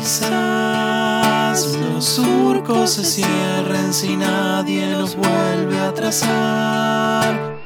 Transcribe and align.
Quizás 0.00 1.76
los 1.76 2.02
surcos 2.06 2.92
se 2.92 3.04
cierren 3.04 3.92
si 3.92 4.16
nadie 4.16 4.86
los 4.92 5.14
vuelve 5.14 5.78
a 5.78 5.92
trazar. 5.92 7.58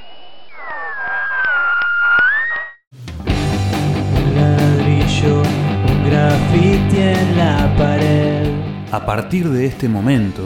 Un 3.25 4.35
ladrillo, 4.35 5.43
un 5.89 6.11
grafiti 6.11 6.99
en 6.99 7.37
la 7.39 7.73
pared. 7.79 8.51
A 8.91 9.07
partir 9.07 9.49
de 9.49 9.67
este 9.67 9.89
momento, 9.89 10.43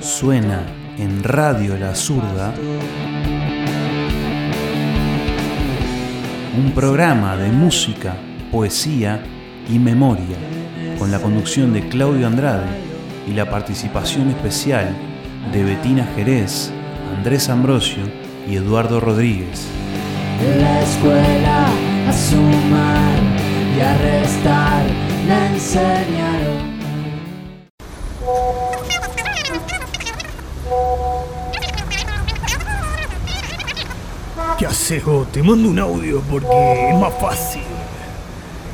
suena 0.00 0.66
en 0.98 1.22
Radio 1.22 1.78
La 1.78 1.94
Zurda 1.94 2.52
un 6.58 6.72
programa 6.74 7.36
de 7.36 7.52
música, 7.52 8.16
poesía 8.50 9.22
y 9.68 9.78
memoria, 9.78 10.36
con 11.04 11.10
la 11.10 11.20
conducción 11.20 11.74
de 11.74 11.86
Claudio 11.86 12.26
Andrade 12.26 12.64
y 13.28 13.32
la 13.32 13.50
participación 13.50 14.30
especial 14.30 14.96
de 15.52 15.62
Betina 15.62 16.08
Jerez, 16.16 16.70
Andrés 17.14 17.50
Ambrosio 17.50 18.04
y 18.48 18.56
Eduardo 18.56 19.00
Rodríguez. 19.00 19.66
La 20.58 20.80
escuela 20.80 21.66
a 22.08 22.10
sumar 22.10 23.18
y 23.76 23.80
a 23.82 23.98
restar 23.98 24.86
me 25.28 25.46
enseñaron. 25.48 26.74
¿Qué 34.58 34.66
haces 34.66 35.04
vos? 35.04 35.30
Te 35.30 35.42
mando 35.42 35.68
un 35.68 35.78
audio 35.78 36.22
porque 36.30 36.92
es 36.92 36.98
más 36.98 37.12
fácil. 37.20 37.60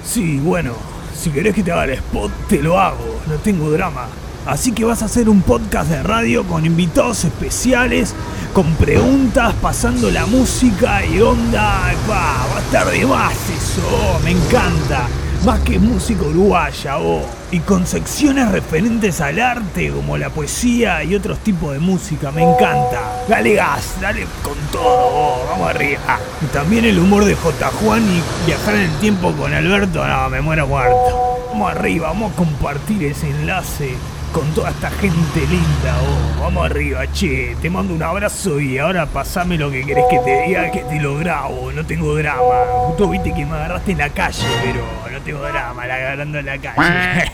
Sí, 0.04 0.38
bueno, 0.38 0.74
si 1.20 1.30
querés 1.30 1.54
que 1.54 1.62
te 1.62 1.70
haga 1.70 1.84
el 1.84 1.90
spot, 1.90 2.32
te 2.48 2.62
lo 2.62 2.80
hago, 2.80 3.20
no 3.28 3.34
tengo 3.36 3.70
drama. 3.70 4.06
Así 4.46 4.72
que 4.72 4.84
vas 4.84 5.02
a 5.02 5.04
hacer 5.04 5.28
un 5.28 5.42
podcast 5.42 5.90
de 5.90 6.02
radio 6.02 6.44
con 6.44 6.64
invitados 6.64 7.24
especiales, 7.24 8.14
con 8.54 8.74
preguntas, 8.76 9.54
pasando 9.60 10.10
la 10.10 10.24
música 10.24 11.04
y 11.04 11.20
onda. 11.20 11.92
Pa, 12.08 12.46
va 12.50 12.56
a 12.56 12.60
estar 12.60 12.90
de 12.90 13.04
más 13.04 13.34
eso, 13.50 14.18
me 14.24 14.30
encanta. 14.30 15.08
Más 15.44 15.58
que 15.60 15.78
música 15.78 16.22
uruguaya, 16.22 16.98
oh. 16.98 17.22
Y 17.50 17.60
con 17.60 17.86
secciones 17.86 18.50
referentes 18.52 19.22
al 19.22 19.40
arte, 19.40 19.90
como 19.90 20.18
la 20.18 20.28
poesía 20.28 21.02
y 21.02 21.14
otros 21.14 21.38
tipos 21.38 21.72
de 21.72 21.78
música, 21.78 22.30
me 22.30 22.42
encanta. 22.42 23.24
Dale 23.26 23.54
gas, 23.54 23.94
dale 24.02 24.26
con 24.42 24.58
todo, 24.70 24.84
oh, 24.84 25.46
vamos 25.50 25.70
arriba. 25.70 26.18
Y 26.42 26.46
también 26.52 26.84
el 26.84 26.98
humor 26.98 27.24
de 27.24 27.34
J. 27.34 27.70
Juan 27.82 28.02
y 28.02 28.46
viajar 28.46 28.74
en 28.74 28.82
el 28.82 28.98
tiempo 28.98 29.32
con 29.32 29.54
Alberto, 29.54 30.06
no, 30.06 30.28
me 30.28 30.42
muero 30.42 30.66
muerto. 30.66 31.38
Vamos 31.52 31.70
arriba, 31.70 32.08
vamos 32.08 32.32
a 32.32 32.36
compartir 32.36 33.04
ese 33.04 33.30
enlace 33.30 33.94
con 34.32 34.52
toda 34.54 34.70
esta 34.70 34.90
gente 34.90 35.40
linda, 35.40 35.96
oh. 36.00 36.40
Vamos 36.40 36.66
arriba, 36.66 37.10
che. 37.12 37.56
Te 37.60 37.70
mando 37.70 37.94
un 37.94 38.02
abrazo 38.02 38.60
y 38.60 38.78
ahora 38.78 39.06
pasame 39.06 39.56
lo 39.56 39.70
que 39.70 39.84
querés 39.84 40.04
que 40.10 40.18
te 40.20 40.42
diga, 40.42 40.70
que 40.70 40.80
te 40.80 41.00
lo 41.00 41.16
grabo. 41.16 41.72
No 41.72 41.84
tengo 41.84 42.14
drama. 42.14 42.40
Justo 42.86 43.08
viste 43.08 43.34
que 43.34 43.44
me 43.44 43.56
agarraste 43.56 43.92
en 43.92 43.98
la 43.98 44.08
calle, 44.10 44.46
pero 44.62 44.84
no 45.10 45.20
tengo 45.22 45.42
drama, 45.42 45.86
la 45.86 45.94
agarrando 45.94 46.38
en 46.38 46.46
la 46.46 46.58
calle. 46.58 47.30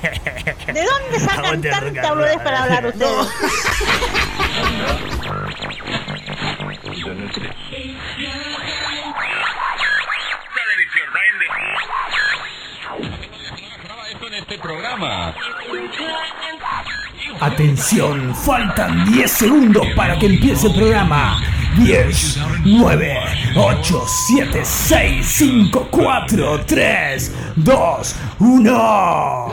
¿De 0.73 0.85
dónde 0.85 1.21
sacan 1.21 1.61
tanta 1.63 2.09
boludez 2.11 2.39
para 2.39 2.63
hablar 2.65 2.87
ustedes? 2.87 3.29
Atención, 17.41 18.35
faltan 18.35 19.05
10 19.13 19.31
segundos 19.31 19.87
para 19.95 20.19
que 20.19 20.27
empiece 20.27 20.69
el 20.69 20.75
programa. 20.75 21.39
10, 21.77 22.39
9, 22.65 23.19
8, 23.55 24.05
7, 24.27 24.61
6, 24.65 25.27
5, 25.27 25.89
4, 25.91 26.61
3, 26.65 27.35
2, 27.57 28.17
1. 28.39 29.47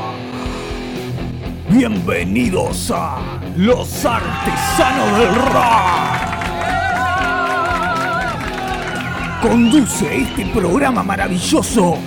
Bienvenidos 1.70 2.90
a 2.96 3.18
Los 3.58 4.06
Artesanos 4.06 5.20
del 5.20 5.36
Rock. 5.36 6.34
Conduce 9.42 10.22
este 10.22 10.46
programa 10.48 11.04
maravilloso 11.04 11.98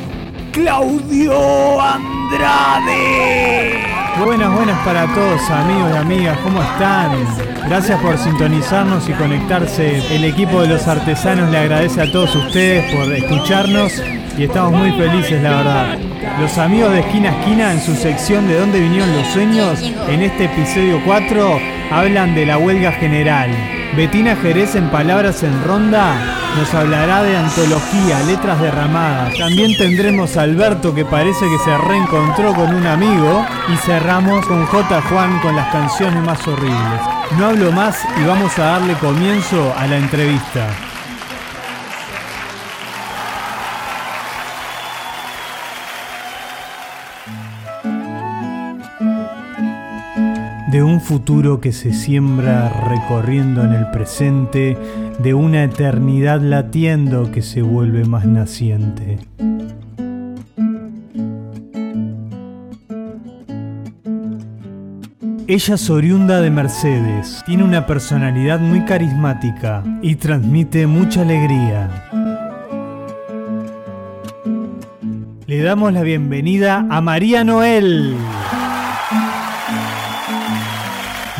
Claudio 0.56 1.78
Andrade. 1.83 3.75
Buenas, 4.25 4.55
buenas 4.55 4.78
para 4.87 5.06
todos 5.15 5.50
amigos 5.50 5.91
y 5.93 5.97
amigas, 5.99 6.39
¿cómo 6.39 6.62
están? 6.62 7.12
Gracias 7.69 8.00
por 8.00 8.17
sintonizarnos 8.17 9.06
y 9.06 9.12
conectarse. 9.12 10.17
El 10.17 10.25
equipo 10.25 10.62
de 10.62 10.69
los 10.69 10.89
artesanos 10.89 11.50
le 11.50 11.59
agradece 11.59 12.00
a 12.00 12.11
todos 12.11 12.34
ustedes 12.34 12.91
por 12.94 13.12
escucharnos 13.12 13.93
y 14.38 14.44
estamos 14.44 14.72
muy 14.72 14.92
felices, 14.92 15.42
la 15.42 15.56
verdad. 15.56 15.98
Los 16.41 16.58
amigos 16.58 16.92
de 16.92 17.00
Esquina 17.00 17.30
a 17.30 17.38
Esquina 17.38 17.72
en 17.72 17.80
su 17.80 17.94
sección 17.94 18.47
de 18.47 18.58
dónde 18.58 18.80
vinieron 18.80 19.12
los 19.12 19.26
sueños, 19.28 19.80
en 20.08 20.22
este 20.22 20.44
episodio 20.44 21.00
4, 21.04 21.60
hablan 21.91 22.34
de 22.34 22.46
la 22.46 22.58
huelga 22.58 22.92
general. 22.92 23.50
Betina 23.96 24.36
Jerez 24.36 24.75
en 24.75 24.91
Palabras 24.91 25.42
en 25.42 25.64
Ronda 25.64 26.36
nos 26.56 26.72
hablará 26.75 27.22
de 27.22 27.36
antología, 27.36 28.19
letras 28.26 28.60
derramadas. 28.60 29.36
También 29.38 29.76
tendremos 29.76 30.36
a 30.36 30.42
Alberto 30.42 30.94
que 30.94 31.04
parece 31.04 31.44
que 31.46 31.58
se 31.64 31.76
reencontró 31.78 32.54
con 32.54 32.75
un 32.75 32.86
amigo 32.86 33.44
y 33.72 33.76
cerramos 33.76 34.44
con 34.46 34.64
J. 34.66 35.02
Juan 35.02 35.38
con 35.41 35.54
las 35.54 35.70
canciones 35.72 36.22
más 36.25 36.46
horribles. 36.46 37.00
No 37.38 37.46
hablo 37.46 37.72
más 37.72 38.02
y 38.20 38.26
vamos 38.26 38.58
a 38.58 38.64
darle 38.64 38.94
comienzo 38.94 39.75
a 39.76 39.86
la 39.86 39.98
entrevista. 39.98 40.95
De 50.76 50.82
un 50.82 51.00
futuro 51.00 51.59
que 51.59 51.72
se 51.72 51.94
siembra 51.94 52.69
recorriendo 52.69 53.64
en 53.64 53.72
el 53.72 53.91
presente, 53.92 54.76
de 55.20 55.32
una 55.32 55.64
eternidad 55.64 56.42
latiendo 56.42 57.32
que 57.32 57.41
se 57.41 57.62
vuelve 57.62 58.04
más 58.04 58.26
naciente. 58.26 59.19
Ella 65.47 65.75
es 65.76 65.88
oriunda 65.88 66.42
de 66.42 66.50
Mercedes, 66.50 67.43
tiene 67.47 67.64
una 67.64 67.87
personalidad 67.87 68.60
muy 68.60 68.84
carismática 68.84 69.82
y 70.03 70.16
transmite 70.16 70.87
mucha 70.87 71.22
alegría. 71.22 71.88
Le 75.47 75.62
damos 75.62 75.91
la 75.94 76.03
bienvenida 76.03 76.87
a 76.91 77.00
María 77.00 77.44
Noel. 77.44 78.14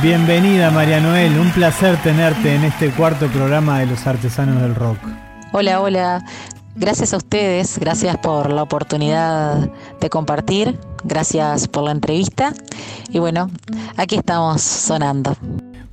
Bienvenida 0.03 0.71
María 0.71 1.01
Noel, 1.01 1.39
un 1.39 1.51
placer 1.53 1.97
tenerte 2.03 2.55
en 2.55 2.65
este 2.65 2.91
cuarto 2.91 3.29
programa 3.29 3.79
de 3.79 3.87
los 3.87 4.07
artesanos 4.07 4.61
del 4.61 4.75
rock. 4.75 4.99
Hola, 5.53 5.81
hola. 5.81 6.25
Gracias 6.75 7.15
a 7.15 7.17
ustedes, 7.17 7.79
gracias 7.79 8.19
por 8.19 8.53
la 8.53 8.63
oportunidad 8.63 9.71
de 9.99 10.11
compartir, 10.11 10.79
gracias 11.03 11.67
por 11.67 11.85
la 11.85 11.93
entrevista 11.93 12.53
y 13.11 13.21
bueno, 13.21 13.51
aquí 13.97 14.17
estamos 14.17 14.61
sonando. 14.61 15.35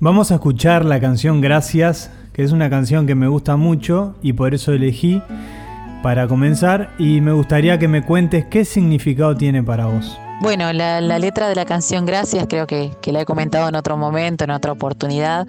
Vamos 0.01 0.31
a 0.31 0.35
escuchar 0.35 0.83
la 0.83 0.99
canción 0.99 1.39
Gracias, 1.39 2.11
que 2.33 2.43
es 2.43 2.51
una 2.51 2.69
canción 2.69 3.07
que 3.07 3.15
me 3.15 3.29
gusta 3.29 3.55
mucho 3.55 4.15
y 4.21 4.33
por 4.33 4.53
eso 4.53 4.73
elegí 4.73 5.21
para 6.01 6.27
comenzar 6.27 6.93
y 6.99 7.21
me 7.21 7.31
gustaría 7.31 7.79
que 7.79 7.87
me 7.87 8.03
cuentes 8.03 8.45
qué 8.47 8.65
significado 8.65 9.37
tiene 9.37 9.63
para 9.63 9.85
vos. 9.85 10.17
Bueno, 10.41 10.73
la, 10.73 10.99
letra 11.19 11.47
de 11.47 11.55
la 11.55 11.65
canción 11.65 12.05
Gracias, 12.05 12.47
creo 12.49 12.67
que, 12.67 12.91
que 13.01 13.11
la 13.11 13.21
he 13.21 13.25
comentado 13.25 13.69
en 13.69 13.75
otro 13.75 13.97
momento, 13.97 14.43
en 14.43 14.51
otra 14.51 14.71
oportunidad, 14.71 15.47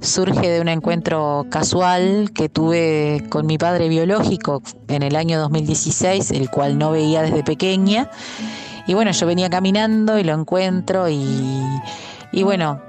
surge 0.00 0.48
de 0.48 0.60
un 0.60 0.68
encuentro 0.68 1.46
casual 1.50 2.30
que 2.34 2.48
tuve 2.48 3.24
con 3.28 3.46
mi 3.46 3.58
padre 3.58 3.88
biológico 3.88 4.62
en 4.88 5.02
el 5.02 5.16
año 5.16 5.38
2016, 5.40 6.30
el 6.30 6.48
cual 6.48 6.78
no 6.78 6.90
veía 6.90 7.22
desde 7.22 7.44
pequeña. 7.44 8.10
Y 8.86 8.94
bueno, 8.94 9.10
yo 9.10 9.26
venía 9.26 9.50
caminando 9.50 10.18
y 10.18 10.24
lo 10.24 10.32
encuentro 10.32 11.08
y, 11.08 11.62
y 12.32 12.42
bueno, 12.42 12.80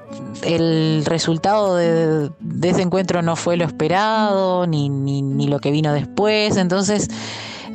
el 0.43 1.03
resultado 1.05 1.75
de, 1.75 2.31
de 2.39 2.69
ese 2.69 2.81
encuentro 2.81 3.21
no 3.21 3.35
fue 3.35 3.57
lo 3.57 3.65
esperado, 3.65 4.67
ni, 4.67 4.89
ni, 4.89 5.21
ni 5.21 5.47
lo 5.47 5.59
que 5.59 5.71
vino 5.71 5.93
después. 5.93 6.57
Entonces, 6.57 7.09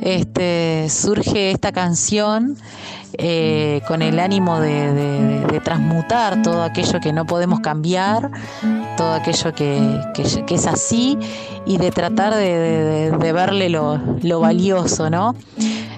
este, 0.01 0.87
surge 0.89 1.51
esta 1.51 1.71
canción 1.71 2.57
eh, 3.19 3.81
con 3.87 4.03
el 4.03 4.19
ánimo 4.19 4.59
de, 4.59 5.59
transmutar 5.63 6.43
todo 6.43 6.63
aquello 6.63 6.99
que 7.01 7.11
no 7.11 7.25
podemos 7.25 7.59
cambiar, 7.61 8.29
todo 8.95 9.13
aquello 9.13 9.53
que, 9.53 9.99
es 10.47 10.67
así 10.67 11.17
y 11.65 11.77
de 11.77 11.91
tratar 11.91 12.35
de, 12.35 13.11
verle 13.33 13.69
lo, 13.69 14.39
valioso, 14.39 15.09
¿no? 15.09 15.35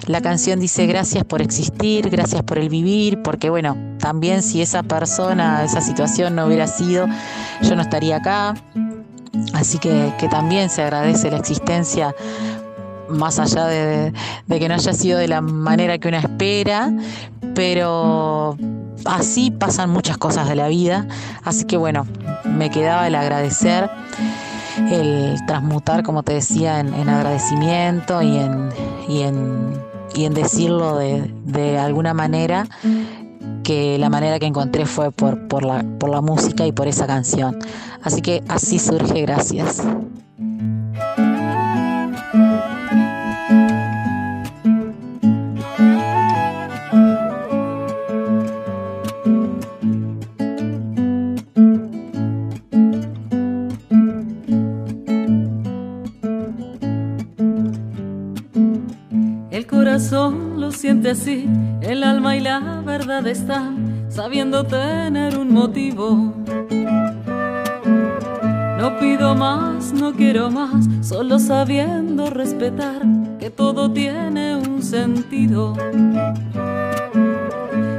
La 0.06 0.22
canción 0.22 0.58
dice 0.60 0.86
gracias 0.86 1.24
por 1.24 1.42
existir, 1.42 2.08
gracias 2.08 2.42
por 2.42 2.58
el 2.58 2.68
vivir, 2.68 3.22
porque 3.22 3.50
bueno, 3.50 3.76
también 4.00 4.42
si 4.42 4.62
esa 4.62 4.82
persona, 4.82 5.62
esa 5.62 5.82
situación 5.82 6.34
no 6.34 6.46
hubiera 6.46 6.66
sido, 6.66 7.06
yo 7.62 7.76
no 7.76 7.82
estaría 7.82 8.16
acá. 8.16 8.54
Así 9.52 9.78
que 9.78 10.12
también 10.30 10.70
se 10.70 10.82
agradece 10.82 11.30
la 11.30 11.36
existencia 11.36 12.14
más 13.10 13.38
allá 13.38 13.66
de, 13.66 14.12
que 14.48 14.68
no 14.68 14.74
haya 14.74 14.92
sido 14.92 15.18
de 15.18 15.28
la 15.28 15.40
manera 15.40 15.98
que 15.98 16.08
uno 16.08 16.18
espera, 16.18 16.92
pero 17.54 18.56
así 19.04 19.50
pasan 19.50 19.90
muchas 19.90 20.18
cosas 20.18 20.48
de 20.48 20.56
la 20.56 20.68
vida, 20.68 21.06
así 21.44 21.64
que 21.64 21.76
bueno, 21.76 22.06
me 22.44 22.70
quedaba 22.70 23.06
el 23.06 23.14
agradecer, 23.14 23.90
el 24.90 25.36
transmutar, 25.46 26.02
como 26.02 26.22
te 26.22 26.34
decía, 26.34 26.80
en, 26.80 26.94
en 26.94 27.08
agradecimiento 27.08 28.22
y 28.22 28.36
en, 28.36 28.68
y 29.08 29.22
en, 29.22 29.80
y 30.14 30.24
en 30.24 30.34
decirlo 30.34 30.96
de, 30.96 31.32
de, 31.44 31.78
alguna 31.78 32.14
manera, 32.14 32.66
que 33.62 33.98
la 33.98 34.08
manera 34.08 34.38
que 34.38 34.46
encontré 34.46 34.86
fue 34.86 35.12
por, 35.12 35.48
por, 35.48 35.64
la, 35.64 35.84
por 35.98 36.10
la 36.10 36.20
música 36.20 36.66
y 36.66 36.72
por 36.72 36.88
esa 36.88 37.06
canción. 37.06 37.58
Así 38.02 38.22
que 38.22 38.42
así 38.48 38.78
surge, 38.78 39.20
gracias. 39.22 39.82
Siente 61.14 61.48
así, 61.80 61.90
el 61.90 62.04
alma 62.04 62.36
y 62.36 62.40
la 62.40 62.82
verdad 62.84 63.26
están 63.26 64.06
sabiendo 64.08 64.64
tener 64.64 65.38
un 65.38 65.52
motivo. 65.52 66.34
No 68.78 68.98
pido 68.98 69.34
más, 69.34 69.92
no 69.92 70.12
quiero 70.12 70.50
más, 70.50 70.86
solo 71.02 71.38
sabiendo 71.38 72.30
respetar 72.30 73.02
que 73.38 73.50
todo 73.50 73.90
tiene 73.90 74.56
un 74.56 74.82
sentido. 74.82 75.74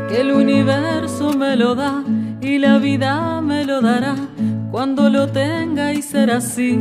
Que 0.09 0.21
el 0.21 0.31
universo 0.31 1.33
me 1.33 1.55
lo 1.55 1.75
da 1.75 2.03
y 2.41 2.57
la 2.59 2.77
vida 2.77 3.41
me 3.41 3.65
lo 3.65 3.81
dará 3.81 4.15
cuando 4.71 5.09
lo 5.09 5.27
tenga 5.27 5.93
y 5.93 6.01
será 6.01 6.37
así. 6.37 6.79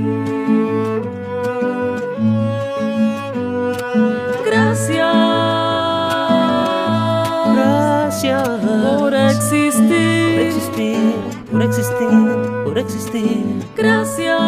Gracias 4.47 5.50
por 8.11 9.15
existir, 9.15 9.71
por 10.35 10.43
existir, 10.43 11.15
por 11.53 11.63
existir, 11.63 12.27
por 12.65 12.77
existir. 12.79 13.45
Gracias, 13.77 14.41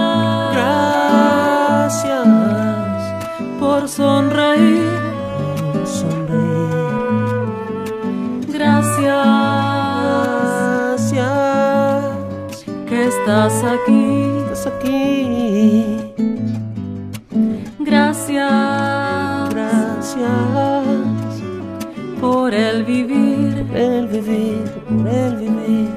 gracias. 0.53 2.27
Por 3.61 3.89
sonreír, 3.89 4.83
por 5.73 5.87
sonreír. 5.87 6.43
Gracias, 8.49 9.27
gracias. 11.05 12.65
Que 12.89 13.07
estás 13.07 13.63
aquí, 13.63 14.27
estás 14.51 14.67
aquí. 14.67 15.87
Gracias, 17.79 19.51
gracias. 19.51 20.31
Por 22.21 22.55
el 22.55 22.85
vivir, 22.85 23.32
por 23.65 23.77
el 23.77 24.07
vivir, 24.09 24.65
por 24.89 25.09
el 25.09 25.37
vivir. 25.37 25.89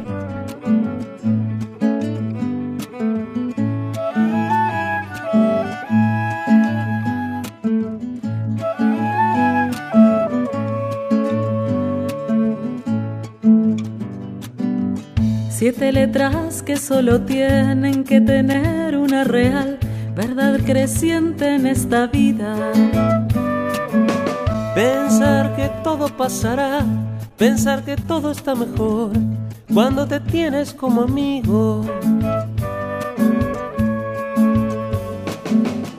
Siete 15.49 15.91
letras 15.91 16.61
que 16.61 16.77
solo 16.77 17.21
tienen 17.21 18.03
que 18.03 18.21
tener 18.21 18.95
una 18.97 19.23
real 19.23 19.79
verdad 20.15 20.59
creciente 20.63 21.55
en 21.55 21.65
esta 21.65 22.07
vida 22.07 22.55
Pensar 24.75 25.55
que 25.55 25.71
todo 25.85 26.09
pasará, 26.09 26.85
pensar 27.37 27.83
que 27.83 27.95
todo 27.97 28.31
está 28.31 28.55
mejor 28.55 29.11
cuando 29.73 30.07
te 30.07 30.19
tienes 30.19 30.73
como 30.73 31.01
amigo. 31.03 31.83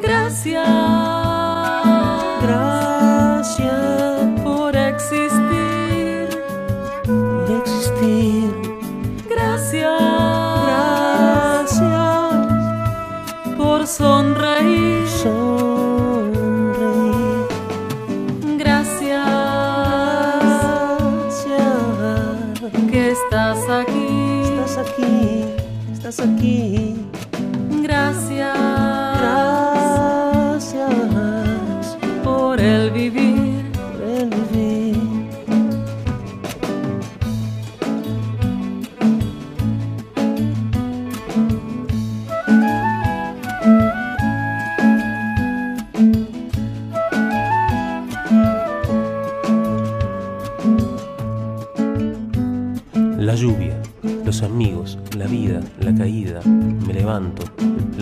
Gracias, 0.03 1.16
aquí. 26.21 26.95
Gracias. 27.83 28.76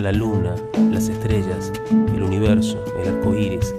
La 0.05 0.11
luna, 0.11 0.53
las 0.91 1.09
estrellas, 1.09 1.71
el 2.13 2.21
universo, 2.21 2.77
el 3.01 3.09
arco 3.09 3.33
iris, 3.33 3.73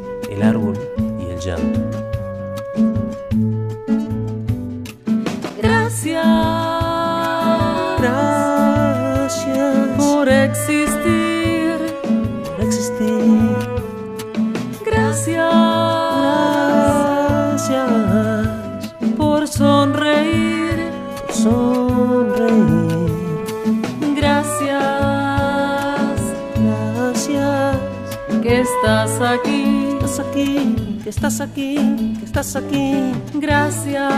aquí, 30.46 31.00
que 31.02 31.10
estás 31.10 31.40
aquí, 31.40 31.74
que 32.18 32.24
estás 32.24 32.56
aquí. 32.56 33.12
Gracias, 33.34 34.12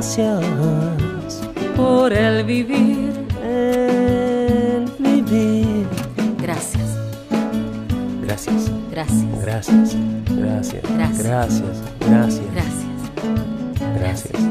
gracias 0.00 0.40
por 1.76 2.12
el 2.12 2.44
vivir, 2.44 3.12
el 3.42 4.84
vivir. 4.98 5.86
Gracias, 6.42 6.98
gracias, 8.22 8.70
gracias, 8.90 9.40
gracias, 9.40 9.96
gracias, 10.28 10.82
gracias, 10.92 11.72
gracias, 12.00 12.46
gracias, 12.50 12.50
gracias, 12.54 12.82
gracias, 13.96 14.42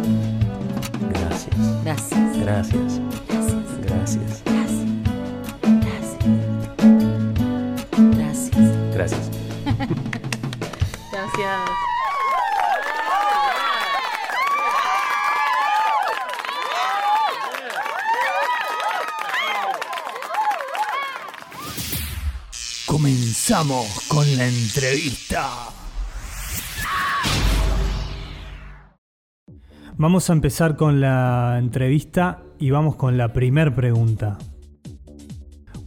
gracias, 1.12 1.58
gracias, 1.84 2.38
gracias, 2.40 3.03
Comenzamos 22.86 23.88
con 24.08 24.26
la 24.38 24.48
entrevista. 24.48 25.50
Vamos 29.98 30.30
a 30.30 30.34
empezar 30.34 30.76
con 30.76 31.02
la 31.02 31.58
entrevista 31.58 32.44
y 32.60 32.70
vamos 32.70 32.96
con 32.96 33.18
la 33.18 33.34
primer 33.34 33.74
pregunta. 33.74 34.38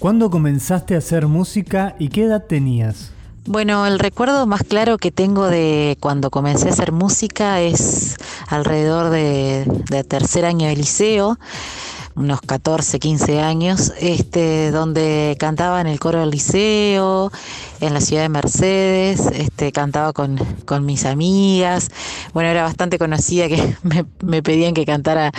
¿Cuándo 0.00 0.30
comenzaste 0.30 0.96
a 0.96 0.98
hacer 0.98 1.28
música 1.28 1.94
y 1.98 2.08
qué 2.08 2.24
edad 2.24 2.46
tenías? 2.46 3.15
Bueno, 3.48 3.86
el 3.86 4.00
recuerdo 4.00 4.44
más 4.46 4.64
claro 4.64 4.98
que 4.98 5.12
tengo 5.12 5.46
de 5.46 5.96
cuando 6.00 6.30
comencé 6.30 6.68
a 6.68 6.72
hacer 6.72 6.90
música 6.90 7.60
es 7.60 8.16
alrededor 8.48 9.10
de, 9.10 10.04
tercer 10.08 10.44
año 10.44 10.66
de 10.66 10.74
liceo 10.74 11.38
unos 12.16 12.40
14, 12.40 12.98
15 12.98 13.40
años, 13.40 13.92
este, 14.00 14.70
donde 14.70 15.36
cantaba 15.38 15.80
en 15.82 15.86
el 15.86 16.00
coro 16.00 16.20
del 16.20 16.30
liceo, 16.30 17.30
en 17.80 17.92
la 17.92 18.00
ciudad 18.00 18.22
de 18.22 18.30
Mercedes, 18.30 19.20
este, 19.32 19.70
cantaba 19.70 20.14
con, 20.14 20.36
con 20.64 20.86
mis 20.86 21.04
amigas, 21.04 21.90
bueno, 22.32 22.48
era 22.48 22.62
bastante 22.62 22.98
conocida 22.98 23.48
que 23.48 23.76
me, 24.22 24.42
pedían 24.42 24.72
que 24.72 24.86
cantara 24.86 25.30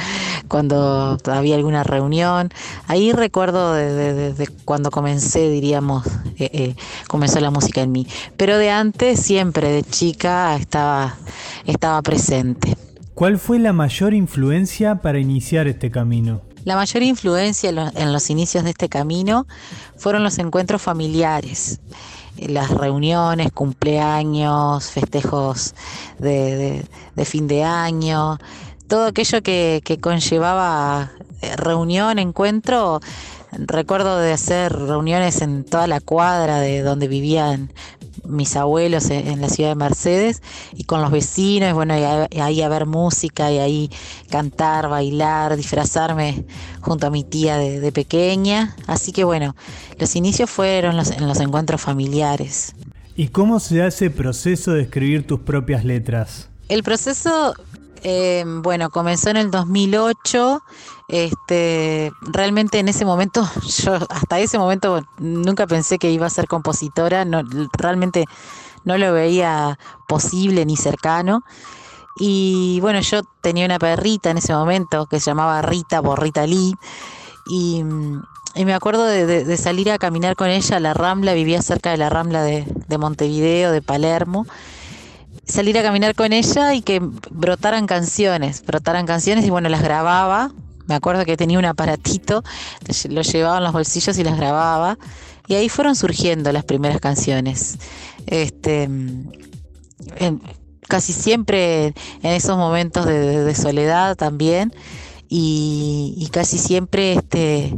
cuando 0.48 1.18
había 1.26 1.56
alguna 1.56 1.84
reunión. 1.84 2.52
Ahí 2.88 3.12
recuerdo 3.12 3.74
de, 3.74 4.48
cuando 4.64 4.92
comencé, 4.92 5.50
diríamos, 5.50 6.06
eh, 6.38 6.50
eh, 6.54 6.76
comenzó 7.08 7.40
la 7.40 7.50
música 7.50 7.82
en 7.82 7.92
mí. 7.92 8.08
Pero 8.38 8.58
de 8.58 8.70
antes, 8.70 9.20
siempre, 9.20 9.72
de 9.72 9.84
chica, 9.84 10.56
estaba, 10.56 11.16
estaba 11.66 12.02
presente. 12.04 12.78
¿Cuál 13.16 13.40
fue 13.40 13.58
la 13.58 13.74
mayor 13.74 14.14
influencia 14.14 15.02
para 15.02 15.18
iniciar 15.18 15.68
este 15.68 15.90
camino? 15.90 16.47
La 16.68 16.76
mayor 16.76 17.02
influencia 17.02 17.70
en 17.70 18.12
los 18.12 18.30
inicios 18.30 18.66
de 18.66 18.72
este 18.72 18.90
camino 18.90 19.48
fueron 19.96 20.22
los 20.22 20.38
encuentros 20.38 20.82
familiares, 20.82 21.80
las 22.38 22.72
reuniones, 22.72 23.54
cumpleaños, 23.54 24.92
festejos 24.92 25.76
de, 26.20 26.86
fin 27.24 27.48
de 27.48 27.64
año, 27.64 28.38
todo 28.90 29.06
aquello 29.06 29.42
que, 29.42 29.82
que 29.86 29.98
conllevaba 30.02 31.14
eh, 31.42 31.56
reunión, 31.56 32.20
encuentro. 32.20 33.00
Recuerdo 33.54 34.18
de 34.18 34.34
hacer 34.34 34.74
reuniones 34.74 35.42
en 35.42 35.64
toda 35.64 35.88
la 35.88 36.02
cuadra 36.02 36.60
de 36.60 36.82
donde 36.82 37.08
vivían 37.08 37.72
mis 38.28 38.56
abuelos 38.56 39.10
en, 39.10 39.42
la 39.42 39.50
ciudad 39.50 39.70
de 39.70 39.76
Mercedes 39.76 40.42
y 40.74 40.84
con 40.84 41.02
los 41.02 41.12
vecinos, 41.12 41.74
bueno, 41.74 41.96
y 41.98 42.40
ahí 42.40 42.62
a 42.62 42.70
ver 42.70 42.86
música 42.86 43.52
y 43.52 43.60
ahí 43.60 43.92
cantar, 44.30 44.90
bailar, 44.90 45.56
disfrazarme 45.56 46.46
junto 46.82 47.08
a 47.08 47.10
mi 47.10 47.24
tía 47.24 47.58
de, 47.58 47.92
pequeña. 47.92 48.76
Así 48.86 49.12
que 49.12 49.24
bueno, 49.24 49.56
los 50.00 50.16
inicios 50.16 50.50
fueron 50.50 51.00
en 51.00 51.28
los 51.28 51.40
encuentros 51.40 51.82
familiares. 51.82 52.76
¿Y 53.16 53.30
cómo 53.30 53.60
se 53.60 53.82
hace 53.82 54.06
el 54.06 54.12
proceso 54.12 54.74
de 54.74 54.84
escribir 54.84 55.26
tus 55.26 55.40
propias 55.40 55.84
letras? 55.84 56.50
El 56.70 56.84
proceso 56.84 57.56
eh, 58.10 58.46
bueno, 58.46 58.90
comenzó 58.90 59.32
en 59.32 59.36
el 59.36 59.52
2008. 59.52 60.64
Este, 61.10 62.10
realmente 62.22 62.80
en 62.80 62.88
ese 62.88 63.04
momento, 63.04 63.46
yo 63.84 63.96
hasta 64.10 64.40
ese 64.40 64.58
momento 64.58 65.06
nunca 65.18 65.68
pensé 65.68 66.00
que 66.00 66.10
iba 66.10 66.26
a 66.26 66.30
ser 66.30 66.48
compositora, 66.48 67.26
no, 67.26 67.44
realmente 67.78 68.24
no 68.86 68.98
lo 68.98 69.12
veía 69.12 69.78
posible 70.08 70.66
ni 70.66 70.78
cercano. 70.78 71.44
Y 72.18 72.80
bueno, 72.80 73.02
yo 73.02 73.24
tenía 73.42 73.66
una 73.66 73.78
perrita 73.78 74.32
en 74.32 74.38
ese 74.38 74.54
momento 74.54 75.08
que 75.08 75.20
se 75.20 75.30
llamaba 75.30 75.62
Rita 75.62 76.02
por 76.02 76.22
Rita 76.22 76.48
Lee. 76.48 76.76
Y, 77.50 77.84
me 77.84 78.74
acuerdo 78.74 79.04
de, 79.04 79.58
salir 79.58 79.92
a 79.92 79.98
caminar 79.98 80.38
con 80.38 80.48
ella 80.48 80.78
a 80.78 80.80
la 80.80 80.94
Rambla, 80.94 81.34
vivía 81.34 81.62
cerca 81.62 81.92
de 81.92 81.98
la 81.98 82.10
Rambla 82.10 82.42
de, 82.42 82.66
de 82.88 82.98
Montevideo, 82.98 83.74
de 83.74 83.82
Palermo 83.82 84.46
salir 85.48 85.78
a 85.78 85.84
caminar 85.84 86.16
con 86.16 86.34
ella 86.34 86.74
y 86.74 86.82
que 86.82 87.00
brotaran 87.02 87.88
canciones, 87.88 88.64
brotaran 88.66 89.06
canciones 89.06 89.46
y 89.46 89.50
bueno, 89.50 89.70
las 89.70 89.82
grababa. 89.82 90.52
Me 90.88 90.96
acuerdo 90.96 91.26
que 91.26 91.36
tenía 91.36 91.60
un 91.60 91.66
aparatito, 91.66 92.44
lo 93.10 93.22
llevaba 93.22 93.58
en 93.58 93.64
los 93.64 93.74
bolsillos 93.74 94.18
y 94.18 94.24
las 94.24 94.38
grababa. 94.38 94.98
Y 95.48 95.56
ahí 95.56 95.70
fueron 95.70 95.96
surgiendo 95.96 96.52
las 96.52 96.64
primeras 96.64 97.00
canciones. 97.00 97.78
Este, 98.26 98.90
casi 100.88 101.14
siempre 101.14 101.88
en 101.88 102.32
esos 102.32 102.58
momentos 102.58 103.06
de, 103.06 103.54
soledad 103.56 104.16
también. 104.16 104.74
Y, 105.30 106.30
casi 106.32 106.58
siempre 106.58 107.14
este, 107.14 107.78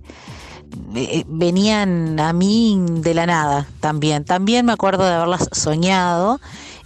eh, 0.96 1.24
venían 1.28 2.20
a 2.20 2.32
mí 2.32 2.80
de 2.88 3.14
la 3.16 3.26
nada 3.26 3.68
también. 3.80 4.24
También 4.24 4.68
me 4.68 4.74
acuerdo 4.74 5.04
de 5.06 5.14
haberlas 5.14 5.50
soñado 5.52 6.40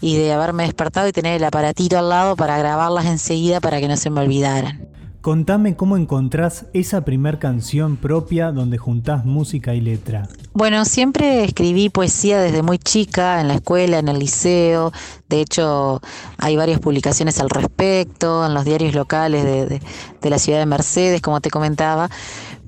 y 0.03 0.17
de 0.17 0.33
haberme 0.33 0.63
despertado 0.63 1.07
y 1.07 1.13
tener 1.13 1.37
el 1.37 1.43
aparatito 1.45 1.97
al 1.97 2.09
lado 2.09 2.35
para 2.35 2.57
grabarlas 2.57 3.05
enseguida 3.05 3.61
para 3.61 3.79
que 3.79 3.87
no 3.87 3.95
se 3.95 4.09
me 4.09 4.19
olvidaran. 4.19 4.89
Contame 5.21 5.77
cómo 5.77 5.95
encontrás 5.95 6.65
esa 6.73 7.05
primer 7.05 7.39
canción 7.39 7.95
propia 7.95 8.51
donde 8.51 8.77
juntás 8.77 9.23
música 9.23 9.73
y 9.73 9.79
letra. 9.79 10.27
Bueno, 10.51 10.83
siempre 10.83 11.45
escribí 11.45 11.87
poesía 11.87 12.41
desde 12.41 12.61
muy 12.61 12.77
chica, 12.77 13.39
en 13.39 13.47
la 13.47 13.53
escuela, 13.53 13.99
en 13.99 14.09
el 14.09 14.19
liceo. 14.19 14.91
De 15.29 15.39
hecho, 15.39 16.01
hay 16.37 16.57
varias 16.57 16.81
publicaciones 16.81 17.39
al 17.39 17.49
respecto, 17.49 18.45
en 18.45 18.53
los 18.53 18.65
diarios 18.65 18.93
locales 18.93 19.45
de, 19.45 19.81
de 20.21 20.29
la 20.29 20.37
ciudad 20.37 20.59
de 20.59 20.65
Mercedes, 20.65 21.21
como 21.21 21.39
te 21.39 21.49
comentaba 21.49 22.09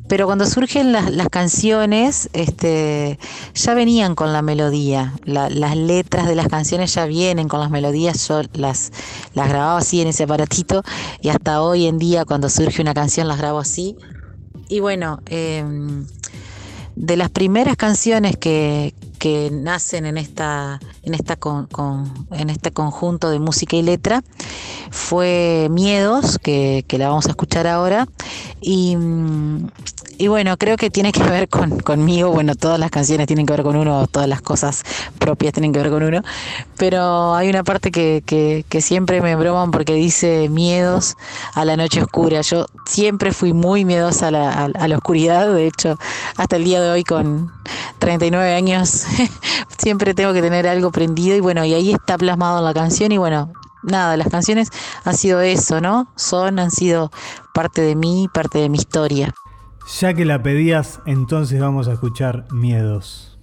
pero 0.07 0.27
cuando 0.27 0.45
surgen 0.45 0.91
las, 0.91 1.29
canciones, 1.29 2.29
este, 2.33 3.17
ya 3.53 3.73
venían 3.73 4.13
con 4.13 4.33
la 4.33 4.41
melodía, 4.41 5.13
las 5.25 5.75
letras 5.75 6.27
de 6.27 6.35
las 6.35 6.47
canciones 6.47 6.93
ya 6.93 7.05
vienen 7.05 7.47
con 7.47 7.59
las 7.59 7.71
melodías, 7.71 8.27
yo 8.27 8.41
las, 8.53 8.91
las 9.33 9.49
grababa 9.49 9.79
así 9.79 10.01
en 10.01 10.07
ese 10.07 10.23
aparatito 10.23 10.83
y 11.21 11.29
hasta 11.29 11.61
hoy 11.61 11.87
en 11.87 11.97
día 11.97 12.25
cuando 12.25 12.49
surge 12.49 12.81
una 12.81 12.93
canción 12.93 13.27
las 13.27 13.37
grabo 13.39 13.59
así. 13.59 13.97
Y 14.69 14.79
bueno, 14.79 15.19
em, 15.25 16.05
de 16.95 17.17
las 17.17 17.29
primeras 17.29 17.75
canciones 17.75 18.37
que, 18.37 18.93
que 19.15 19.49
nacen 19.51 20.05
en 20.05 20.17
esta 20.17 20.79
en 21.03 21.13
esta 21.13 21.35
con, 21.35 21.67
en 22.31 22.49
este 22.49 22.71
conjunto 22.71 23.29
de 23.29 23.39
música 23.39 23.75
y 23.75 23.81
letra 23.81 24.23
fue 24.91 25.67
Miedos 25.71 26.37
que, 26.39 26.85
que 26.87 26.97
la 26.97 27.09
vamos 27.09 27.25
a 27.25 27.29
escuchar 27.29 27.67
ahora 27.67 28.07
y, 28.61 28.97
y 30.17 30.27
bueno, 30.27 30.57
creo 30.57 30.77
que 30.77 30.89
tiene 30.89 31.11
que 31.11 31.21
ver 31.23 31.49
con, 31.49 31.79
conmigo. 31.79 32.31
Bueno, 32.31 32.55
todas 32.55 32.79
las 32.79 32.89
canciones 32.89 33.27
tienen 33.27 33.45
que 33.45 33.53
ver 33.53 33.63
con 33.63 33.75
uno, 33.75 34.07
todas 34.07 34.27
las 34.29 34.41
cosas 34.41 34.83
propias 35.19 35.53
tienen 35.53 35.73
que 35.73 35.79
ver 35.79 35.89
con 35.89 36.03
uno. 36.03 36.21
Pero 36.77 37.35
hay 37.35 37.49
una 37.49 37.63
parte 37.63 37.91
que, 37.91 38.23
que, 38.25 38.81
siempre 38.81 39.21
me 39.21 39.35
broman 39.35 39.71
porque 39.71 39.93
dice 39.93 40.47
miedos 40.49 41.15
a 41.53 41.65
la 41.65 41.75
noche 41.75 42.01
oscura. 42.01 42.41
Yo 42.41 42.65
siempre 42.85 43.33
fui 43.33 43.53
muy 43.53 43.83
miedosa 43.85 44.29
a 44.29 44.31
la, 44.31 44.65
a 44.65 44.87
la 44.87 44.97
oscuridad. 44.97 45.53
De 45.53 45.67
hecho, 45.67 45.97
hasta 46.37 46.55
el 46.55 46.63
día 46.63 46.81
de 46.81 46.91
hoy, 46.91 47.03
con 47.03 47.51
39 47.99 48.53
años, 48.53 49.05
siempre 49.77 50.13
tengo 50.13 50.33
que 50.33 50.41
tener 50.41 50.67
algo 50.67 50.91
prendido. 50.91 51.35
Y 51.35 51.39
bueno, 51.39 51.65
y 51.65 51.73
ahí 51.73 51.91
está 51.91 52.17
plasmado 52.17 52.63
la 52.63 52.73
canción. 52.73 53.11
Y 53.11 53.17
bueno, 53.17 53.51
nada, 53.83 54.17
las 54.17 54.27
canciones 54.27 54.69
han 55.03 55.15
sido 55.15 55.41
eso, 55.41 55.81
¿no? 55.81 56.07
Son, 56.15 56.59
han 56.59 56.71
sido 56.71 57.11
parte 57.53 57.81
de 57.81 57.95
mí, 57.95 58.29
parte 58.33 58.59
de 58.59 58.69
mi 58.69 58.77
historia. 58.77 59.33
Ya 59.99 60.13
que 60.13 60.25
la 60.25 60.41
pedías, 60.41 60.99
entonces 61.05 61.59
vamos 61.59 61.87
a 61.87 61.93
escuchar 61.93 62.47
Miedos. 62.51 63.39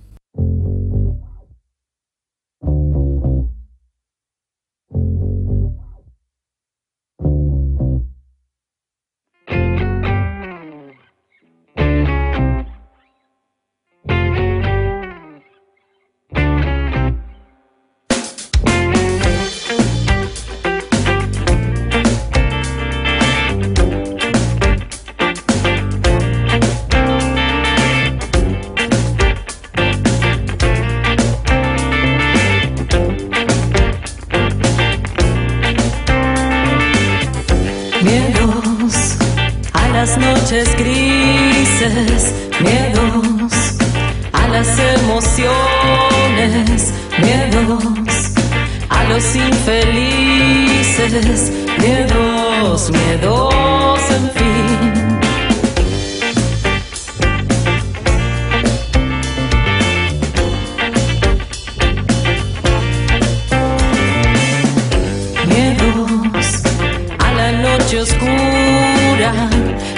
noche 67.92 68.00
oscura, 68.00 69.32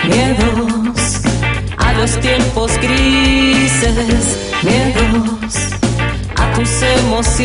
miedos 0.04 1.20
a 1.76 1.92
los 1.92 2.18
tiempos 2.18 2.72
grises, 2.78 4.52
miedos 4.62 5.54
a 6.36 6.52
tus 6.54 6.82
emociones, 6.82 7.38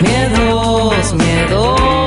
miedos, 0.00 1.14
miedos. 1.14 2.03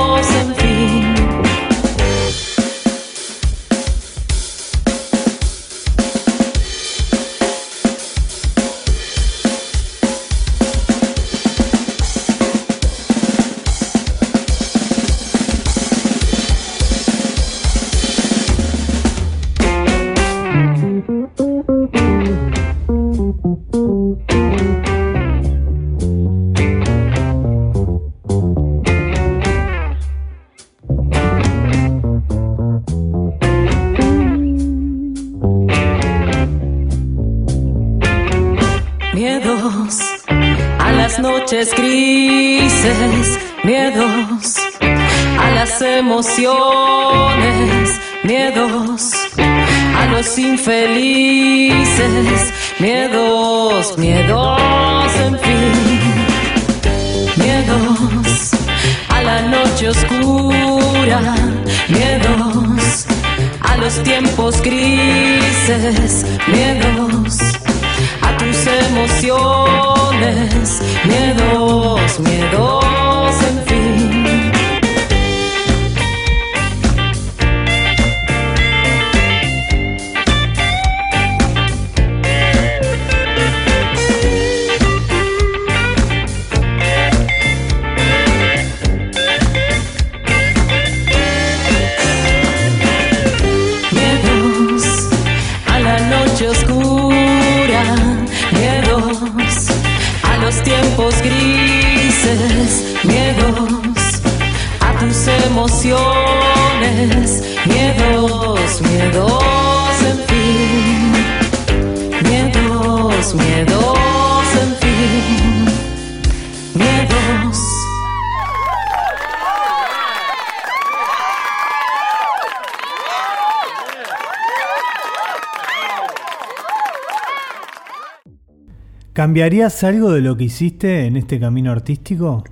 ¿Cambiarías 129.38 129.84
algo 129.84 130.10
de 130.10 130.20
lo 130.20 130.36
que 130.36 130.42
hiciste 130.42 131.06
en 131.06 131.16
este 131.16 131.38
camino 131.38 131.70
artístico? 131.70 132.42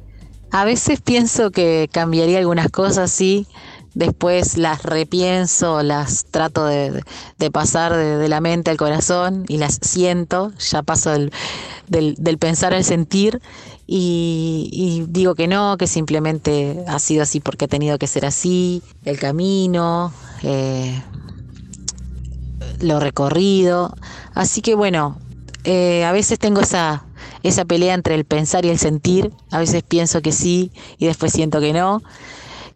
A 0.53 0.64
veces 0.64 1.01
pienso 1.01 1.51
que 1.51 1.88
cambiaría 1.90 2.38
algunas 2.38 2.70
cosas, 2.70 3.11
sí. 3.11 3.49
Después 3.94 4.57
las 4.57 4.85
repienso, 4.85 5.83
las 5.83 6.27
trato 6.27 6.64
de, 6.64 7.03
pasar 7.53 7.92
de, 7.96 8.29
la 8.29 8.40
mente 8.40 8.70
al 8.70 8.77
corazón 8.77 9.46
y 9.49 9.57
las 9.57 9.81
siento. 9.83 10.53
Ya 10.70 10.85
paso 10.85 11.11
del, 11.11 11.33
del- 11.88 12.38
pensar 12.38 12.72
al 12.72 12.85
sentir 12.85 13.40
y, 13.85 14.70
y 14.72 15.07
digo 15.09 15.35
que 15.35 15.49
no, 15.49 15.77
que 15.79 15.88
simplemente 15.88 16.85
ha 16.87 17.01
sido 17.01 17.25
así 17.25 17.40
porque 17.40 17.64
ha 17.64 17.68
tenido 17.68 17.99
que 17.99 18.07
ser 18.07 18.25
así. 18.25 18.81
El 19.05 19.18
camino, 19.18 20.12
eh, 20.44 21.03
lo 22.81 23.01
recorrido. 23.01 23.92
Así 24.35 24.61
que 24.62 24.77
bueno, 24.77 25.18
eh, 25.68 26.05
a 26.05 26.12
veces 26.12 26.38
tengo 26.38 26.61
esa, 26.61 27.05
esa 27.42 27.64
pelea 27.64 27.94
entre 27.94 28.14
el 28.14 28.24
pensar 28.24 28.64
y 28.64 28.68
el 28.68 28.79
sentir. 28.79 29.33
A 29.50 29.59
veces 29.59 29.83
pienso 29.83 30.22
que 30.22 30.31
sí 30.31 30.70
y 30.96 31.07
después 31.07 31.33
siento 31.33 31.61
que 31.61 31.72
no. 31.72 32.02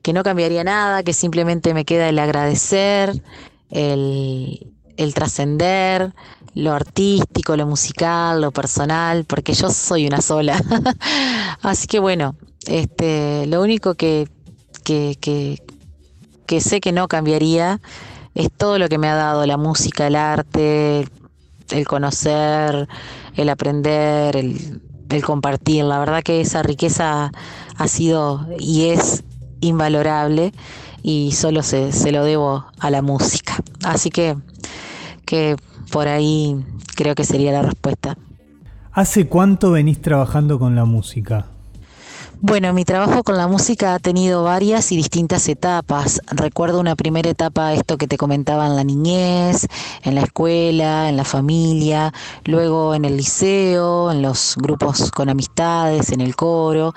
Que 0.03 0.12
no 0.12 0.24
cambiaría 0.24 0.64
nada, 0.64 1.05
que 1.05 1.12
simplemente 1.12 1.72
me 1.72 1.85
queda 1.85 2.09
el 2.09 2.18
agradecer, 2.18 3.22
el, 3.70 4.72
el 4.96 5.14
trascender, 5.14 6.12
lo 6.55 6.72
artístico, 6.72 7.57
lo 7.57 7.66
musical, 7.66 8.40
lo 8.40 8.50
personal, 8.50 9.24
porque 9.24 9.55
yo 9.55 9.70
soy 9.70 10.09
una 10.09 10.20
sola. 10.20 10.61
Así 11.62 11.87
que 11.87 12.00
bueno, 12.00 12.35
este, 12.66 13.46
lo 13.46 13.62
único 13.62 13.94
que, 13.94 14.26
que, 14.83 15.16
que, 15.20 15.62
que 16.46 16.61
sé 16.61 16.81
que 16.81 16.90
no 16.90 17.07
cambiaría 17.07 17.81
es 18.35 18.50
todo 18.50 18.81
lo 18.81 18.88
que 18.88 18.98
me 18.98 19.09
ha 19.09 19.14
dado 19.14 19.46
la 19.46 19.57
música, 19.57 20.09
el 20.09 20.16
arte, 20.16 21.07
el 21.72 21.87
conocer, 21.87 22.88
el 23.35 23.48
aprender, 23.48 24.37
el, 24.37 24.83
compartir. 25.24 25.85
La 25.85 25.98
verdad 25.98 26.22
que 26.22 26.40
esa 26.40 26.62
riqueza 26.62 27.33
ha 27.76 27.88
sido 27.88 28.46
y 28.59 28.87
es 28.87 29.24
invalorable 29.61 30.52
y 31.02 31.33
solo 31.33 31.62
se, 31.62 31.92
se 31.92 32.12
lo 32.12 32.24
debo 32.24 32.64
a 32.78 32.90
la 32.90 33.02
música. 33.02 33.56
Así 33.85 34.11
que, 34.11 34.37
que 35.24 35.56
por 35.90 36.09
ahí 36.09 36.64
creo 36.94 37.14
que 37.14 37.24
sería 37.24 37.52
la 37.52 37.62
respuesta. 37.62 38.16
¿Hace 38.92 39.28
cuánto 39.28 39.72
venís 39.72 40.00
trabajando 40.00 40.59
con 40.59 40.74
la 40.74 40.85
música? 40.85 41.46
Bueno, 42.42 42.72
mi 42.72 42.87
trabajo 42.87 43.22
con 43.22 43.37
la 43.37 43.48
música 43.48 43.92
ha 43.92 43.98
tenido 43.98 44.42
varias 44.42 44.92
y 44.92 44.96
distintas 44.96 45.46
etapas. 45.46 46.22
Recuerdo 46.31 46.81
una 46.81 46.96
primera 46.96 47.29
etapa, 47.29 47.74
esto 47.74 47.98
que 47.98 48.07
te 48.07 48.16
comentaba 48.16 48.66
en 48.66 48.76
la 48.76 48.83
niñez, 48.83 49.66
en 50.05 50.14
la 50.14 50.22
escuela, 50.22 51.11
en 51.11 51.18
la 51.18 51.24
familia, 51.24 52.14
luego 52.46 52.94
en 52.94 53.05
el 53.05 53.18
liceo, 53.18 54.11
en 54.11 54.22
los 54.22 54.55
grupos 54.57 55.11
con 55.11 55.29
amistades, 55.29 56.12
en 56.12 56.22
el 56.22 56.35
coro. 56.35 56.94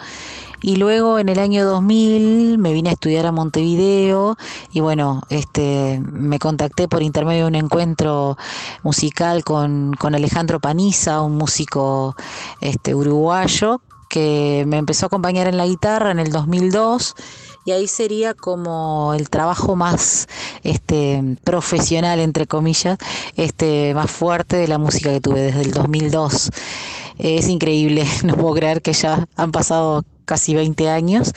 Y 0.61 0.77
luego 0.77 1.19
en 1.19 1.27
el 1.27 1.39
año 1.39 1.65
2000 1.65 2.57
me 2.57 2.71
vine 2.71 2.91
a 2.91 2.93
estudiar 2.93 3.25
a 3.25 3.33
Montevideo 3.33 4.37
y 4.71 4.79
bueno, 4.79 5.23
este, 5.27 6.01
me 6.05 6.39
contacté 6.39 6.87
por 6.87 7.03
intermedio 7.03 7.41
de 7.41 7.47
un 7.49 7.55
encuentro 7.55 8.37
musical 8.81 9.43
con, 9.43 9.91
con 9.99 10.15
Alejandro 10.15 10.61
Paniza, 10.61 11.21
un 11.21 11.35
músico 11.35 12.15
este, 12.61 12.95
uruguayo 12.95 13.81
que 14.13 14.63
me 14.67 14.77
empezó 14.77 15.05
a 15.05 15.07
acompañar 15.07 15.47
en 15.47 15.57
la 15.57 15.65
guitarra 15.65 16.11
en 16.11 16.19
el 16.19 16.31
2002 16.31 17.15
y 17.65 17.71
ahí 17.71 17.87
sería 17.87 18.35
como 18.35 19.15
el 19.15 19.31
trabajo 19.31 19.75
más 19.75 20.27
este 20.61 21.19
profesional 21.43 22.19
entre 22.19 22.45
comillas 22.45 22.99
este 23.37 23.95
más 23.95 24.11
fuerte 24.11 24.55
de 24.55 24.67
la 24.67 24.77
música 24.77 25.09
que 25.09 25.19
tuve 25.19 25.41
desde 25.41 25.61
el 25.61 25.71
2002 25.71 26.51
es 27.17 27.47
increíble 27.47 28.05
no 28.23 28.35
puedo 28.35 28.53
creer 28.53 28.83
que 28.83 28.93
ya 28.93 29.27
han 29.35 29.51
pasado 29.51 30.05
casi 30.25 30.55
20 30.55 30.89
años 30.89 31.33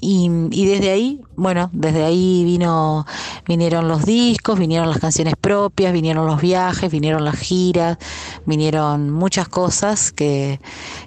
y, 0.00 0.30
y 0.50 0.66
desde 0.66 0.90
ahí 0.90 1.20
bueno 1.36 1.70
desde 1.72 2.04
ahí 2.04 2.44
vino 2.44 3.06
vinieron 3.46 3.88
los 3.88 4.04
discos 4.04 4.58
vinieron 4.58 4.88
las 4.88 4.98
canciones 4.98 5.34
propias 5.40 5.92
vinieron 5.92 6.26
los 6.26 6.40
viajes 6.40 6.90
vinieron 6.90 7.24
las 7.24 7.36
giras 7.36 7.98
vinieron 8.46 9.10
muchas 9.10 9.48
cosas 9.48 10.12
que 10.12 10.60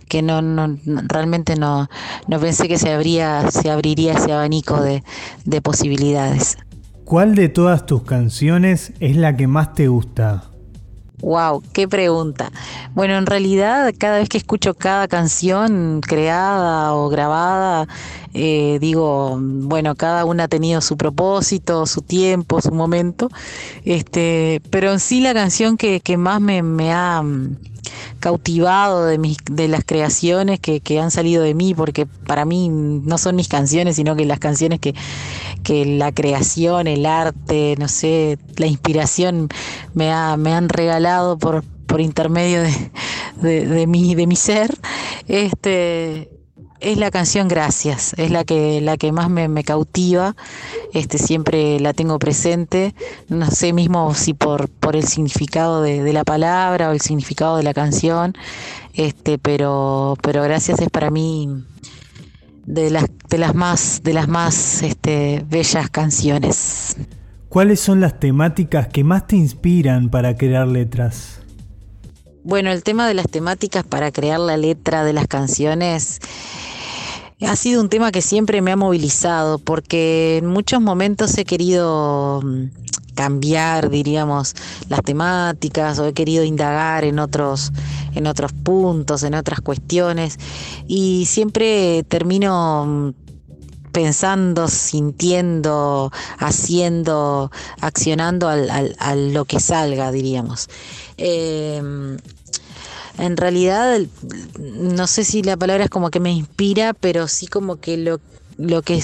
que 0.07 0.21
no, 0.21 0.41
realmente 0.85 1.57
no, 1.57 1.89
no 2.27 2.39
pensé 2.39 2.67
que 2.67 2.77
se 2.77 2.93
abría 2.93 3.51
se 3.51 3.69
abriría 3.69 4.13
ese 4.13 4.31
abanico 4.31 4.81
de, 4.81 5.03
de 5.45 5.61
posibilidades 5.61 6.57
¿Cuál 7.07 7.35
de 7.35 7.47
todas 7.47 7.85
tus 7.85 8.03
canciones 8.03 8.91
es 8.99 9.15
la 9.15 9.37
que 9.37 9.47
más 9.47 9.73
te 9.73 9.87
gusta? 9.87 10.43
Wow, 11.21 11.63
qué 11.73 11.87
pregunta. 11.87 12.51
Bueno, 12.93 13.17
en 13.17 13.25
realidad 13.25 13.91
cada 13.97 14.19
vez 14.19 14.29
que 14.29 14.37
escucho 14.37 14.75
cada 14.75 15.07
canción 15.07 15.99
creada 16.01 16.93
o 16.93 17.09
grabada, 17.09 17.87
eh, 18.35 18.77
digo, 18.79 19.35
bueno, 19.41 19.95
cada 19.95 20.25
una 20.25 20.43
ha 20.43 20.47
tenido 20.47 20.79
su 20.79 20.95
propósito, 20.95 21.87
su 21.87 22.03
tiempo, 22.03 22.61
su 22.61 22.71
momento, 22.71 23.29
este, 23.83 24.61
pero 24.69 24.91
en 24.91 24.99
sí 24.99 25.19
la 25.19 25.33
canción 25.33 25.75
que, 25.75 26.01
más 26.17 26.39
me, 26.39 26.61
me 26.61 26.93
ha 26.93 27.23
mm, 27.23 27.57
cautivado 28.19 29.05
de, 29.05 29.17
mis, 29.17 29.37
de 29.49 29.67
las 29.67 29.83
creaciones 29.83 30.59
que, 30.59 30.81
que, 30.81 30.99
han 30.99 31.09
salido 31.09 31.41
de 31.41 31.55
mí, 31.55 31.73
porque 31.73 32.05
para 32.05 32.45
mí 32.45 32.69
no 32.69 33.17
son 33.17 33.35
mis 33.35 33.47
canciones, 33.47 33.95
sino 33.95 34.15
que 34.15 34.25
las 34.25 34.37
canciones 34.37 34.79
que, 34.79 34.93
que 35.67 35.85
la 35.85 36.13
creación, 36.13 36.87
el 36.87 37.05
arte, 37.05 37.75
no 37.77 37.89
sé, 37.89 38.37
la 38.55 38.67
inspiración 38.67 39.49
me, 39.93 40.13
ha, 40.13 40.37
me 40.37 40.53
han 40.53 40.69
regalado 40.69 41.37
por, 41.37 41.61
por 41.87 41.99
intermedio 41.99 42.61
de, 43.41 43.65
de, 43.65 43.85
mi, 43.85 44.15
de 44.15 44.27
mi 44.27 44.37
ser. 44.37 44.73
Este, 45.27 46.29
es 46.79 46.97
la 46.97 47.11
canción 47.11 47.49
Gracias, 47.49 48.13
es 48.17 48.31
la 48.31 48.45
que, 48.45 48.79
la 48.79 48.95
que 48.95 49.11
más 49.11 49.29
me, 49.29 49.49
me, 49.49 49.65
cautiva, 49.65 50.37
este, 50.93 51.17
siempre 51.17 51.81
la 51.81 51.91
tengo 51.91 52.17
presente, 52.17 52.95
no 53.27 53.51
sé 53.51 53.73
mismo 53.73 54.15
si 54.15 54.33
por, 54.33 54.69
por 54.69 54.95
el 54.95 55.05
significado 55.05 55.81
de, 55.81 56.01
de, 56.01 56.13
la 56.13 56.23
palabra 56.23 56.87
o 56.87 56.93
el 56.93 57.01
significado 57.01 57.57
de 57.57 57.63
la 57.63 57.73
canción, 57.73 58.37
este, 58.93 59.37
pero, 59.37 60.15
pero 60.21 60.43
Gracias 60.43 60.79
es 60.79 60.89
para 60.89 61.11
mí 61.11 61.65
de 62.67 62.91
las, 62.91 63.05
de 63.29 63.37
las 63.39 63.55
más, 63.55 64.01
de 64.03 64.13
las 64.13 64.27
más 64.27 64.83
este, 64.83 65.43
bellas 65.49 65.89
canciones. 65.89 66.97
¿Cuáles 67.49 67.79
son 67.79 68.01
las 68.01 68.19
temáticas 68.19 68.89
que 68.89 69.03
más 69.03 69.25
te 69.25 69.37
inspiran 69.37 70.09
para 70.09 70.35
crear 70.35 70.67
letras? 70.67 71.39
Bueno, 72.43 72.71
el 72.71 72.83
tema 72.83 73.07
de 73.07 73.13
las 73.13 73.29
temáticas 73.29 73.83
para 73.83 74.11
crear 74.11 74.39
la 74.39 74.57
letra 74.57 75.03
de 75.03 75.13
las 75.13 75.27
canciones 75.27 76.19
ha 77.45 77.55
sido 77.55 77.81
un 77.81 77.89
tema 77.89 78.11
que 78.11 78.21
siempre 78.21 78.61
me 78.61 78.71
ha 78.71 78.75
movilizado 78.75 79.59
porque 79.59 80.37
en 80.37 80.47
muchos 80.47 80.81
momentos 80.81 81.37
he 81.37 81.45
querido 81.45 82.41
mm, 82.43 82.65
cambiar, 83.17 83.89
diríamos, 83.89 84.53
las 84.89 85.01
temáticas 85.01 85.97
o 85.97 86.05
he 86.05 86.13
querido 86.13 86.43
indagar 86.43 87.03
en 87.03 87.17
otros, 87.17 87.71
en 88.13 88.27
otros 88.27 88.53
puntos, 88.53 89.23
en 89.23 89.33
otras 89.33 89.59
cuestiones 89.59 90.37
y 90.87 91.25
siempre 91.25 92.03
termino 92.07 92.85
mm, 92.85 93.13
pensando, 93.91 94.67
sintiendo, 94.67 96.11
haciendo, 96.37 97.51
accionando 97.81 98.47
al, 98.47 98.69
al, 98.69 98.95
a 98.99 99.15
lo 99.15 99.45
que 99.45 99.59
salga, 99.59 100.11
diríamos. 100.11 100.69
Eh, 101.17 101.81
en 103.17 103.35
realidad 103.35 103.99
no 104.59 105.07
sé 105.07 105.23
si 105.23 105.41
la 105.41 105.57
palabra 105.57 105.85
es 105.85 105.89
como 105.89 106.11
que 106.11 106.19
me 106.19 106.31
inspira, 106.31 106.93
pero 106.93 107.27
sí 107.27 107.47
como 107.47 107.77
que 107.77 107.97
lo, 107.97 108.19
lo 108.57 108.83
que 108.83 109.03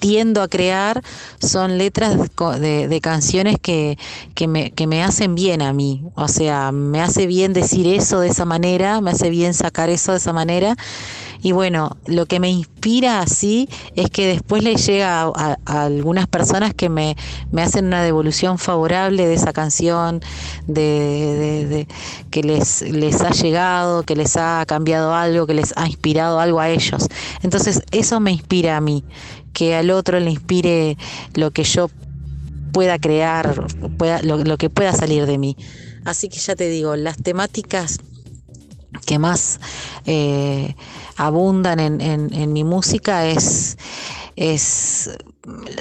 tiendo 0.00 0.42
a 0.42 0.48
crear 0.48 1.02
son 1.40 1.78
letras 1.78 2.16
de, 2.16 3.00
canciones 3.02 3.56
que, 3.60 3.98
que, 4.34 4.48
me, 4.48 4.70
que 4.72 4.86
me 4.86 5.02
hacen 5.02 5.34
bien 5.34 5.62
a 5.62 5.72
mí. 5.72 6.02
O 6.14 6.28
sea, 6.28 6.72
me 6.72 7.00
hace 7.00 7.26
bien 7.26 7.52
decir 7.52 7.86
eso 7.86 8.20
de 8.20 8.28
esa 8.28 8.44
manera, 8.44 9.00
me 9.00 9.10
hace 9.10 9.30
bien 9.30 9.54
sacar 9.54 9.90
eso 9.90 10.12
de 10.12 10.18
esa 10.18 10.32
manera. 10.32 10.76
Y 11.40 11.52
bueno, 11.52 11.96
lo 12.06 12.26
que 12.26 12.40
me 12.40 12.50
inspira 12.50 13.20
así 13.20 13.68
es 13.94 14.10
que 14.10 14.26
después 14.26 14.64
le 14.64 14.74
llega 14.74 15.22
a 15.22 15.56
algunas 15.66 16.26
personas 16.26 16.74
que 16.74 16.88
me, 16.88 17.16
me, 17.52 17.62
hacen 17.62 17.86
una 17.86 18.02
devolución 18.02 18.58
favorable 18.58 19.26
de 19.26 19.34
esa 19.34 19.52
canción, 19.52 20.20
de, 20.66 20.82
de, 20.82 21.66
de, 21.66 21.88
que 22.30 22.42
les, 22.42 22.82
les 22.82 23.20
ha 23.20 23.30
llegado, 23.30 24.02
que 24.02 24.16
les 24.16 24.36
ha 24.36 24.64
cambiado 24.66 25.14
algo, 25.14 25.46
que 25.46 25.54
les 25.54 25.72
ha 25.76 25.86
inspirado 25.86 26.40
algo 26.40 26.58
a 26.58 26.70
ellos. 26.70 27.06
Entonces 27.42 27.82
eso 27.92 28.18
me 28.18 28.32
inspira 28.32 28.76
a 28.76 28.80
mí, 28.80 29.04
que 29.52 29.74
al 29.74 29.90
otro 29.90 30.20
le 30.20 30.30
inspire 30.30 30.96
lo 31.34 31.50
que 31.50 31.64
yo 31.64 31.90
pueda 32.72 32.98
crear, 32.98 33.66
pueda, 33.96 34.22
lo, 34.22 34.56
que 34.56 34.70
pueda 34.70 34.92
salir 34.92 35.26
de 35.26 35.38
mí. 35.38 35.56
Así 36.04 36.28
que 36.28 36.38
ya 36.38 36.54
te 36.54 36.68
digo, 36.68 36.96
las 36.96 37.16
temáticas 37.16 37.98
que 39.04 39.18
más 39.18 39.60
eh, 40.06 40.74
abundan 41.16 41.80
en, 41.80 42.52
mi 42.52 42.64
música 42.64 43.26
es, 43.26 43.76
es 44.36 45.10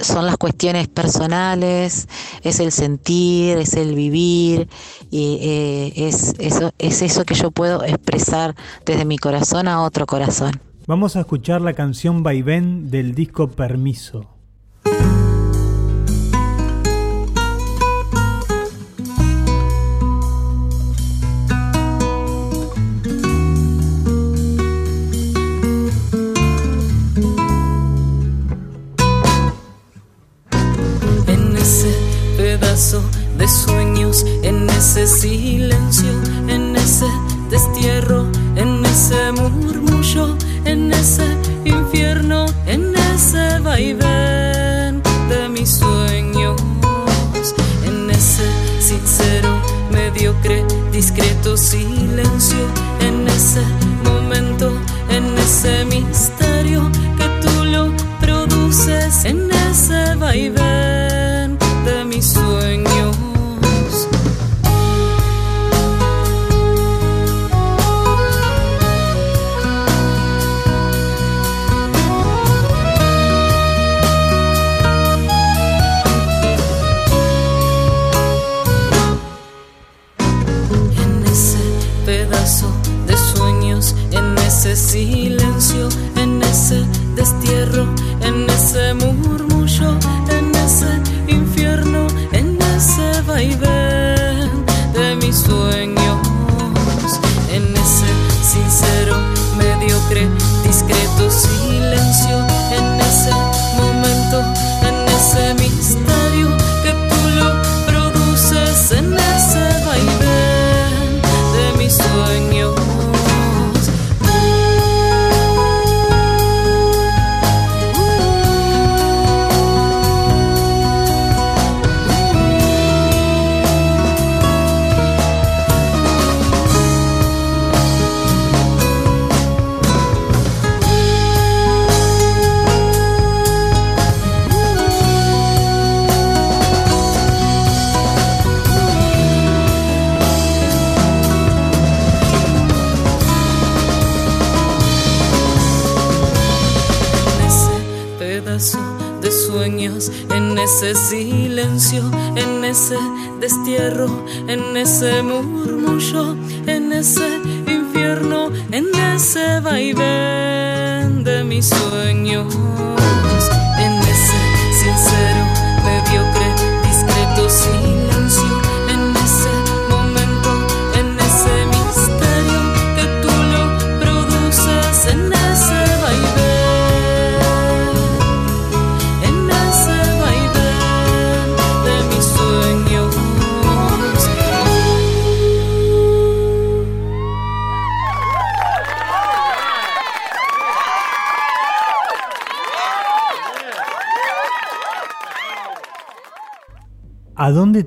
son 0.01 0.25
las 0.25 0.38
cuestiones 0.38 0.88
personales, 0.88 2.08
es 2.41 2.60
el 2.60 2.71
sentir, 2.71 3.58
es 3.58 3.73
el 3.73 3.95
vivir, 3.95 4.67
y 5.12 5.39
eh, 5.41 5.93
es, 5.95 6.34
eso, 6.39 6.71
es 6.77 7.01
eso 7.01 7.25
que 7.25 7.36
yo 7.36 7.51
puedo 7.51 7.84
expresar 7.84 8.56
desde 8.86 9.06
mi 9.06 9.17
corazón 9.17 9.67
a 9.67 9.84
otro 9.84 10.06
corazón. 10.06 10.66
Vamos 10.88 11.17
a 11.17 11.19
escuchar 11.19 11.60
la 11.60 11.73
canción 11.73 12.23
Vaivén 12.23 12.89
del 12.89 13.13
disco 13.13 13.50
Permiso. 13.50 14.37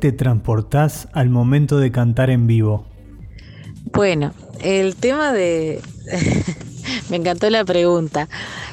Te 0.01 0.13
transportás 0.13 1.09
al 1.13 1.31
momento 1.31 1.79
de 1.79 1.93
cantar 1.93 2.31
en 2.31 2.47
vivo? 2.47 2.87
Bueno, 3.93 4.33
el 4.61 4.97
tema 4.97 5.33
de... 5.33 5.81
Me 7.09 7.17
encantó 7.17 7.51
la 7.51 7.65
pregunta. 7.65 8.29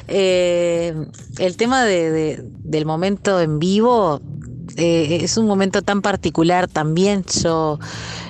Eh, 0.08 0.94
el 1.38 1.56
tema 1.56 1.84
de, 1.84 2.10
de- 2.10 2.40
del 2.44 2.86
momento 2.86 3.40
en 3.40 3.58
vivo 3.58 4.20
eh, 4.76 5.20
es 5.22 5.36
un 5.36 5.46
momento 5.46 5.82
tan 5.82 6.02
particular 6.02 6.68
también. 6.68 7.24
Yo, 7.42 7.78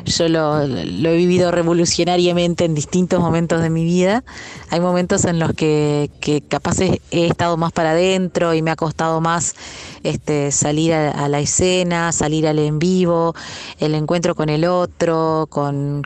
yo 0.04 0.28
lo, 0.28 0.66
lo 0.66 1.08
he 1.11 1.16
vivido 1.16 1.50
revolucionariamente 1.50 2.64
en 2.64 2.74
distintos 2.74 3.20
momentos 3.20 3.62
de 3.62 3.70
mi 3.70 3.84
vida. 3.84 4.24
Hay 4.70 4.80
momentos 4.80 5.24
en 5.24 5.38
los 5.38 5.52
que, 5.54 6.11
que 6.20 6.42
capaz 6.42 6.80
he, 6.80 7.00
he 7.11 7.26
estado 7.26 7.56
más 7.56 7.72
para 7.72 7.92
adentro 7.92 8.54
y 8.54 8.62
me 8.62 8.70
ha 8.70 8.76
costado 8.76 9.20
más 9.20 9.54
este, 10.02 10.50
salir 10.52 10.94
a, 10.94 11.11
a 11.11 11.28
la 11.28 11.40
escena, 11.40 12.12
salir 12.12 12.46
al 12.46 12.58
en 12.58 12.78
vivo, 12.78 13.34
el 13.78 13.94
encuentro 13.94 14.34
con 14.34 14.48
el 14.48 14.64
otro, 14.64 15.46
con, 15.50 16.02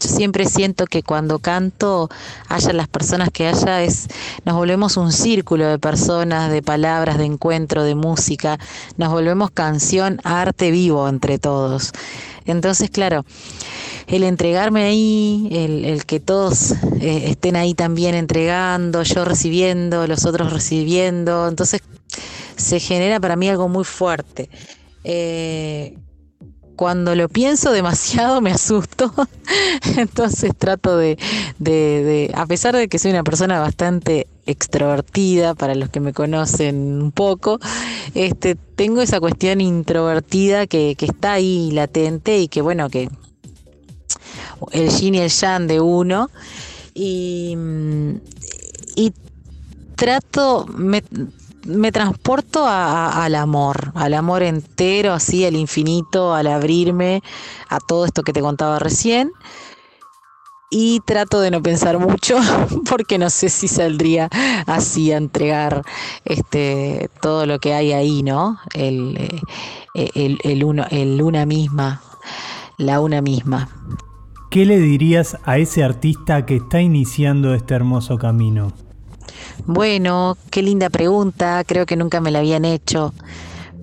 yo 0.00 0.08
siempre 0.08 0.46
siento 0.46 0.86
que 0.86 1.02
cuando 1.02 1.40
canto, 1.40 2.08
haya 2.48 2.72
las 2.72 2.88
personas 2.88 3.28
que 3.30 3.46
haya, 3.46 3.82
es, 3.82 4.08
nos 4.46 4.56
volvemos 4.56 4.96
un 4.96 5.12
círculo 5.12 5.66
de 5.66 5.78
personas, 5.78 6.50
de 6.50 6.62
palabras, 6.62 7.18
de 7.18 7.26
encuentro, 7.26 7.84
de 7.84 7.94
música, 7.94 8.58
nos 8.96 9.12
volvemos 9.12 9.50
canción, 9.50 10.18
arte 10.24 10.70
vivo 10.70 11.06
entre 11.06 11.38
todos. 11.38 11.92
Entonces, 12.46 12.88
claro, 12.88 13.26
el 14.06 14.22
entregarme 14.22 14.84
ahí, 14.84 15.48
el, 15.52 15.84
el 15.84 16.06
que 16.06 16.18
todos 16.18 16.72
eh, 17.00 17.24
estén 17.26 17.56
ahí 17.56 17.74
también 17.74 18.14
entregando, 18.14 19.02
yo 19.02 19.26
recibiendo, 19.26 20.06
los 20.06 20.24
otros 20.24 20.50
recibiendo, 20.50 21.46
entonces 21.46 21.82
se 22.60 22.80
genera 22.80 23.20
para 23.20 23.36
mí 23.36 23.48
algo 23.48 23.68
muy 23.68 23.84
fuerte. 23.84 24.48
Eh, 25.04 25.96
cuando 26.80 27.14
lo 27.14 27.28
pienso 27.28 27.72
demasiado 27.72 28.40
me 28.40 28.52
asusto, 28.52 29.12
entonces 29.98 30.52
trato 30.56 30.96
de, 30.96 32.30
a 32.34 32.46
pesar 32.46 32.74
de 32.74 32.88
que 32.88 32.98
soy 32.98 33.10
una 33.10 33.22
persona 33.22 33.60
bastante 33.60 34.26
extrovertida, 34.46 35.54
para 35.54 35.74
los 35.74 35.90
que 35.90 36.00
me 36.00 36.14
conocen 36.14 37.02
un 37.02 37.12
poco, 37.12 37.58
este, 38.14 38.54
tengo 38.54 39.02
esa 39.02 39.20
cuestión 39.20 39.60
introvertida 39.60 40.66
que, 40.66 40.96
está 40.98 41.34
ahí 41.34 41.70
latente 41.70 42.38
y 42.38 42.48
que 42.48 42.62
bueno, 42.62 42.88
que 42.88 43.10
el 44.72 44.88
yin 44.88 45.16
y 45.16 45.18
el 45.18 45.28
yang 45.28 45.66
de 45.66 45.80
uno, 45.82 46.30
y, 46.94 47.58
y 48.96 49.12
trato, 49.96 50.66
me 51.64 51.92
transporto 51.92 52.66
a- 52.66 53.24
al 53.24 53.34
amor, 53.34 53.92
al 53.94 54.14
amor 54.14 54.42
entero, 54.42 55.12
así, 55.12 55.44
al 55.44 55.56
infinito, 55.56 56.34
al 56.34 56.46
abrirme 56.46 57.22
a 57.68 57.78
todo 57.80 58.04
esto 58.04 58.22
que 58.22 58.32
te 58.32 58.40
contaba 58.40 58.78
recién. 58.78 59.30
Y 60.72 61.00
trato 61.00 61.40
de 61.40 61.50
no 61.50 61.62
pensar 61.62 61.98
mucho 61.98 62.36
porque 62.88 63.18
no 63.18 63.28
sé 63.28 63.48
si 63.48 63.66
saldría 63.66 64.28
así 64.66 65.10
a 65.10 65.16
entregar 65.16 65.82
este 66.24 67.10
todo 67.20 67.44
lo 67.44 67.58
que 67.58 67.74
hay 67.74 67.92
ahí, 67.92 68.22
¿no? 68.22 68.58
El, 68.72 69.16
eh, 69.94 70.10
el, 70.14 70.38
el 70.44 70.62
uno, 70.62 70.84
el 70.90 71.20
una 71.22 71.44
misma, 71.44 72.00
la 72.78 73.00
una 73.00 73.20
misma. 73.20 73.68
¿Qué 74.50 74.64
le 74.64 74.78
dirías 74.78 75.36
a 75.44 75.58
ese 75.58 75.82
artista 75.82 76.46
que 76.46 76.56
está 76.56 76.80
iniciando 76.80 77.52
este 77.54 77.74
hermoso 77.74 78.16
camino? 78.18 78.72
Bueno, 79.66 80.36
qué 80.50 80.62
linda 80.62 80.90
pregunta, 80.90 81.62
creo 81.66 81.86
que 81.86 81.96
nunca 81.96 82.20
me 82.20 82.30
la 82.30 82.40
habían 82.40 82.64
hecho. 82.64 83.12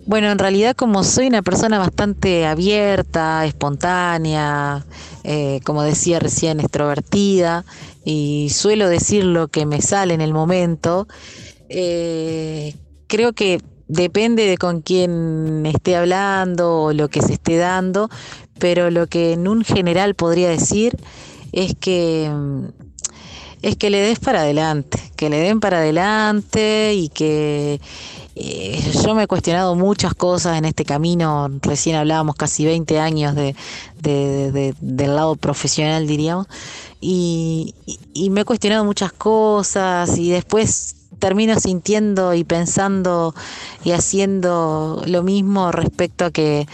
Bueno, 0.05 0.31
en 0.31 0.39
realidad 0.39 0.75
como 0.75 1.03
soy 1.03 1.27
una 1.27 1.41
persona 1.41 1.79
bastante 1.79 2.45
abierta, 2.45 3.45
espontánea, 3.45 4.85
eh, 5.23 5.59
como 5.65 5.83
decía 5.83 6.19
recién, 6.19 6.59
extrovertida, 6.59 7.65
y 8.05 8.49
suelo 8.51 8.87
decir 8.87 9.25
lo 9.25 9.49
que 9.49 9.65
me 9.65 9.81
sale 9.81 10.13
en 10.13 10.21
el 10.21 10.33
momento, 10.33 11.07
eh, 11.67 12.73
creo 13.07 13.33
que 13.33 13.61
depende 13.89 14.45
de 14.45 14.57
con 14.57 14.81
quién 14.81 15.65
esté 15.65 15.97
hablando 15.97 16.83
o 16.83 16.93
lo 16.93 17.09
que 17.09 17.21
se 17.21 17.33
esté 17.33 17.57
dando, 17.57 18.09
pero 18.59 18.89
lo 18.91 19.07
que 19.07 19.33
en 19.33 19.47
un 19.47 19.63
general 19.63 20.15
podría 20.15 20.49
decir 20.49 20.97
es 21.51 21.75
que 21.75 22.31
mm, 22.33 22.86
es 23.61 23.75
que 23.75 23.89
le 23.89 23.99
des 24.01 24.19
para 24.19 24.41
adelante, 24.41 24.99
que 25.15 25.29
le 25.29 25.37
den 25.39 25.59
para 25.59 25.77
adelante 25.79 26.93
y 26.93 27.09
que 27.09 27.79
eh, 28.35 28.91
yo 29.03 29.15
me 29.15 29.23
he 29.23 29.27
cuestionado 29.27 29.75
muchas 29.75 30.13
cosas 30.13 30.57
en 30.57 30.65
este 30.65 30.85
camino, 30.85 31.49
recién 31.61 31.95
hablábamos 31.95 32.35
casi 32.35 32.65
20 32.65 32.99
años 32.99 33.35
de, 33.35 33.55
de- 33.99 34.51
de- 34.51 34.75
del 34.79 35.15
lado 35.15 35.35
profesional, 35.35 36.05
diríamos, 36.07 36.47
y- 37.01 37.73
y 38.13 38.29
me 38.29 38.41
he 38.41 38.45
cuestionado 38.45 38.85
muchas 38.85 39.11
cosas 39.11 40.17
y 40.17 40.29
después 40.29 40.95
termino 41.19 41.59
sintiendo 41.59 42.33
y 42.35 42.43
pensando 42.43 43.33
y 43.83 43.91
haciendo 43.91 45.01
lo 45.07 45.23
mismo 45.23 45.71
respecto 45.71 46.25
a 46.25 46.31
que 46.31 46.67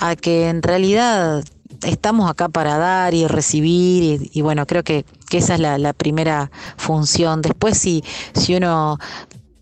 a 0.00 0.16
que 0.16 0.48
en 0.48 0.62
realidad 0.62 1.44
estamos 1.84 2.30
acá 2.30 2.48
para 2.48 2.78
dar 2.78 3.14
y 3.14 3.26
recibir 3.26 4.02
y, 4.02 4.30
y 4.32 4.42
bueno, 4.42 4.66
creo 4.66 4.82
que, 4.82 5.04
que 5.28 5.38
esa 5.38 5.54
es 5.54 5.60
la, 5.60 5.78
la 5.78 5.92
primera 5.92 6.50
función. 6.76 7.42
Después 7.42 7.78
si, 7.78 8.04
si 8.34 8.54
uno 8.56 8.98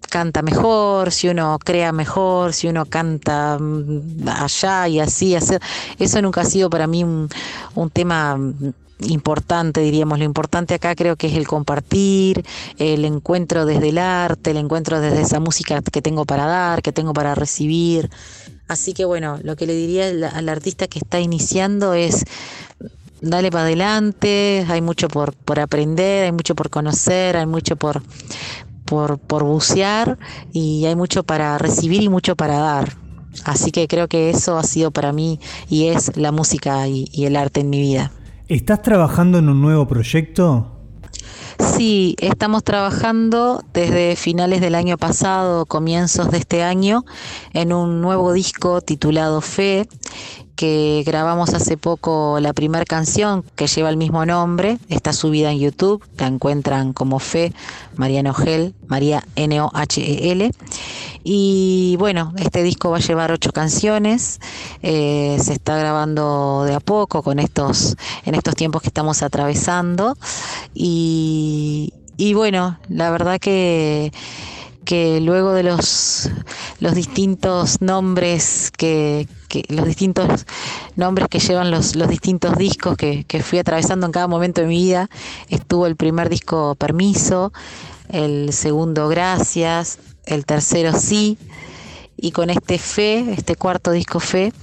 canta 0.09 0.43
mejor, 0.43 1.13
si 1.13 1.29
uno 1.29 1.59
crea 1.63 1.93
mejor, 1.93 2.53
si 2.53 2.69
uno 2.69 2.87
canta 2.87 3.59
mm, 3.59 4.29
allá 4.29 4.89
y 4.89 5.01
así, 5.01 5.35
hacer, 5.35 5.61
eso 5.99 6.21
nunca 6.23 6.43
ha 6.43 6.45
sido 6.45 6.71
para 6.71 6.87
mí 6.87 7.05
un, 7.05 7.29
un 7.75 7.91
tema 7.91 8.37
mm, 8.37 8.73
importante, 9.01 9.81
diríamos. 9.81 10.19
Lo 10.19 10.25
importante 10.25 10.75
acá 10.75 10.95
creo 10.95 11.17
que 11.17 11.29
es 11.29 11.35
el 11.35 11.47
compartir, 11.47 12.45
el 12.79 13.05
encuentro 13.05 13.67
desde 13.67 13.91
el 13.91 13.99
arte, 13.99 14.51
el 14.51 14.57
encuentro 14.57 15.01
desde 15.01 15.23
esa 15.23 15.41
música 15.41 15.81
que 15.83 16.03
tengo 16.03 16.25
para 16.25 16.47
dar, 16.47 16.83
que 16.83 16.93
tengo 16.93 17.13
para 17.13 17.35
recibir. 17.35 18.11
Así 18.69 18.93
que 18.93 19.05
bueno, 19.05 19.39
lo 19.43 19.57
que 19.57 19.67
le 19.67 19.75
diría 19.75 20.09
al, 20.09 20.49
artista 20.49 20.89
que 20.89 20.99
está 20.99 21.21
iniciando 21.21 21.95
es 21.95 22.25
dale 23.21 23.51
para 23.51 23.65
adelante, 23.65 24.67
hay 24.69 24.83
mucho 24.83 25.09
por, 25.09 25.35
por 25.35 25.59
aprender, 25.59 26.25
hay 26.25 26.33
mucho 26.33 26.55
por 26.55 26.71
conocer, 26.71 27.37
hay 27.37 27.47
mucho 27.47 27.77
por, 27.77 28.03
por, 28.85 29.19
por 29.19 29.45
bucear 29.45 30.19
y 30.53 30.85
hay 30.85 30.97
mucho 30.97 31.23
para 31.23 31.57
recibir 31.59 32.03
y 32.03 32.09
mucho 32.09 32.37
para 32.37 32.59
dar. 32.59 32.97
Así 33.45 33.71
que 33.71 33.89
creo 33.89 34.09
que 34.09 34.31
eso 34.31 34.59
ha 34.59 34.65
sido 34.65 34.91
para 34.91 35.13
mí 35.13 35.41
y 35.69 35.87
es 35.87 36.17
la 36.17 36.33
música 36.33 36.87
y, 36.89 37.09
y 37.13 37.25
el 37.25 37.37
arte 37.37 37.61
en 37.61 37.71
mi 37.71 37.81
vida. 37.81 38.13
¿Estás 38.49 38.81
trabajando 38.81 39.37
en 39.37 39.51
un 39.51 39.61
nuevo 39.61 39.87
proyecto? 39.87 40.73
Sí, 41.59 42.17
estamos 42.19 42.65
trabajando 42.65 43.63
desde 43.75 44.17
finales 44.17 44.63
del 44.63 44.75
año 44.75 44.97
pasado, 44.97 45.67
comienzos 45.67 46.31
de 46.31 46.39
este 46.39 46.63
año, 46.63 47.05
en 47.53 47.75
un 47.75 48.01
nuevo 48.01 48.33
disco 48.33 48.81
titulado 48.81 49.43
Fe, 49.43 49.87
que 50.59 51.05
grabamos 51.07 51.55
hace 51.55 51.77
poco 51.77 52.41
la 52.41 52.53
primera 52.53 52.85
canción 52.85 53.45
que 53.55 53.69
lleva 53.69 53.91
el 53.91 53.97
mismo 53.97 54.27
nombre, 54.27 54.79
está 54.89 55.13
subida 55.13 55.53
en 55.53 55.61
YouTube, 55.61 56.03
la 56.17 56.27
encuentran 56.27 56.93
como 56.93 57.21
Fe, 57.21 57.53
Mariano 57.95 58.35
Gel, 58.35 58.75
María 58.89 59.23
N-O-H-E-L. 59.37 60.51
Y 61.23 61.95
bueno, 62.01 62.33
este 62.39 62.65
disco 62.65 62.91
va 62.91 62.97
a 62.97 63.01
llevar 63.01 63.31
ocho 63.31 63.53
canciones, 63.53 64.41
eh, 64.83 65.39
se 65.41 65.53
está 65.53 65.77
grabando 65.79 66.65
de 66.65 66.75
a 66.75 66.81
poco 66.81 67.23
con 67.23 67.39
estos, 67.39 67.95
en 68.25 68.35
estos 68.35 68.57
tiempos 68.57 68.83
que 68.83 68.89
estamos 68.89 69.23
atravesando. 69.23 70.17
Y 70.75 71.93
bueno, 72.35 72.81
la 72.89 73.11
verdad 73.13 73.39
que, 73.39 74.11
que 74.89 75.21
luego 75.21 75.53
de 75.53 75.65
los, 75.65 76.31
los 76.81 76.95
distintos 76.95 77.83
nombres 77.83 78.73
que, 78.75 79.29
los 79.69 79.85
distintos 79.85 80.47
nombres 80.97 81.29
que 81.29 81.41
llevan 81.41 81.71
los, 81.71 81.95
los 81.95 82.09
distintos 82.09 82.57
discos 82.57 82.97
que, 82.97 83.25
que 83.25 83.43
fui 83.43 83.59
atravesando 83.59 84.07
en 84.07 84.13
cada 84.13 84.29
momento 84.29 84.63
de 84.63 84.67
mi 84.67 84.79
vida, 84.79 85.11
estuvo 85.51 85.87
el 85.87 85.95
primer 85.95 86.31
disco 86.31 86.75
Permiso, 86.75 87.53
el 88.09 88.55
segundo 88.55 89.09
Gracias, 89.09 89.99
el 90.25 90.47
tercero 90.47 90.99
Sí, 90.99 91.37
y 92.17 92.31
con 92.31 92.49
este 92.49 92.79
Fe, 92.79 93.35
este 93.37 93.57
cuarto 93.57 93.93
disco 93.93 94.21
Fe, 94.21 94.55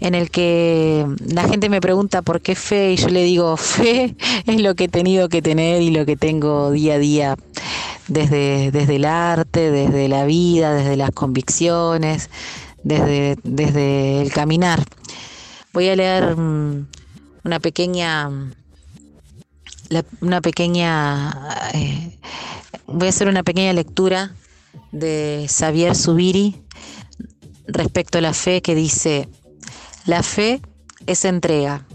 en 0.00 0.14
el 0.14 0.30
que 0.30 1.04
la 1.26 1.46
gente 1.46 1.68
me 1.68 1.82
pregunta 1.82 2.22
por 2.22 2.40
qué 2.40 2.54
fe 2.54 2.94
y 2.94 2.96
yo 2.96 3.08
le 3.08 3.22
digo, 3.22 3.54
fe 3.58 4.16
es 4.46 4.62
lo 4.62 4.74
que 4.74 4.84
he 4.84 4.88
tenido 4.88 5.28
que 5.28 5.42
tener 5.42 5.82
y 5.82 5.90
lo 5.90 6.06
que 6.06 6.16
tengo 6.16 6.70
día 6.70 6.94
a 6.94 6.98
día 6.98 7.36
desde, 8.08 8.70
desde 8.70 8.96
el 8.96 9.04
arte, 9.04 9.70
desde 9.70 10.08
la 10.08 10.24
vida, 10.24 10.74
desde 10.74 10.96
las 10.96 11.10
convicciones, 11.10 12.30
desde, 12.82 13.36
desde 13.42 14.22
el 14.22 14.32
caminar. 14.32 14.82
Voy 15.72 15.88
a 15.88 15.96
leer 15.96 16.36
mm, 16.36 16.86
una 17.44 17.60
pequeña, 17.60 18.30
una 20.20 20.40
pequeña, 20.40 21.32
eh, 21.74 22.18
voy 22.86 23.06
a 23.06 23.10
hacer 23.10 23.28
una 23.28 23.42
pequeña 23.42 23.72
lectura 23.72 24.34
de 24.90 25.46
Xavier 25.48 25.94
Zubiri 25.96 26.62
respecto 27.66 28.18
a 28.18 28.20
la 28.20 28.34
fe 28.34 28.62
que 28.62 28.74
dice, 28.74 29.28
la 30.06 30.22
fe 30.22 30.60
es 31.06 31.24
entrega. 31.24 31.86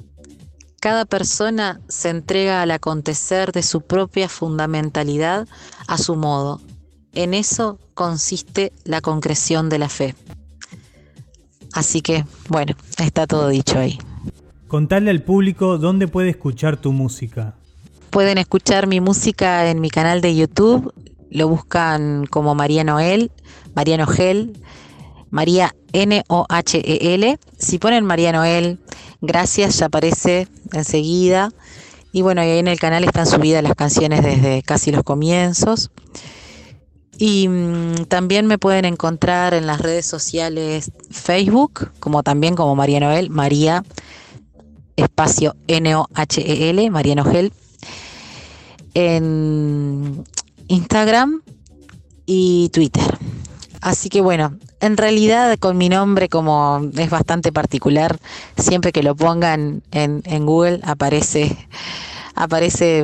Cada 0.79 1.05
persona 1.05 1.81
se 1.87 2.09
entrega 2.09 2.61
al 2.61 2.71
acontecer 2.71 3.51
de 3.51 3.63
su 3.63 3.81
propia 3.81 4.29
fundamentalidad 4.29 5.47
a 5.87 5.97
su 5.97 6.15
modo. 6.15 6.61
En 7.13 7.33
eso 7.33 7.79
consiste 7.95 8.71
la 8.83 9.01
concreción 9.01 9.69
de 9.69 9.79
la 9.79 9.89
fe. 9.89 10.15
Así 11.73 12.01
que, 12.01 12.25
bueno, 12.49 12.75
está 12.99 13.25
todo 13.25 13.49
dicho 13.49 13.79
ahí. 13.79 13.97
Contale 14.67 15.09
al 15.09 15.23
público 15.23 15.77
dónde 15.77 16.07
puede 16.07 16.29
escuchar 16.29 16.77
tu 16.77 16.91
música. 16.91 17.55
Pueden 18.09 18.37
escuchar 18.37 18.87
mi 18.87 19.01
música 19.01 19.69
en 19.69 19.81
mi 19.81 19.89
canal 19.89 20.21
de 20.21 20.35
YouTube. 20.35 20.93
Lo 21.29 21.47
buscan 21.47 22.25
como 22.27 22.53
María 22.53 22.83
Noel, 22.83 23.31
María 23.75 23.97
Nogel, 23.97 24.59
María 25.29 25.75
N-O-H-E-L. 25.93 27.39
Si 27.57 27.79
ponen 27.79 28.05
María 28.05 28.31
Noel, 28.31 28.79
gracias, 29.21 29.79
ya 29.79 29.87
aparece 29.87 30.47
enseguida. 30.73 31.51
Y 32.11 32.21
bueno, 32.21 32.41
ahí 32.41 32.57
en 32.57 32.67
el 32.67 32.79
canal 32.79 33.03
están 33.03 33.27
subidas 33.27 33.63
las 33.63 33.75
canciones 33.75 34.23
desde 34.23 34.63
casi 34.63 34.91
los 34.91 35.03
comienzos. 35.03 35.91
Y 37.17 37.47
mm, 37.47 38.05
también 38.07 38.45
me 38.45 38.57
pueden 38.57 38.85
encontrar 38.85 39.53
en 39.53 39.67
las 39.67 39.81
redes 39.81 40.05
sociales 40.05 40.91
Facebook, 41.09 41.91
como 41.99 42.23
también 42.23 42.55
como 42.55 42.75
María 42.75 42.99
Noel, 42.99 43.29
María 43.29 43.83
espacio 44.97 45.55
N-O-H-E-L, 45.67 46.89
María 46.89 47.15
Nogel, 47.15 47.53
en 48.93 50.23
Instagram 50.67 51.41
y 52.25 52.69
Twitter. 52.69 53.17
Así 53.81 54.09
que 54.09 54.21
bueno, 54.21 54.57
en 54.79 54.97
realidad 54.97 55.57
con 55.59 55.77
mi 55.77 55.89
nombre 55.89 56.29
como 56.29 56.89
es 56.97 57.09
bastante 57.09 57.51
particular, 57.51 58.17
siempre 58.57 58.91
que 58.91 59.03
lo 59.03 59.15
pongan 59.15 59.83
en, 59.91 60.45
Google 60.45 60.79
aparece, 60.83 61.55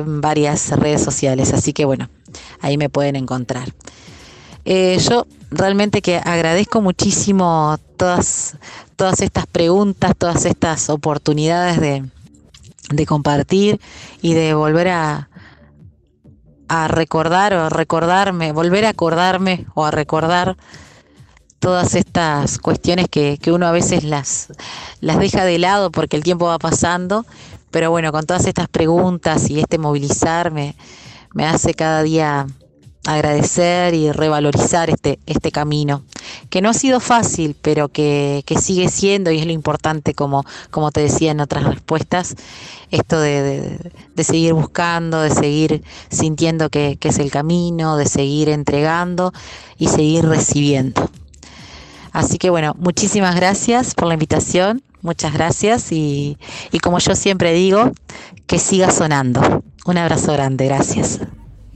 varias 0.06 0.70
redes 0.70 1.02
sociales. 1.02 1.52
Así 1.52 1.72
que 1.72 1.84
bueno, 1.84 2.08
ahí 2.60 2.76
me 2.76 2.88
pueden 2.88 3.16
encontrar. 3.16 3.72
Eh, 4.64 4.98
yo 5.08 5.26
realmente 5.50 6.00
que 6.00 6.16
agradezco 6.16 6.80
muchísimo 6.80 7.76
todas, 7.96 8.56
todas 8.96 9.20
estas 9.20 9.46
preguntas, 9.46 10.14
todas 10.16 10.46
estas 10.46 10.88
oportunidades 10.88 11.80
de, 11.80 12.04
de 12.90 13.06
compartir 13.06 13.80
y 14.22 14.32
de 14.32 14.54
volver 14.54 14.88
a, 14.88 15.28
a 16.74 16.88
recordar 16.88 17.54
o 17.54 17.68
recordarme, 17.68 18.52
volver 18.52 18.84
a 18.84 18.90
acordarme 18.90 19.66
o 19.74 19.84
a 19.84 19.90
recordar 19.90 20.56
todas 21.58 21.94
estas 21.94 22.58
cuestiones 22.58 23.06
que, 23.08 23.38
que 23.40 23.52
uno 23.52 23.66
a 23.66 23.72
veces 23.72 24.04
las, 24.04 24.48
las 25.00 25.18
deja 25.18 25.44
de 25.44 25.58
lado 25.58 25.90
porque 25.90 26.16
el 26.16 26.22
tiempo 26.22 26.46
va 26.46 26.58
pasando, 26.58 27.24
pero 27.70 27.90
bueno, 27.90 28.12
con 28.12 28.26
todas 28.26 28.46
estas 28.46 28.68
preguntas 28.68 29.48
y 29.50 29.60
este 29.60 29.78
movilizarme 29.78 30.76
me 31.32 31.46
hace 31.46 31.74
cada 31.74 32.02
día 32.02 32.46
agradecer 33.06 33.94
y 33.94 34.10
revalorizar 34.12 34.88
este, 34.90 35.18
este 35.26 35.52
camino, 35.52 36.02
que 36.50 36.62
no 36.62 36.70
ha 36.70 36.74
sido 36.74 37.00
fácil, 37.00 37.54
pero 37.60 37.88
que, 37.88 38.42
que 38.46 38.58
sigue 38.58 38.88
siendo, 38.88 39.30
y 39.30 39.38
es 39.38 39.46
lo 39.46 39.52
importante, 39.52 40.14
como, 40.14 40.44
como 40.70 40.90
te 40.90 41.00
decía 41.02 41.30
en 41.32 41.40
otras 41.40 41.64
respuestas, 41.64 42.34
esto 42.90 43.20
de, 43.20 43.78
de- 44.14 44.24
seguir 44.24 44.54
buscando, 44.54 45.20
de 45.20 45.30
seguir 45.30 45.82
sintiendo 46.10 46.70
que, 46.70 46.96
que 46.98 47.08
es 47.08 47.18
el 47.18 47.30
camino, 47.30 47.96
de 47.96 48.06
seguir 48.06 48.48
entregando 48.48 49.32
y 49.78 49.88
seguir 49.88 50.24
recibiendo. 50.26 51.10
Así 52.12 52.38
que 52.38 52.48
bueno, 52.48 52.74
muchísimas 52.78 53.34
gracias 53.34 53.94
por 53.94 54.06
la 54.06 54.14
invitación, 54.14 54.82
muchas 55.02 55.34
gracias 55.34 55.92
y, 55.92 56.38
y 56.72 56.78
como 56.78 56.98
yo 57.00 57.14
siempre 57.16 57.52
digo, 57.52 57.90
que 58.46 58.58
siga 58.58 58.90
sonando. 58.90 59.62
Un 59.84 59.98
abrazo 59.98 60.32
grande, 60.32 60.64
gracias. 60.66 61.20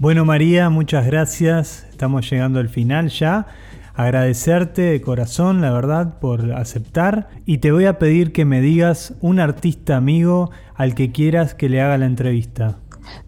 Bueno 0.01 0.25
María, 0.25 0.71
muchas 0.71 1.07
gracias. 1.07 1.85
Estamos 1.91 2.31
llegando 2.31 2.61
al 2.61 2.69
final 2.69 3.09
ya. 3.09 3.49
Agradecerte 3.97 4.83
de 4.83 5.01
corazón, 5.01 5.61
la 5.61 5.73
verdad, 5.73 6.21
por 6.21 6.53
aceptar. 6.53 7.31
Y 7.47 7.59
te 7.59 7.73
voy 7.73 7.87
a 7.87 7.99
pedir 7.99 8.31
que 8.33 8.45
me 8.45 8.61
digas 8.61 9.15
un 9.21 9.41
artista 9.41 9.97
amigo 9.97 10.53
al 10.77 10.95
que 10.95 11.11
quieras 11.11 11.55
que 11.55 11.69
le 11.69 11.81
haga 11.81 11.99
la 11.99 12.07
entrevista. 12.07 12.79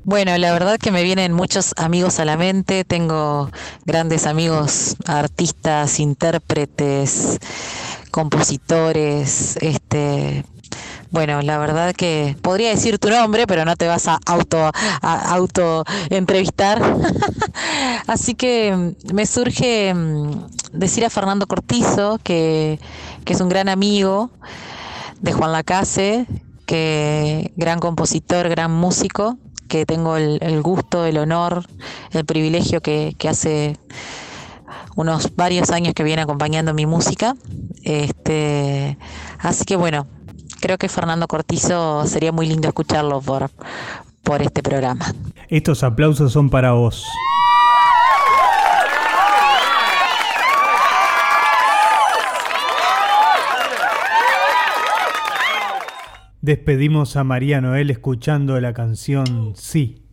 Bueno, 0.04 0.38
la 0.38 0.52
verdad 0.52 0.78
que 0.78 0.92
me 0.92 1.02
vienen 1.02 1.32
muchos 1.32 1.74
amigos 1.76 2.20
a 2.20 2.24
la 2.24 2.36
mente. 2.36 2.84
Tengo 2.84 3.50
grandes 3.84 4.28
amigos, 4.28 4.94
artistas, 5.06 5.98
intérpretes, 5.98 7.40
compositores, 8.12 9.56
este. 9.60 10.44
Bueno, 11.10 11.42
la 11.42 11.58
verdad 11.58 11.92
que 11.92 12.36
podría 12.40 12.70
decir 12.70 13.00
tu 13.00 13.10
nombre, 13.10 13.48
pero 13.48 13.64
no 13.64 13.74
te 13.74 13.88
vas 13.88 14.06
a 14.06 14.20
auto 14.26 14.70
auto 15.02 15.84
entrevistar. 16.08 16.80
Así 18.06 18.34
que 18.34 18.74
mm, 18.76 19.14
me 19.14 19.26
surge 19.26 19.92
mm, 19.92 20.46
decir 20.72 21.04
a 21.04 21.10
Fernando 21.10 21.46
Cortizo 21.46 22.20
que, 22.22 22.78
que 23.24 23.32
es 23.32 23.40
un 23.40 23.48
gran 23.48 23.68
amigo 23.68 24.30
de 25.20 25.32
Juan 25.32 25.52
Lacase, 25.52 26.26
que 26.64 27.52
gran 27.56 27.80
compositor, 27.80 28.48
gran 28.48 28.70
músico, 28.70 29.36
que 29.66 29.86
tengo 29.86 30.16
el, 30.16 30.38
el 30.42 30.62
gusto, 30.62 31.04
el 31.06 31.18
honor, 31.18 31.66
el 32.12 32.24
privilegio 32.24 32.80
que, 32.82 33.16
que 33.18 33.28
hace 33.28 33.76
unos 34.96 35.34
varios 35.34 35.70
años 35.70 35.94
que 35.94 36.04
viene 36.04 36.22
acompañando 36.22 36.74
mi 36.74 36.86
música. 36.86 37.34
Este, 37.82 38.98
así 39.38 39.64
que 39.64 39.76
bueno, 39.76 40.06
creo 40.60 40.78
que 40.78 40.88
Fernando 40.88 41.26
Cortizo 41.26 42.06
sería 42.06 42.32
muy 42.32 42.46
lindo 42.46 42.68
escucharlo 42.68 43.20
por, 43.20 43.50
por 44.22 44.42
este 44.42 44.62
programa. 44.62 45.12
Estos 45.48 45.82
aplausos 45.82 46.32
son 46.32 46.50
para 46.50 46.72
vos. 46.72 47.04
Despedimos 56.42 57.16
a 57.16 57.24
María 57.24 57.60
Noel 57.60 57.90
escuchando 57.90 58.58
la 58.60 58.72
canción 58.72 59.52
Sí. 59.56 60.09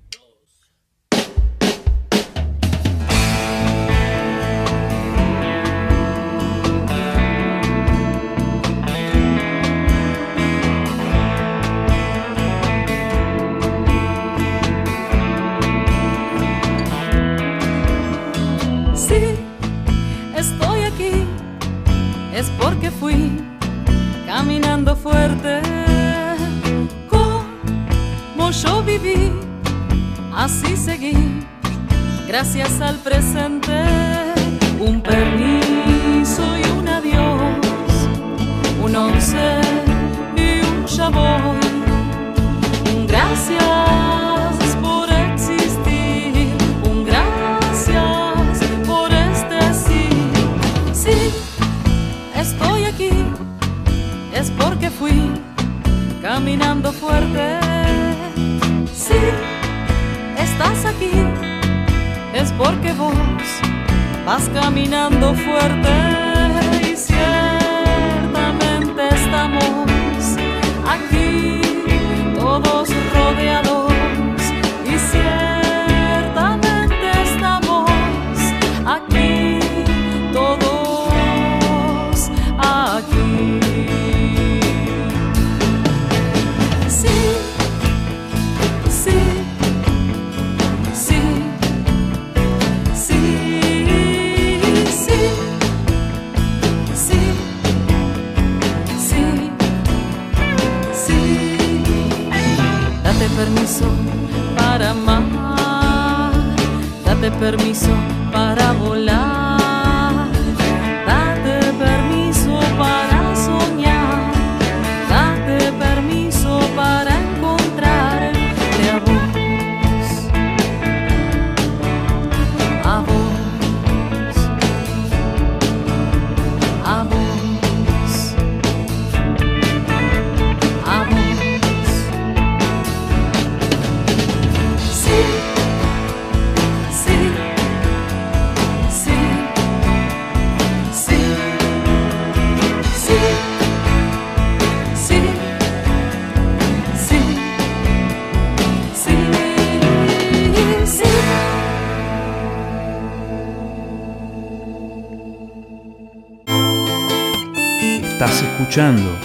Escuchando 158.68 159.18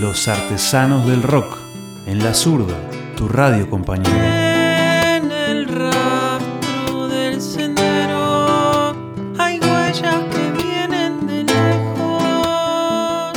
Los 0.00 0.28
Artesanos 0.28 1.06
del 1.06 1.22
Rock 1.22 1.58
en 2.06 2.24
la 2.24 2.32
zurda, 2.32 2.74
tu 3.18 3.28
radio 3.28 3.68
compañero. 3.68 4.16
En 4.16 5.30
el 5.30 5.68
rastro 5.68 7.06
del 7.08 7.38
sendero 7.38 8.96
hay 9.38 9.60
huellas 9.60 10.24
que 10.32 10.50
vienen 10.62 11.26
de 11.26 11.44
lejos. 11.44 13.32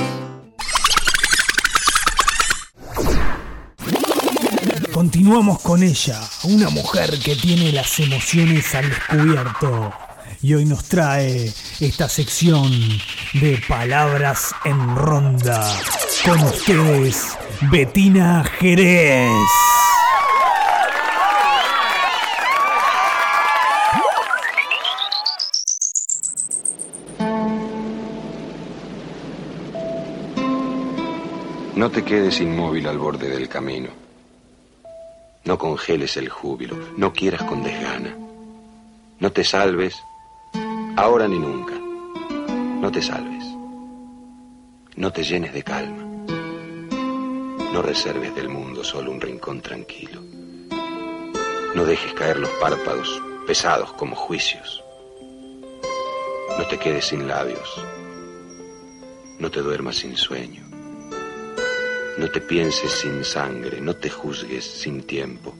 Continuamos 4.94 5.60
con 5.60 5.84
ella, 5.84 6.18
una 6.44 6.70
mujer 6.70 7.20
que 7.20 7.36
tiene 7.36 7.74
las 7.74 8.00
emociones 8.00 8.74
al 8.74 8.88
descubierto. 8.88 9.92
Y 10.42 10.54
hoy 10.54 10.64
nos 10.64 10.86
trae 10.86 11.54
esta 11.82 12.08
sección 12.08 12.72
de 13.34 13.62
palabras 13.68 14.54
en 14.66 14.96
ronda. 14.96 15.66
Con 16.26 16.40
ustedes, 16.42 17.38
Betina 17.72 18.44
Jerez. 18.44 19.30
No 31.76 31.90
te 31.90 32.04
quedes 32.04 32.40
inmóvil 32.42 32.86
al 32.88 33.00
borde 33.00 33.30
del 33.30 33.50
camino. 33.50 33.90
No 35.46 35.58
congeles 35.58 36.16
el 36.18 36.30
júbilo, 36.30 36.78
no 36.98 37.12
quieras 37.12 37.44
con 37.44 37.64
desgana. 37.64 38.16
No 39.20 39.32
te 39.32 39.44
salves, 39.44 39.96
ahora 40.96 41.28
ni 41.28 41.40
nunca. 41.40 41.71
No 42.92 42.96
te 43.00 43.04
salves. 43.04 43.46
No 44.98 45.14
te 45.14 45.24
llenes 45.24 45.54
de 45.54 45.64
calma. 45.64 46.04
No 47.72 47.82
reserves 47.82 48.36
del 48.36 48.50
mundo 48.50 48.84
solo 48.84 49.12
un 49.12 49.22
rincón 49.22 49.62
tranquilo. 49.62 50.22
No 51.74 51.86
dejes 51.86 52.14
caer 52.16 52.38
los 52.38 52.50
párpados 52.60 53.24
pesados 53.48 53.94
como 53.94 54.14
juicios. 54.14 54.84
No 56.58 56.68
te 56.68 56.78
quedes 56.78 57.06
sin 57.06 57.30
labios. 57.30 57.82
No 59.40 59.50
te 59.50 59.62
duermas 59.62 59.96
sin 59.96 60.18
sueño. 60.18 60.66
No 62.18 62.30
te 62.30 62.42
pienses 62.42 62.92
sin 62.92 63.24
sangre, 63.24 63.80
no 63.80 63.96
te 63.96 64.10
juzgues 64.10 64.66
sin 64.66 65.04
tiempo. 65.04 65.56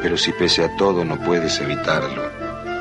Pero 0.00 0.16
si 0.16 0.32
pese 0.32 0.64
a 0.64 0.74
todo 0.78 1.04
no 1.04 1.22
puedes 1.22 1.60
evitarlo 1.60 2.29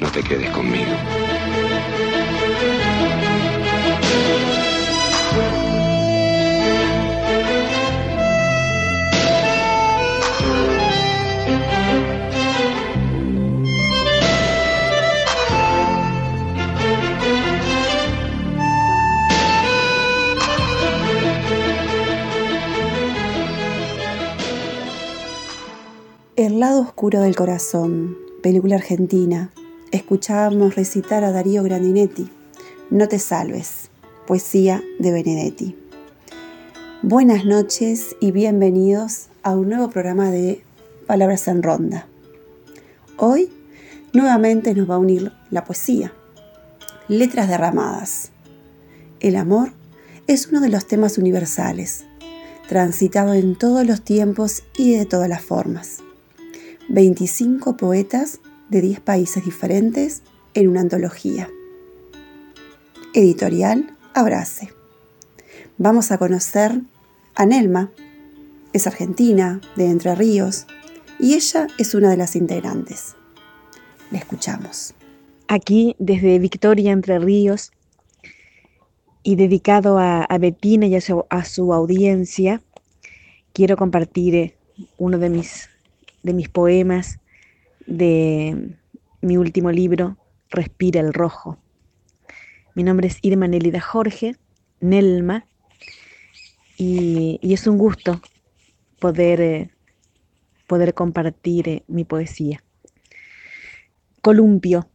no 0.00 0.10
te 0.10 0.22
quedes 0.22 0.50
conmigo. 0.50 0.92
El 26.36 26.60
lado 26.60 26.82
oscuro 26.82 27.20
del 27.20 27.34
corazón, 27.34 28.18
película 28.42 28.76
argentina. 28.76 29.52
Escuchábamos 29.92 30.74
recitar 30.74 31.22
a 31.22 31.30
Darío 31.30 31.62
Grandinetti. 31.62 32.28
No 32.90 33.06
te 33.06 33.20
salves, 33.20 33.88
poesía 34.26 34.82
de 34.98 35.12
Benedetti. 35.12 35.76
Buenas 37.02 37.44
noches 37.44 38.16
y 38.20 38.32
bienvenidos 38.32 39.28
a 39.44 39.52
un 39.52 39.68
nuevo 39.68 39.88
programa 39.88 40.32
de 40.32 40.64
Palabras 41.06 41.46
en 41.46 41.62
Ronda. 41.62 42.08
Hoy 43.16 43.52
nuevamente 44.12 44.74
nos 44.74 44.90
va 44.90 44.96
a 44.96 44.98
unir 44.98 45.32
la 45.52 45.64
poesía. 45.64 46.12
Letras 47.06 47.48
derramadas. 47.48 48.32
El 49.20 49.36
amor 49.36 49.70
es 50.26 50.48
uno 50.48 50.60
de 50.60 50.68
los 50.68 50.88
temas 50.88 51.16
universales, 51.16 52.04
transitado 52.68 53.34
en 53.34 53.54
todos 53.54 53.86
los 53.86 54.02
tiempos 54.02 54.64
y 54.76 54.96
de 54.96 55.06
todas 55.06 55.28
las 55.28 55.42
formas. 55.42 55.98
25 56.88 57.76
poetas 57.76 58.40
de 58.68 58.80
10 58.80 59.00
países 59.00 59.44
diferentes 59.44 60.22
en 60.54 60.68
una 60.68 60.80
antología. 60.80 61.48
Editorial 63.14 63.96
Abrace. 64.14 64.72
Vamos 65.78 66.10
a 66.10 66.18
conocer 66.18 66.80
a 67.34 67.46
Nelma. 67.46 67.90
Es 68.72 68.86
argentina, 68.86 69.60
de 69.76 69.86
Entre 69.86 70.14
Ríos, 70.14 70.66
y 71.18 71.34
ella 71.34 71.66
es 71.78 71.94
una 71.94 72.10
de 72.10 72.16
las 72.16 72.36
integrantes. 72.36 73.14
La 74.10 74.18
escuchamos. 74.18 74.94
Aquí 75.48 75.96
desde 75.98 76.38
Victoria, 76.38 76.92
Entre 76.92 77.18
Ríos, 77.18 77.72
y 79.22 79.36
dedicado 79.36 79.98
a, 79.98 80.22
a 80.22 80.38
Betina 80.38 80.86
y 80.86 80.94
a 80.94 81.00
su, 81.00 81.24
a 81.30 81.44
su 81.44 81.72
audiencia, 81.72 82.60
quiero 83.52 83.76
compartir 83.76 84.34
eh, 84.34 84.56
uno 84.98 85.18
de 85.18 85.30
mis 85.30 85.68
de 86.26 86.34
mis 86.34 86.48
poemas, 86.48 87.20
de 87.86 88.76
mi 89.20 89.36
último 89.36 89.70
libro, 89.70 90.16
Respira 90.50 91.00
el 91.00 91.12
Rojo. 91.12 91.58
Mi 92.74 92.82
nombre 92.82 93.08
es 93.08 93.18
Irma 93.22 93.48
Nelida 93.48 93.80
Jorge, 93.80 94.36
Nelma, 94.80 95.46
y, 96.76 97.38
y 97.42 97.54
es 97.54 97.66
un 97.66 97.78
gusto 97.78 98.20
poder, 99.00 99.40
eh, 99.40 99.70
poder 100.66 100.94
compartir 100.94 101.68
eh, 101.68 101.84
mi 101.88 102.04
poesía. 102.04 102.62
Columpio. 104.20 104.88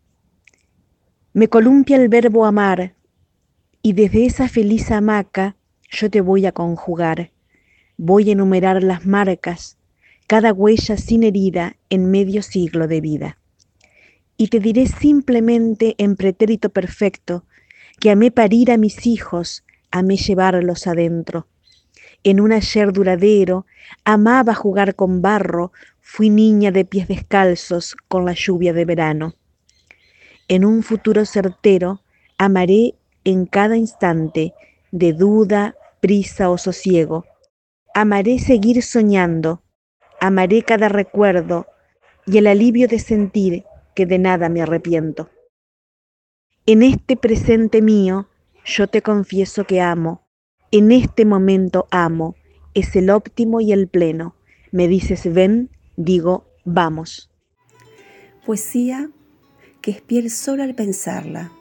Me 1.34 1.48
columpia 1.48 1.98
el 1.98 2.10
verbo 2.10 2.46
amar, 2.46 2.96
y 3.82 3.94
desde 3.94 4.26
esa 4.26 4.48
feliz 4.48 4.92
hamaca 4.92 5.56
yo 5.90 6.10
te 6.10 6.22
voy 6.22 6.46
a 6.46 6.52
conjugar. 6.52 7.32
Voy 7.98 8.30
a 8.30 8.34
enumerar 8.34 8.84
las 8.84 9.06
marcas, 9.06 9.78
cada 10.32 10.54
huella 10.54 10.96
sin 10.96 11.24
herida 11.24 11.76
en 11.90 12.10
medio 12.10 12.42
siglo 12.42 12.88
de 12.88 13.02
vida. 13.02 13.38
Y 14.38 14.48
te 14.48 14.62
diré 14.62 14.88
simplemente 14.88 15.94
en 15.98 16.16
pretérito 16.16 16.70
perfecto 16.70 17.44
que 18.00 18.12
amé 18.12 18.32
parir 18.32 18.72
a 18.72 18.78
mis 18.78 19.06
hijos, 19.08 19.66
amé 19.92 20.16
llevarlos 20.16 20.88
adentro. 20.88 21.48
En 22.24 22.40
un 22.40 22.54
ayer 22.54 22.94
duradero, 22.94 23.66
amaba 24.06 24.56
jugar 24.56 24.96
con 24.96 25.22
barro, 25.22 25.74
fui 26.00 26.30
niña 26.30 26.72
de 26.72 26.86
pies 26.86 27.10
descalzos 27.10 27.98
con 28.08 28.24
la 28.24 28.32
lluvia 28.32 28.72
de 28.72 28.86
verano. 28.86 29.36
En 30.48 30.64
un 30.64 30.82
futuro 30.82 31.26
certero, 31.26 32.04
amaré 32.38 32.96
en 33.26 33.46
cada 33.48 33.76
instante 33.76 34.54
de 34.92 35.12
duda, 35.12 35.76
prisa 36.00 36.50
o 36.50 36.58
sosiego. 36.58 37.26
Amaré 37.94 38.40
seguir 38.40 38.82
soñando, 38.82 39.62
amaré 40.22 40.62
cada 40.62 40.88
recuerdo 40.88 41.66
y 42.26 42.38
el 42.38 42.48
alivio 42.48 42.88
de 42.88 43.00
sentir 43.00 43.66
que 43.96 44.06
de 44.06 44.20
nada 44.20 44.48
me 44.48 44.62
arrepiento. 44.62 45.30
En 46.66 46.84
este 46.84 47.18
presente 47.18 47.82
mío, 47.82 48.30
yo 48.64 48.88
te 48.88 49.02
confieso 49.02 49.66
que 49.66 49.82
amo, 49.82 50.28
en 50.72 50.92
este 50.92 51.26
momento 51.26 51.88
amo, 51.90 52.36
es 52.76 52.96
el 52.96 53.10
óptimo 53.10 53.60
y 53.60 53.74
el 53.74 53.88
pleno. 53.88 54.36
Me 54.72 54.88
dices 54.88 55.34
ven, 55.34 55.70
digo 55.98 56.46
vamos. 56.64 57.30
Poesía 58.46 59.10
que 59.82 59.92
es 59.92 60.02
piel 60.02 60.30
solo 60.30 60.62
al 60.62 60.76
pensarla. 60.76 61.52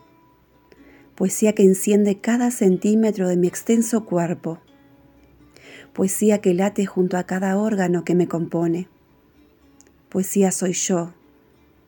Poesía 1.17 1.55
que 1.55 1.63
enciende 1.63 2.21
cada 2.21 2.51
centímetro 2.51 3.27
de 3.27 3.39
mi 3.39 3.49
extenso 3.49 4.05
cuerpo. 4.05 4.61
Poesía 5.93 6.41
que 6.41 6.55
late 6.55 6.87
junto 6.87 7.17
a 7.17 7.25
cada 7.25 7.57
órgano 7.57 8.05
que 8.05 8.15
me 8.15 8.29
compone. 8.29 8.89
Poesía 10.09 10.53
soy 10.53 10.73
yo, 10.73 11.13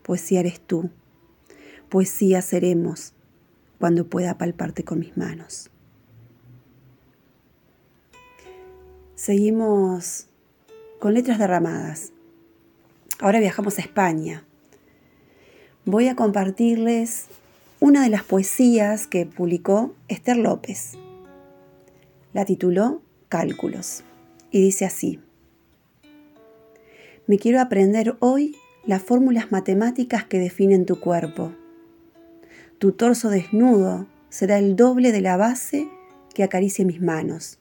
poesía 0.02 0.40
eres 0.40 0.60
tú, 0.60 0.90
poesía 1.88 2.42
seremos 2.42 3.14
cuando 3.78 4.06
pueda 4.06 4.38
palparte 4.38 4.84
con 4.84 5.00
mis 5.00 5.16
manos. 5.16 5.70
Seguimos 9.14 10.26
con 10.98 11.14
letras 11.14 11.38
derramadas. 11.38 12.12
Ahora 13.20 13.38
viajamos 13.38 13.78
a 13.78 13.82
España. 13.82 14.44
Voy 15.84 16.08
a 16.08 16.16
compartirles 16.16 17.26
una 17.78 18.02
de 18.02 18.08
las 18.08 18.24
poesías 18.24 19.06
que 19.06 19.26
publicó 19.26 19.94
Esther 20.08 20.36
López. 20.36 20.92
La 22.32 22.44
tituló 22.44 23.02
Cálculos 23.32 24.04
y 24.50 24.60
dice 24.60 24.84
así. 24.84 25.18
Me 27.26 27.38
quiero 27.38 27.62
aprender 27.62 28.14
hoy 28.20 28.54
las 28.84 29.00
fórmulas 29.00 29.50
matemáticas 29.50 30.26
que 30.26 30.38
definen 30.38 30.84
tu 30.84 31.00
cuerpo. 31.00 31.50
Tu 32.76 32.92
torso 32.92 33.30
desnudo 33.30 34.06
será 34.28 34.58
el 34.58 34.76
doble 34.76 35.12
de 35.12 35.22
la 35.22 35.38
base 35.38 35.88
que 36.34 36.42
acaricie 36.42 36.84
mis 36.84 37.00
manos. 37.00 37.58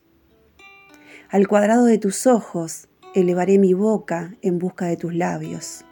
Al 1.30 1.48
cuadrado 1.48 1.86
de 1.86 2.00
tus 2.00 2.28
ojos 2.28 2.90
elevaré 3.16 3.58
mi 3.58 3.74
boca 3.74 4.36
en 4.42 4.60
busca 4.60 4.88
de 4.88 4.98
tus 4.98 5.16
labios. 5.16 5.86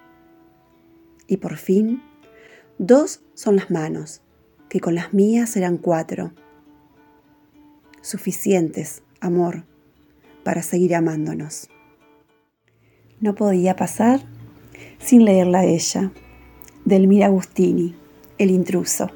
Y 1.26 1.38
por 1.38 1.56
fin, 1.56 2.04
dos 2.80 3.22
son 3.34 3.56
las 3.56 3.72
manos, 3.72 4.24
que 4.68 4.82
con 4.82 4.94
las 4.94 5.14
mías 5.14 5.52
serán 5.52 5.78
cuatro. 5.78 6.34
Suficientes, 8.02 9.04
amor, 9.22 9.69
para 10.44 10.64
seguir 10.64 10.96
amándonos. 10.96 11.70
No 13.20 13.36
podía 13.36 13.76
pasar 13.76 14.22
sin 15.00 15.26
leerla 15.26 15.60
a 15.60 15.66
ella, 15.66 16.12
Delmira 16.86 17.28
Agustini, 17.28 17.96
El 18.38 18.52
intruso. 18.52 19.10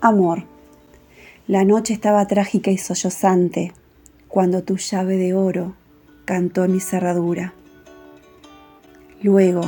Amor, 0.00 0.44
la 1.46 1.64
noche 1.64 1.92
estaba 1.92 2.26
trágica 2.26 2.70
y 2.70 2.78
sollozante 2.78 3.72
cuando 4.28 4.62
tu 4.62 4.76
llave 4.76 5.16
de 5.16 5.34
oro 5.34 5.74
cantó 6.24 6.64
en 6.64 6.72
mi 6.72 6.80
cerradura. 6.80 7.54
Luego, 9.22 9.62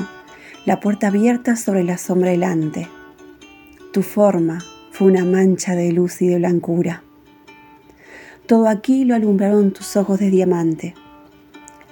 la 0.67 0.79
puerta 0.79 1.09
abierta 1.09 1.57
sobre 1.57 1.83
la 1.83 1.99
sombra 1.99 2.33
helante. 2.33 2.87
Tu 3.93 4.03
forma 4.03 4.63
fue 4.93 5.09
una 5.09 5.25
mancha 5.25 5.75
de 5.75 5.91
luz 5.91 6.21
y 6.23 6.29
de 6.29 6.37
blancura. 6.37 7.03
Todo 8.51 8.67
aquí 8.67 9.05
lo 9.05 9.15
alumbraron 9.15 9.71
tus 9.71 9.97
ojos 9.97 10.19
de 10.19 10.29
diamante. 10.29 10.97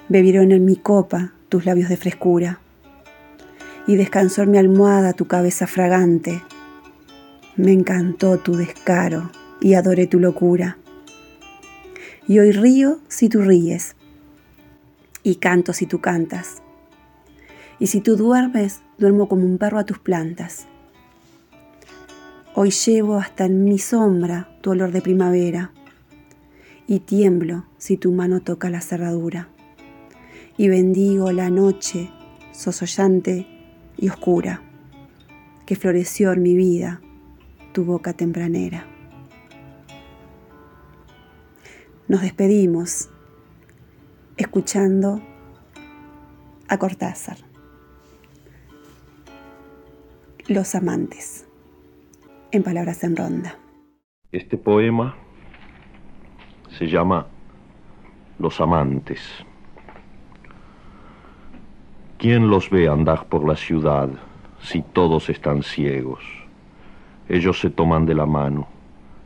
Bebieron 0.09 0.51
en 0.51 0.65
mi 0.65 0.75
copa 0.75 1.31
tus 1.47 1.65
labios 1.65 1.87
de 1.87 1.95
frescura. 1.95 2.59
Y 3.87 3.95
descansó 3.95 4.41
en 4.41 4.51
mi 4.51 4.57
almohada 4.57 5.13
tu 5.13 5.25
cabeza 5.25 5.67
fragante. 5.67 6.41
Me 7.55 7.71
encantó 7.71 8.39
tu 8.39 8.57
descaro 8.57 9.31
y 9.61 9.75
adoré 9.75 10.05
tu 10.05 10.19
locura. 10.19 10.77
Y 12.27 12.39
hoy 12.39 12.51
río 12.51 12.99
si 13.07 13.29
tú 13.29 13.39
ríes, 13.39 13.95
y 15.23 15.35
canto 15.35 15.71
si 15.71 15.85
tú 15.85 16.01
cantas. 16.01 16.61
Y 17.79 17.87
si 17.87 18.01
tú 18.01 18.17
duermes, 18.17 18.81
duermo 18.97 19.29
como 19.29 19.45
un 19.45 19.59
perro 19.59 19.79
a 19.79 19.85
tus 19.85 19.99
plantas. 19.99 20.67
Hoy 22.53 22.71
llevo 22.71 23.15
hasta 23.15 23.45
en 23.45 23.63
mi 23.63 23.79
sombra 23.79 24.49
tu 24.59 24.71
olor 24.71 24.91
de 24.91 25.01
primavera, 25.01 25.71
y 26.89 27.01
tiemblo 27.01 27.65
si 27.77 27.97
tu 27.97 28.11
mano 28.11 28.41
toca 28.41 28.71
la 28.71 28.81
cerradura. 28.81 29.47
Y 30.57 30.69
bendigo 30.69 31.31
la 31.31 31.51
noche 31.51 32.09
sosollante 32.51 33.45
y 33.95 34.09
oscura, 34.09 34.63
que 35.67 35.75
floreció 35.75 36.33
en 36.33 36.41
mi 36.41 36.55
vida 36.55 36.99
tu 37.73 37.85
boca 37.85 38.13
tempranera. 38.13 38.87
Nos 42.07 42.23
despedimos 42.23 43.11
escuchando 44.35 45.21
a 46.67 46.79
Cortázar. 46.79 47.37
Los 50.47 50.73
amantes, 50.73 51.45
en 52.51 52.63
palabras 52.63 53.03
en 53.03 53.15
ronda. 53.15 53.59
Este 54.31 54.57
poema 54.57 55.28
se 56.79 56.87
llama 56.87 57.27
Los 58.39 58.61
amantes. 58.61 59.19
¿Quién 62.17 62.49
los 62.49 62.69
ve 62.69 62.87
andar 62.87 63.25
por 63.25 63.45
la 63.45 63.57
ciudad 63.57 64.09
si 64.61 64.81
todos 64.81 65.29
están 65.29 65.61
ciegos? 65.61 66.23
Ellos 67.27 67.59
se 67.59 67.69
toman 67.69 68.05
de 68.05 68.15
la 68.15 68.25
mano, 68.25 68.67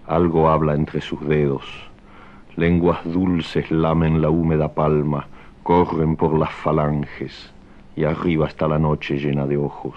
algo 0.08 0.49
habla 0.49 0.74
entre 0.74 0.99
sus 0.99 1.22
dedos 1.28 1.64
lenguas 2.56 2.99
dulces 3.04 3.72
lamen 3.72 4.22
la 4.22 4.30
húmeda 4.30 4.74
palma, 4.74 5.28
corren 5.64 6.16
por 6.16 6.38
las 6.38 6.51
falanges, 6.51 7.51
y 7.95 8.04
arriba 8.04 8.47
está 8.47 8.68
la 8.68 8.78
noche 8.78 9.18
llena 9.18 9.47
de 9.47 9.58
ojos. 9.58 9.95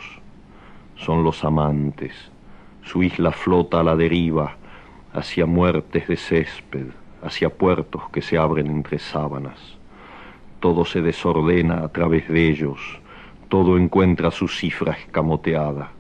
Son 0.95 1.23
los 1.23 1.45
amantes, 1.45 2.13
su 2.83 3.03
isla 3.03 3.33
flota 3.33 3.81
a 3.81 3.83
la 3.83 3.97
deriva, 3.97 4.57
hacia 5.13 5.45
muertes 5.45 6.09
de 6.09 6.17
césped, 6.17 6.87
hacia 7.27 7.51
puertos 7.51 8.03
que 8.13 8.23
se 8.23 8.39
abren 8.39 8.69
entre 8.69 8.99
sábanas. 8.99 9.77
Todo 10.61 10.85
se 10.85 11.03
desordena 11.03 11.85
a 11.85 11.89
través 11.89 12.29
de 12.29 12.49
ellos, 12.49 12.81
todo 13.49 13.77
encuentra 13.79 14.31
su 14.31 14.49
cifra 14.49 14.93
escamoteada, 14.93 15.91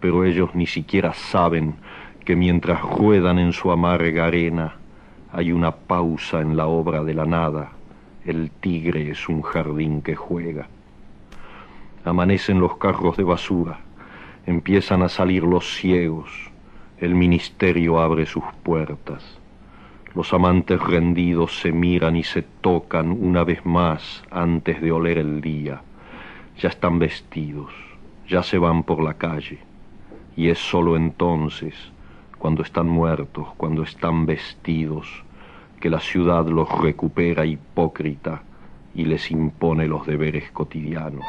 pero 0.00 0.24
ellos 0.24 0.54
ni 0.54 0.66
siquiera 0.66 1.14
saben 1.14 1.74
que 2.24 2.36
mientras 2.36 2.82
ruedan 2.82 3.38
en 3.38 3.52
su 3.52 3.70
amarga 3.70 4.26
arena, 4.26 4.74
hay 5.32 5.52
una 5.52 5.72
pausa 5.72 6.40
en 6.40 6.56
la 6.56 6.66
obra 6.66 7.02
de 7.02 7.14
la 7.14 7.24
nada. 7.24 7.72
El 8.24 8.50
tigre 8.50 9.10
es 9.10 9.28
un 9.28 9.42
jardín 9.42 10.02
que 10.02 10.14
juega. 10.14 10.68
Amanecen 12.04 12.60
los 12.60 12.76
carros 12.76 13.16
de 13.16 13.24
basura. 13.24 13.80
Empiezan 14.46 15.02
a 15.02 15.08
salir 15.08 15.42
los 15.42 15.76
ciegos. 15.76 16.28
El 16.98 17.14
ministerio 17.14 18.00
abre 18.00 18.26
sus 18.26 18.44
puertas. 18.62 19.37
Los 20.18 20.34
amantes 20.34 20.80
rendidos 20.80 21.60
se 21.60 21.70
miran 21.70 22.16
y 22.16 22.24
se 22.24 22.42
tocan 22.42 23.12
una 23.12 23.44
vez 23.44 23.64
más 23.64 24.24
antes 24.32 24.80
de 24.80 24.90
oler 24.90 25.16
el 25.16 25.40
día. 25.40 25.82
ya 26.60 26.70
están 26.70 26.98
vestidos, 26.98 27.72
ya 28.26 28.42
se 28.42 28.58
van 28.58 28.82
por 28.82 29.00
la 29.00 29.14
calle. 29.14 29.60
Y 30.36 30.48
es 30.48 30.58
sólo 30.58 30.96
entonces, 30.96 31.72
cuando 32.36 32.64
están 32.64 32.88
muertos, 32.88 33.46
cuando 33.56 33.84
están 33.84 34.26
vestidos, 34.26 35.06
que 35.78 35.88
la 35.88 36.00
ciudad 36.00 36.48
los 36.48 36.68
recupera 36.80 37.46
hipócrita 37.46 38.42
y 38.96 39.04
les 39.04 39.30
impone 39.30 39.86
los 39.86 40.04
deberes 40.04 40.50
cotidianos. 40.50 41.22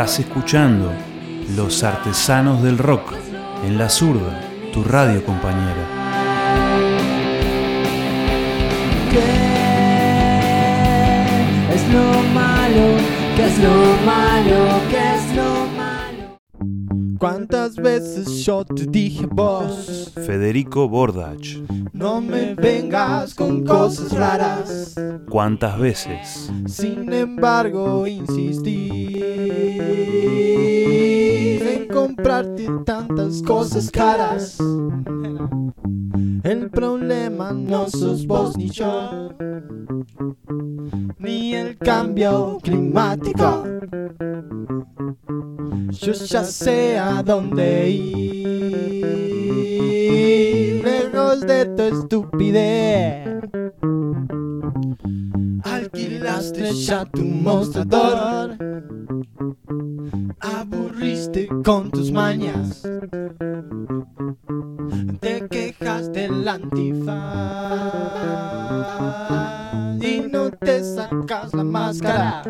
Estás 0.00 0.20
escuchando 0.20 0.90
Los 1.54 1.84
Artesanos 1.84 2.62
del 2.62 2.78
Rock 2.78 3.12
en 3.66 3.76
La 3.76 3.90
Zurda, 3.90 4.40
tu 4.72 4.82
radio 4.82 5.22
compañera. 5.26 5.86
¿Qué 9.10 9.18
es 11.74 11.86
lo 11.92 12.22
malo? 12.32 12.96
¿Qué 13.36 13.44
es 13.44 13.58
lo 13.58 13.68
malo? 14.06 14.80
¿Qué 14.88 15.16
es 15.16 15.36
lo 15.36 15.66
malo? 15.76 16.38
¿Cuántas 17.18 17.76
veces 17.76 18.42
yo 18.46 18.64
te 18.64 18.86
dije 18.86 19.26
vos? 19.26 20.14
Federico 20.14 20.88
Bordach. 20.88 21.58
No 21.92 22.22
me 22.22 22.54
vengas 22.54 23.34
con 23.34 23.66
cosas 23.66 24.12
raras. 24.12 24.94
¿Cuántas 25.28 25.78
veces? 25.78 26.50
Sin 26.66 27.12
embargo, 27.12 28.06
insistí 28.06 29.09
comprarte 32.00 32.66
tantas 32.86 33.42
cosas 33.42 33.90
caras. 33.90 34.58
El 36.42 36.70
problema 36.70 37.52
no 37.52 37.90
sos 37.90 38.26
vos 38.26 38.56
ni 38.56 38.70
yo, 38.70 39.34
ni 41.18 41.54
el 41.54 41.76
cambio 41.76 42.58
climático. 42.62 43.64
Yo 45.90 46.12
ya 46.12 46.44
sé 46.44 46.98
a 46.98 47.22
dónde 47.22 47.90
ir, 47.90 49.22
lejos 50.82 51.40
de 51.42 51.66
tu 51.66 51.82
estupidez. 51.82 53.28
Alquilaste 55.70 56.74
ya 56.74 57.04
tu 57.04 57.22
mostrador, 57.22 58.56
aburriste 60.40 61.48
con 61.64 61.90
tus 61.90 62.10
mañas. 62.10 62.82
Te 65.20 65.46
quejas 65.48 66.12
del 66.12 66.48
antifaz 66.48 67.14
y 70.02 70.20
no 70.30 70.50
te 70.50 70.82
sacas 70.82 71.54
la 71.54 71.64
máscara. 71.64 72.42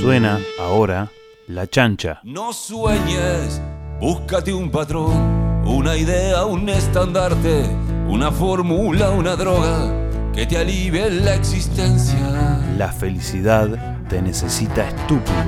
Suena 0.00 0.40
ahora 0.58 1.10
la 1.46 1.66
chancha. 1.66 2.20
No 2.24 2.54
sueñes, 2.54 3.60
búscate 4.00 4.50
un 4.50 4.70
patrón, 4.70 5.62
una 5.66 5.94
idea, 5.94 6.46
un 6.46 6.70
estandarte, 6.70 7.66
una 8.08 8.32
fórmula, 8.32 9.10
una 9.10 9.36
droga 9.36 9.92
que 10.32 10.46
te 10.46 10.56
alivie 10.56 11.10
la 11.10 11.34
existencia. 11.34 12.62
La 12.78 12.90
felicidad 12.90 13.98
te 14.08 14.22
necesita 14.22 14.88
estúpido. 14.88 15.44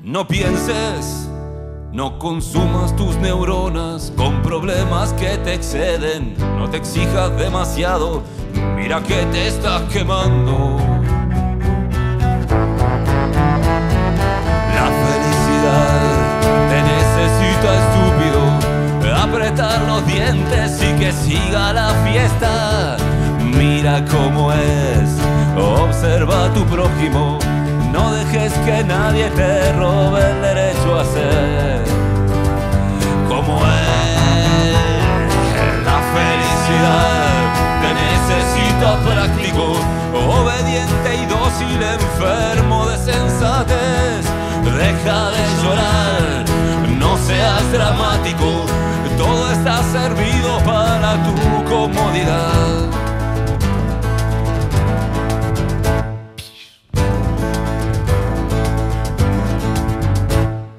No 0.00 0.28
pienses, 0.28 1.28
no 1.90 2.20
consumas 2.20 2.94
tus 2.94 3.16
neuronas 3.16 4.12
con 4.16 4.40
problemas 4.40 5.14
que 5.14 5.36
te 5.38 5.54
exceden. 5.54 6.36
No 6.56 6.70
te 6.70 6.76
exijas 6.76 7.36
demasiado, 7.36 8.22
mira 8.76 9.02
que 9.02 9.26
te 9.32 9.48
estás 9.48 9.82
quemando. 9.92 10.95
Estúpido, 17.64 18.42
apretar 19.16 19.80
los 19.82 20.06
dientes 20.06 20.80
y 20.82 20.92
que 20.98 21.12
siga 21.12 21.72
la 21.72 21.90
fiesta. 22.04 22.96
Mira 23.40 24.04
cómo 24.10 24.52
es, 24.52 25.10
observa 25.56 26.46
a 26.46 26.52
tu 26.52 26.64
prójimo, 26.66 27.38
no 27.92 28.12
dejes 28.12 28.52
que 28.64 28.84
nadie 28.84 29.30
te 29.30 29.72
robe 29.72 30.20
el 30.30 30.42
derecho 30.42 31.00
a 31.00 31.04
ser 31.04 31.82
como 33.28 33.58
es. 33.58 33.96
La 35.84 35.98
felicidad 36.16 37.36
te 37.82 37.90
necesita 38.04 38.88
práctico, 39.08 39.66
obediente 40.14 41.14
y 41.22 41.26
dócil, 41.26 41.82
enfermo 41.82 42.86
de 42.86 42.96
sensatez. 42.98 44.26
Deja 44.64 45.30
de 45.30 45.62
llorar, 45.62 46.45
dramático, 47.72 48.64
todo 49.16 49.50
está 49.50 49.82
servido 49.82 50.58
para 50.64 51.16
tu 51.24 51.64
comodidad. 51.64 52.86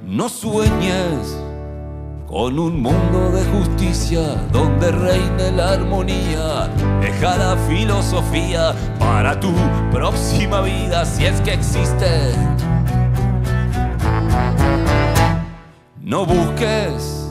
No 0.05 0.29
sueñes 0.29 1.37
con 2.27 2.59
un 2.59 2.81
mundo 2.81 3.31
de 3.31 3.45
justicia 3.45 4.21
donde 4.51 4.91
reine 4.91 5.51
la 5.51 5.73
armonía. 5.73 6.69
Deja 7.01 7.37
la 7.37 7.55
filosofía 7.67 8.73
para 8.99 9.39
tu 9.39 9.53
próxima 9.91 10.61
vida 10.61 11.05
si 11.05 11.25
es 11.25 11.39
que 11.41 11.53
existe. 11.53 12.33
No 16.07 16.25
busques 16.25 17.29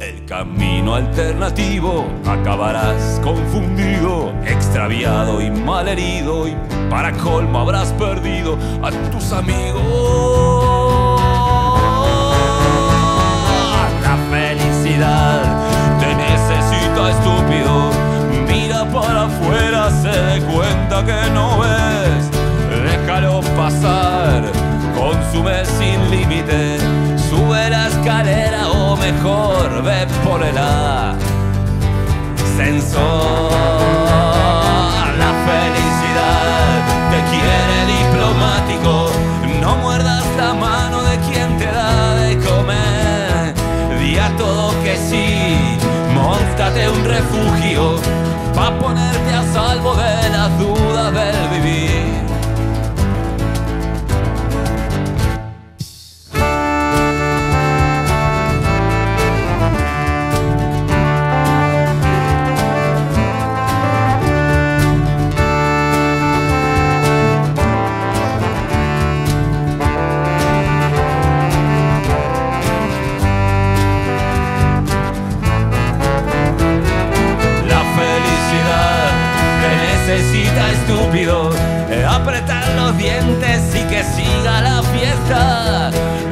el 0.00 0.24
camino 0.24 0.94
alternativo, 0.94 2.06
acabarás 2.24 3.20
confundido, 3.24 4.32
extraviado 4.46 5.40
y 5.42 5.50
malherido 5.50 6.46
y 6.46 6.56
para 6.88 7.10
colmo 7.10 7.58
habrás 7.58 7.92
perdido 7.94 8.56
a 8.84 8.92
tus 9.10 9.32
amigos. 9.32 9.82
La 14.00 14.16
felicidad 14.30 15.42
te 15.98 16.14
necesita 16.14 17.10
estúpido, 17.10 17.90
mira 18.46 18.88
para 18.92 19.24
afuera, 19.24 19.90
se 19.90 20.40
cuenta 20.44 21.04
que 21.04 21.30
no 21.32 21.58
ves, 21.58 22.30
déjalo 22.84 23.40
pasar, 23.56 24.44
consume 24.96 25.64
sin 25.64 26.12
límite, 26.12 26.73
mejor 29.12 29.82
ve 29.82 30.06
por 30.24 30.42
el 30.42 30.56
ascensor. 30.56 31.20
La 35.22 35.32
felicidad 35.48 36.72
te 37.12 37.20
quiere 37.32 37.76
diplomático, 37.96 38.92
no 39.60 39.70
muerdas 39.76 40.24
la 40.38 40.54
mano 40.54 41.02
de 41.02 41.18
quien 41.26 41.48
te 41.58 41.66
da 41.66 42.14
de 42.14 42.38
comer. 42.48 43.54
Di 44.00 44.18
a 44.18 44.28
todo 44.38 44.72
que 44.82 44.96
sí, 44.96 45.28
montate 46.14 46.88
un 46.88 47.04
refugio, 47.04 47.82
pa' 48.54 48.72
ponerte 48.78 49.34
a 49.34 49.42
salvo 49.52 49.94
de 49.96 50.30
las 50.30 50.58
dudas 50.58 51.12
del 51.12 51.43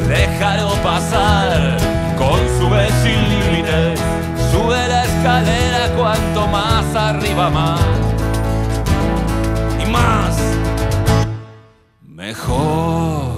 Déjalo 0.09 0.75
pasar 0.83 1.77
con 2.19 2.39
su 2.59 2.67
sin 3.03 3.29
límites. 3.31 4.01
Sube 4.51 4.89
la 4.89 5.05
escalera 5.05 5.95
cuanto 5.97 6.47
más 6.49 6.95
arriba 6.95 7.51
más. 7.51 7.81
Y 9.81 9.91
más. 9.91 10.37
Mejor. 12.03 13.33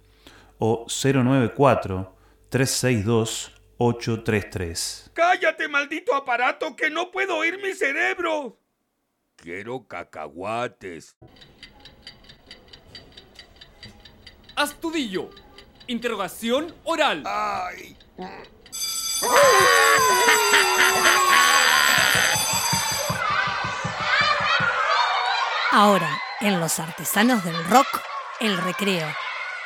o 0.59 0.87
094 0.89 2.17
362 2.49 3.53
833. 3.79 5.11
¡Cállate, 5.13 5.69
maldito 5.69 6.15
aparato, 6.15 6.77
que 6.77 6.91
no 6.91 7.11
puedo 7.11 7.37
oír 7.37 7.61
mi 7.63 7.73
cerebro! 7.73 8.59
Quiero 9.37 9.87
cacahuates. 9.87 11.17
Astudillo. 14.57 15.31
Interrogación 15.87 16.75
oral. 16.85 17.25
Ay. 17.27 17.97
Ahora, 25.73 26.09
en 26.41 26.61
Los 26.61 26.79
Artesanos 26.79 27.45
del 27.45 27.65
Rock, 27.65 28.01
el 28.41 28.57
recreo. 28.59 29.09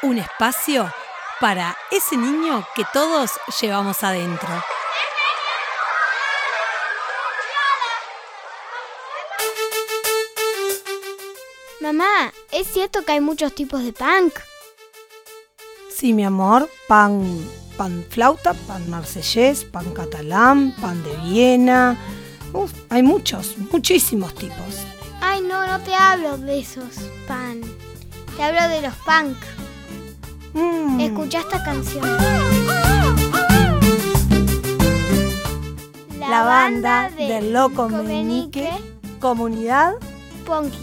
Un 0.00 0.16
espacio 0.18 0.88
para 1.40 1.76
ese 1.90 2.16
niño 2.16 2.64
que 2.76 2.84
todos 2.92 3.32
llevamos 3.60 4.04
adentro. 4.04 4.48
Mamá, 11.80 12.32
¿es 12.52 12.68
cierto 12.68 13.04
que 13.04 13.12
hay 13.12 13.20
muchos 13.20 13.52
tipos 13.56 13.82
de 13.82 13.92
punk? 13.92 14.34
Sí, 15.90 16.12
mi 16.12 16.24
amor, 16.24 16.70
pan, 16.86 17.44
pan 17.76 18.06
flauta, 18.08 18.54
pan 18.54 18.88
marsellés, 18.88 19.64
pan 19.64 19.92
catalán, 19.94 20.76
pan 20.80 21.02
de 21.02 21.16
Viena. 21.16 21.96
Uf, 22.52 22.72
hay 22.88 23.02
muchos, 23.02 23.58
muchísimos 23.72 24.32
tipos. 24.36 24.84
Ay, 25.20 25.40
no, 25.40 25.66
no 25.66 25.80
te 25.80 25.92
hablo 25.92 26.38
de 26.38 26.60
esos 26.60 26.94
pan. 27.26 27.62
Te 28.36 28.44
hablo 28.44 28.68
de 28.68 28.82
los 28.82 28.94
punk. 28.98 29.57
Mm. 30.58 31.00
Escucha 31.00 31.38
esta 31.38 31.62
canción. 31.62 32.04
La 36.18 36.42
banda 36.42 37.10
del 37.16 37.52
Loco 37.52 37.88
Meñique, 37.88 38.70
comunidad 39.20 39.92
Ponky. 40.44 40.78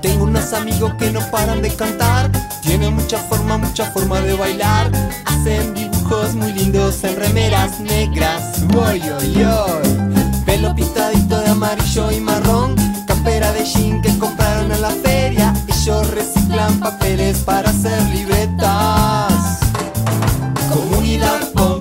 Tengo 0.00 0.24
unos 0.24 0.52
amigos 0.54 0.94
que 0.98 1.10
no 1.10 1.20
paran 1.30 1.60
de 1.60 1.74
cantar. 1.74 2.30
Tienen 2.62 2.94
mucha 2.94 3.18
forma, 3.18 3.58
mucha 3.58 3.84
forma 3.92 4.18
de 4.22 4.34
bailar. 4.34 4.90
Hacen 5.26 5.74
dibujos 5.74 6.34
muy 6.34 6.52
lindos 6.52 7.04
en 7.04 7.16
remeras 7.16 7.80
negras. 7.80 8.62
Uy, 8.74 9.02
uy, 9.02 9.44
uy. 9.44 10.44
Pelo 10.46 10.74
pintadito 10.74 11.38
de 11.40 11.50
amarillo 11.50 12.10
y 12.10 12.20
marrón. 12.20 12.74
Campera 13.06 13.52
de 13.52 13.64
jean 13.64 14.00
que 14.00 14.16
compraron 14.18 14.72
en 14.72 14.80
la 14.80 14.90
feria. 14.90 15.52
Ellos 15.86 16.10
reciclan 16.10 16.80
papeles 16.80 17.38
para 17.44 17.70
hacer 17.70 18.02
libretas. 18.08 19.60
Comunidad 20.68 21.52
Pompi 21.52 21.75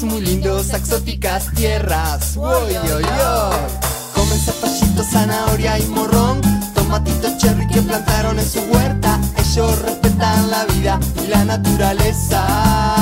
muy 0.00 0.22
lindos 0.22 0.72
exóticas 0.72 1.52
tierras. 1.54 2.34
Uy, 2.36 2.76
uy. 2.78 3.04
Comen 4.14 4.40
zapallito, 4.40 5.04
zanahoria 5.04 5.78
y 5.78 5.86
morrón. 5.88 6.40
Tomatito 6.74 7.36
cherry 7.36 7.66
que 7.68 7.82
plantaron 7.82 8.38
en 8.38 8.48
su 8.48 8.60
huerta. 8.60 9.20
Ellos 9.36 9.82
respetan 9.82 10.50
la 10.50 10.64
vida 10.64 10.98
y 11.22 11.28
la 11.28 11.44
naturaleza. 11.44 13.01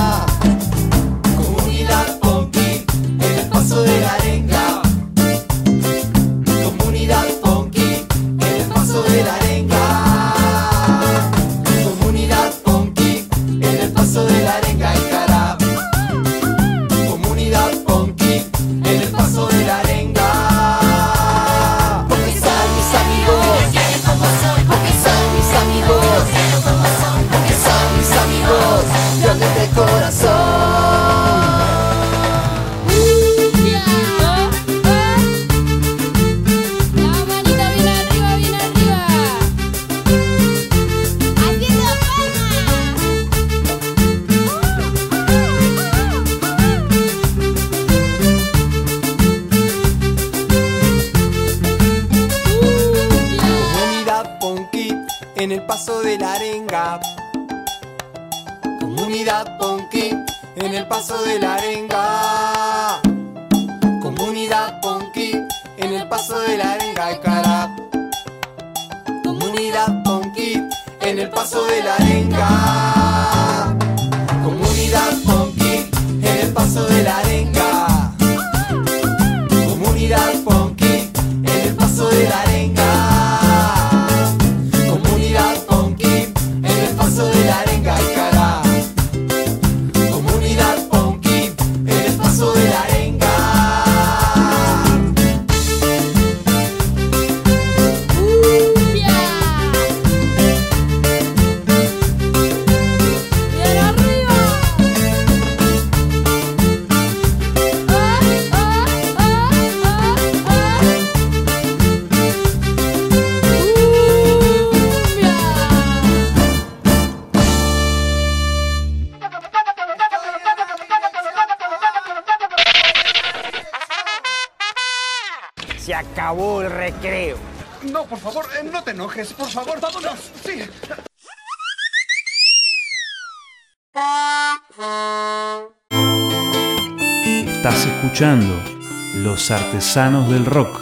Los 138.20 139.50
Artesanos 139.50 140.28
del 140.28 140.44
Rock 140.44 140.78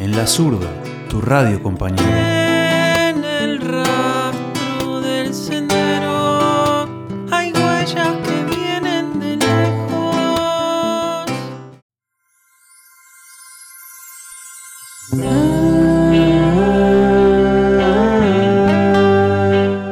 en 0.00 0.10
la 0.10 0.26
zurda, 0.26 0.66
tu 1.08 1.20
radio 1.20 1.62
compañera. 1.62 2.02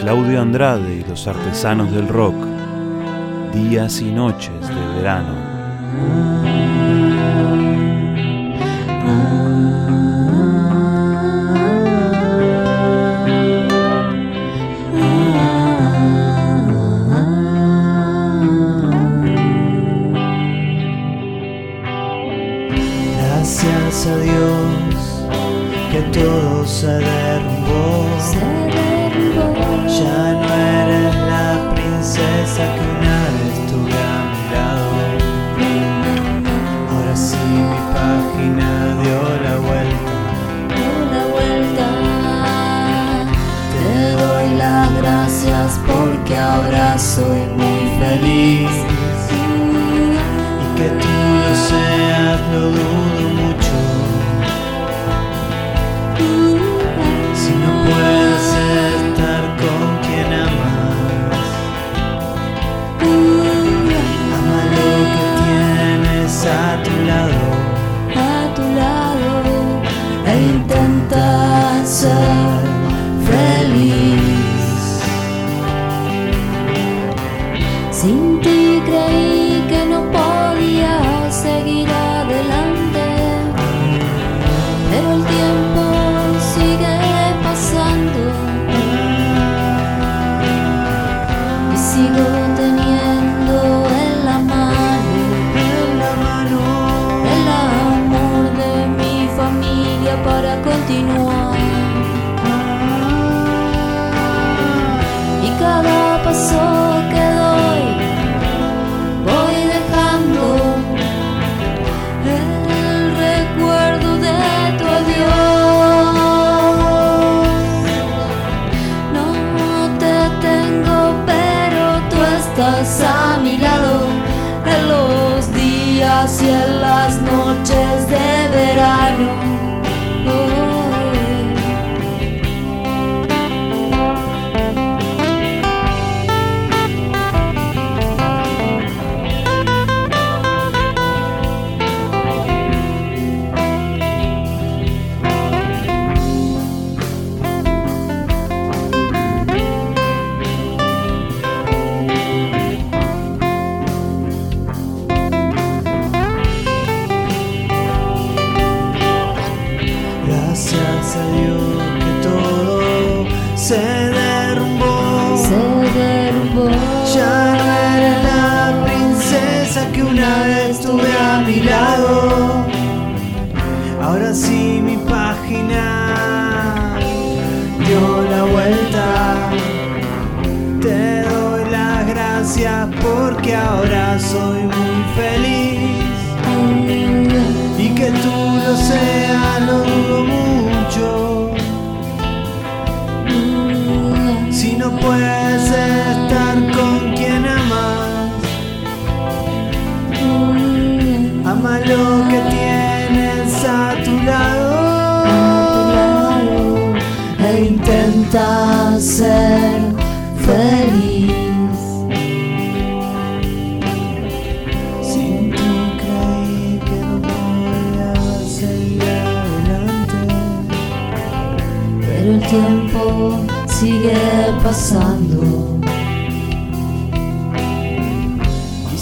Claudio 0.00 0.42
Andrade 0.42 0.94
y 0.96 1.08
los 1.08 1.28
artesanos 1.28 1.92
del 1.92 2.08
rock, 2.08 2.34
días 3.54 4.00
y 4.00 4.10
noches 4.10 4.68
de 4.68 4.96
verano. 4.96 5.57
Oh. 5.90 7.67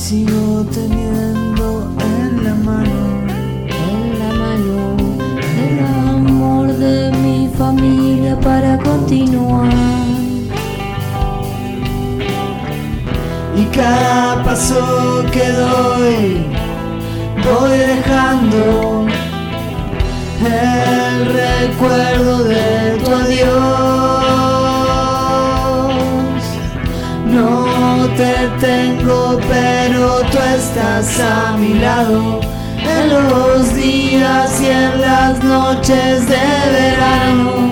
sigo 0.09 0.64
teniendo 0.72 1.90
en 1.98 2.44
la 2.44 2.54
mano, 2.54 3.00
en 3.66 4.18
la 4.20 4.32
mano, 4.44 4.96
el 5.64 5.78
amor 6.14 6.68
de 6.68 7.11
mi 7.22 7.50
familia 7.59 8.38
para 8.38 8.78
continuar. 8.78 9.68
Y 13.57 13.64
cada 13.76 14.44
paso 14.44 15.24
que 15.32 15.50
doy, 15.50 16.46
voy 17.44 17.76
dejando 17.76 19.07
el 20.40 21.26
recuerdo 21.42 22.44
de 22.44 23.00
tu 23.04 23.11
adiós. 23.11 23.86
tengo, 28.59 29.38
pero 29.48 30.20
tú 30.30 30.38
estás 30.38 31.20
a 31.20 31.57
mi 31.57 31.74
lado. 31.74 32.40
En 32.78 33.11
los 33.11 33.74
días 33.74 34.61
y 34.61 34.66
en 34.66 35.00
las 35.00 35.42
noches 35.42 36.28
de 36.28 36.70
verano. 36.72 37.66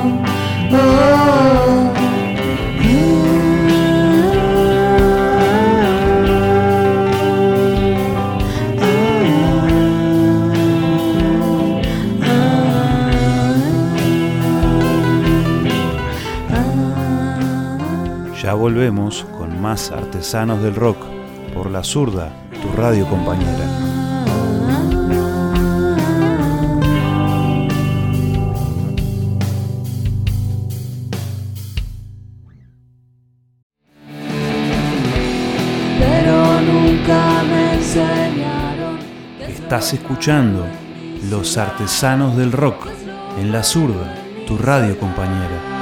Ya 18.43 18.53
volvemos 18.53 19.25
más 19.65 19.91
artesanos 19.91 20.63
del 20.63 20.75
rock 20.75 20.99
por 21.55 21.71
la 21.71 21.83
zurda, 21.83 22.31
tu 22.61 22.69
radio 22.79 23.09
compañera. 23.09 23.67
Pero 35.99 36.61
nunca 36.61 37.43
me 37.45 37.75
enseñaron. 37.77 38.99
Estás 39.49 39.95
escuchando 39.95 40.67
Los 41.31 41.57
Artesanos 41.57 42.37
del 42.37 42.53
Rock 42.53 42.89
en 43.41 43.51
la 43.51 43.63
zurda, 43.63 44.15
tu 44.47 44.59
radio 44.59 44.99
compañera. 44.99 45.74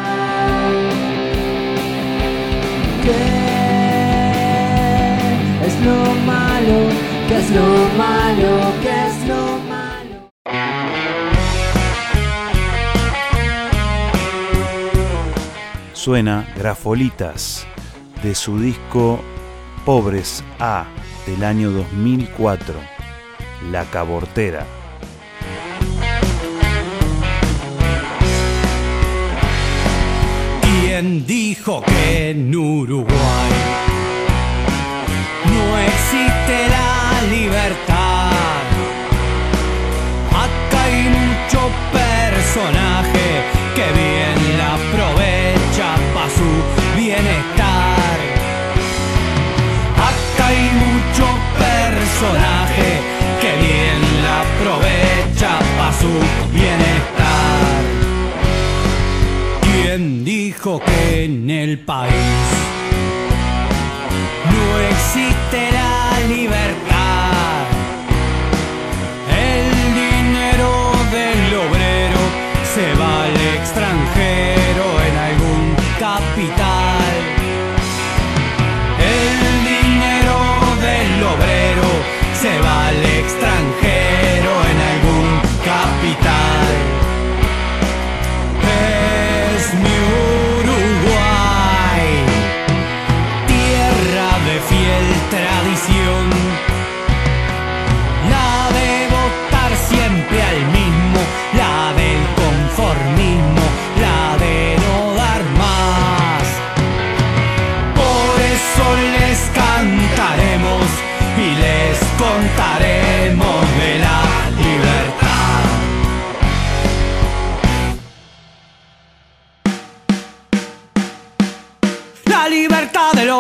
¿Qué 7.32 7.38
es 7.38 7.50
lo 7.50 7.62
malo? 7.96 8.72
¿Qué 8.82 9.06
es 9.08 9.26
lo 9.26 9.58
malo? 9.66 10.30
Suena 15.94 16.46
Grafolitas 16.58 17.66
de 18.22 18.34
su 18.34 18.60
disco 18.60 19.18
Pobres 19.86 20.44
A 20.58 20.84
del 21.26 21.42
año 21.42 21.70
2004, 21.70 22.74
La 23.70 23.86
Cabortera. 23.86 24.66
¿Quién 30.60 31.24
dijo 31.24 31.82
que 31.82 32.30
en 32.32 32.54
Uruguay 32.54 33.91
personaje 42.54 43.44
que 43.74 43.86
bien 43.98 44.58
la 44.58 44.74
aprovecha 44.74 45.96
para 46.12 46.28
su 46.28 47.00
bienestar. 47.00 48.18
Acá 49.96 50.48
hay 50.48 50.70
mucho 50.84 51.24
personaje 51.58 53.00
que 53.40 53.52
bien 53.56 53.98
la 54.22 54.40
aprovecha 54.42 55.58
para 55.78 55.92
su 55.94 56.12
bienestar. 56.52 57.82
¿Quién 59.62 60.24
dijo 60.24 60.80
que 60.80 61.24
en 61.24 61.48
el 61.48 61.78
país 61.78 62.12
no 64.50 64.78
existe 64.90 65.70
la 65.72 66.28
libertad? 66.28 66.91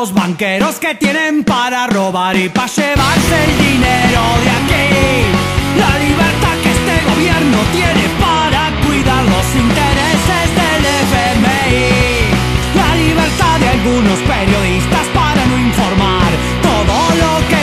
Los 0.02 0.12
banqueros 0.12 0.80
que 0.80 0.96
tienen 0.96 1.44
para 1.44 1.86
robar 1.86 2.34
y 2.36 2.48
para 2.48 2.66
llevarse 2.66 3.36
el 3.46 3.52
dinero 3.56 4.22
de 4.42 4.50
aquí. 4.58 4.88
La 5.78 5.92
libertad 6.06 6.56
que 6.60 6.70
este 6.78 6.96
gobierno 7.08 7.58
tiene 7.70 8.04
para 8.18 8.62
cuidar 8.84 9.22
los 9.22 9.46
intereses 9.54 10.46
del 10.58 10.82
FMI. 11.12 11.86
La 12.74 12.90
libertad 12.96 13.54
de 13.60 13.68
algunos 13.68 14.18
periodistas 14.26 15.06
para 15.14 15.46
no 15.46 15.56
informar 15.70 16.30
todo 16.66 16.98
lo 17.22 17.32
que 17.46 17.61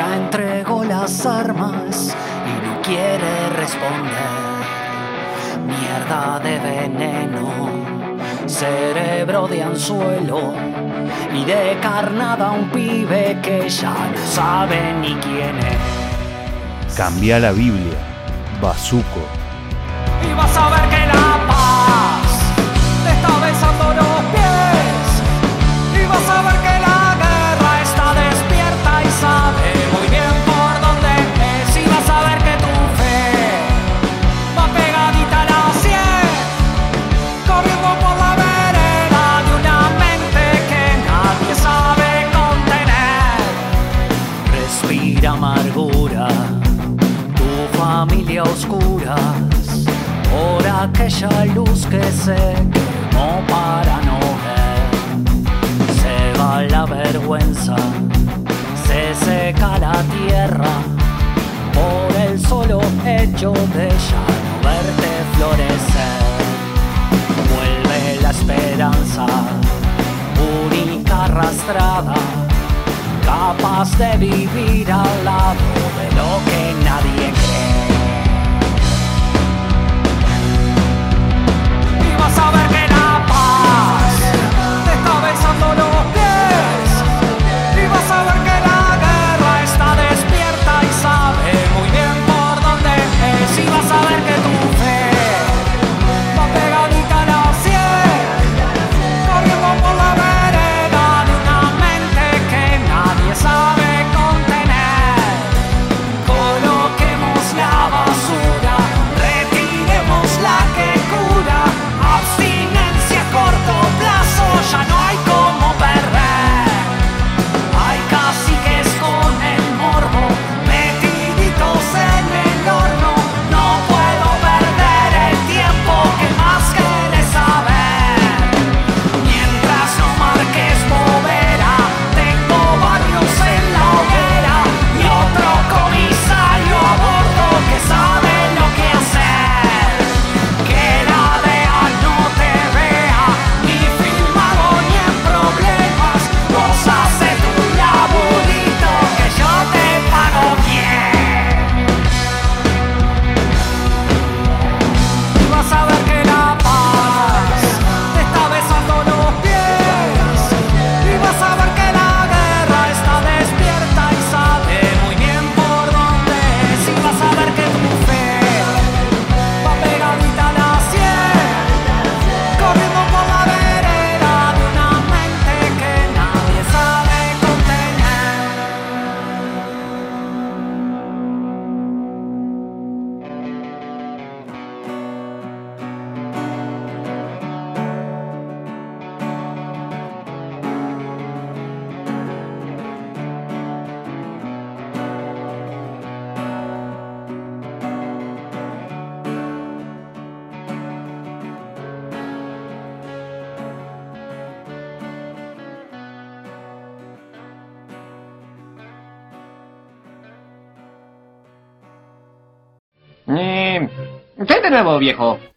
Ya 0.00 0.16
entregó 0.16 0.82
las 0.82 1.26
armas 1.26 2.16
y 2.46 2.66
no 2.66 2.80
quiere 2.80 3.50
responder. 3.50 4.62
Mierda 5.66 6.40
de 6.40 6.58
veneno, 6.58 7.68
cerebro 8.46 9.46
de 9.46 9.62
anzuelo 9.62 10.54
y 11.34 11.44
de 11.44 11.76
carnada 11.82 12.50
un 12.50 12.70
pibe 12.70 13.40
que 13.42 13.68
ya 13.68 13.92
no 13.92 14.26
sabe 14.26 14.94
ni 15.02 15.12
quién 15.16 15.58
es. 15.58 16.96
Cambia 16.96 17.38
la 17.38 17.52
Biblia, 17.52 17.98
bazuco. 18.58 19.39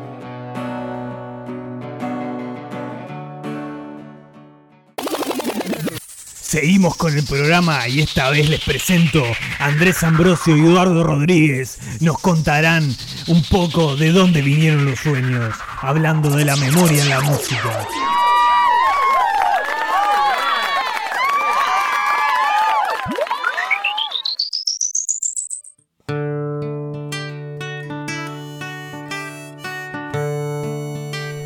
Seguimos 6.49 6.95
con 6.95 7.15
el 7.15 7.23
programa 7.23 7.87
y 7.87 8.01
esta 8.01 8.31
vez 8.31 8.49
les 8.49 8.61
presento 8.61 9.23
a 9.59 9.65
Andrés 9.65 10.01
Ambrosio 10.01 10.57
y 10.57 10.61
Eduardo 10.61 11.03
Rodríguez. 11.03 11.77
Nos 11.99 12.17
contarán 12.17 12.91
un 13.27 13.43
poco 13.43 13.95
de 13.95 14.11
dónde 14.11 14.41
vinieron 14.41 14.83
los 14.83 14.97
sueños, 14.97 15.53
hablando 15.79 16.31
de 16.31 16.45
la 16.45 16.55
memoria 16.55 17.03
en 17.03 17.09
la 17.09 17.21
música. 17.21 17.87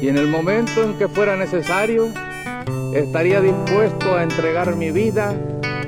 Y 0.01 0.07
en 0.07 0.17
el 0.17 0.30
momento 0.30 0.81
en 0.81 0.97
que 0.97 1.09
fuera 1.09 1.35
necesario, 1.35 2.09
estaría 2.94 3.41
dispuesto 3.41 4.15
a 4.15 4.23
entregar 4.23 4.76
mi 4.76 4.91
vida 4.91 5.34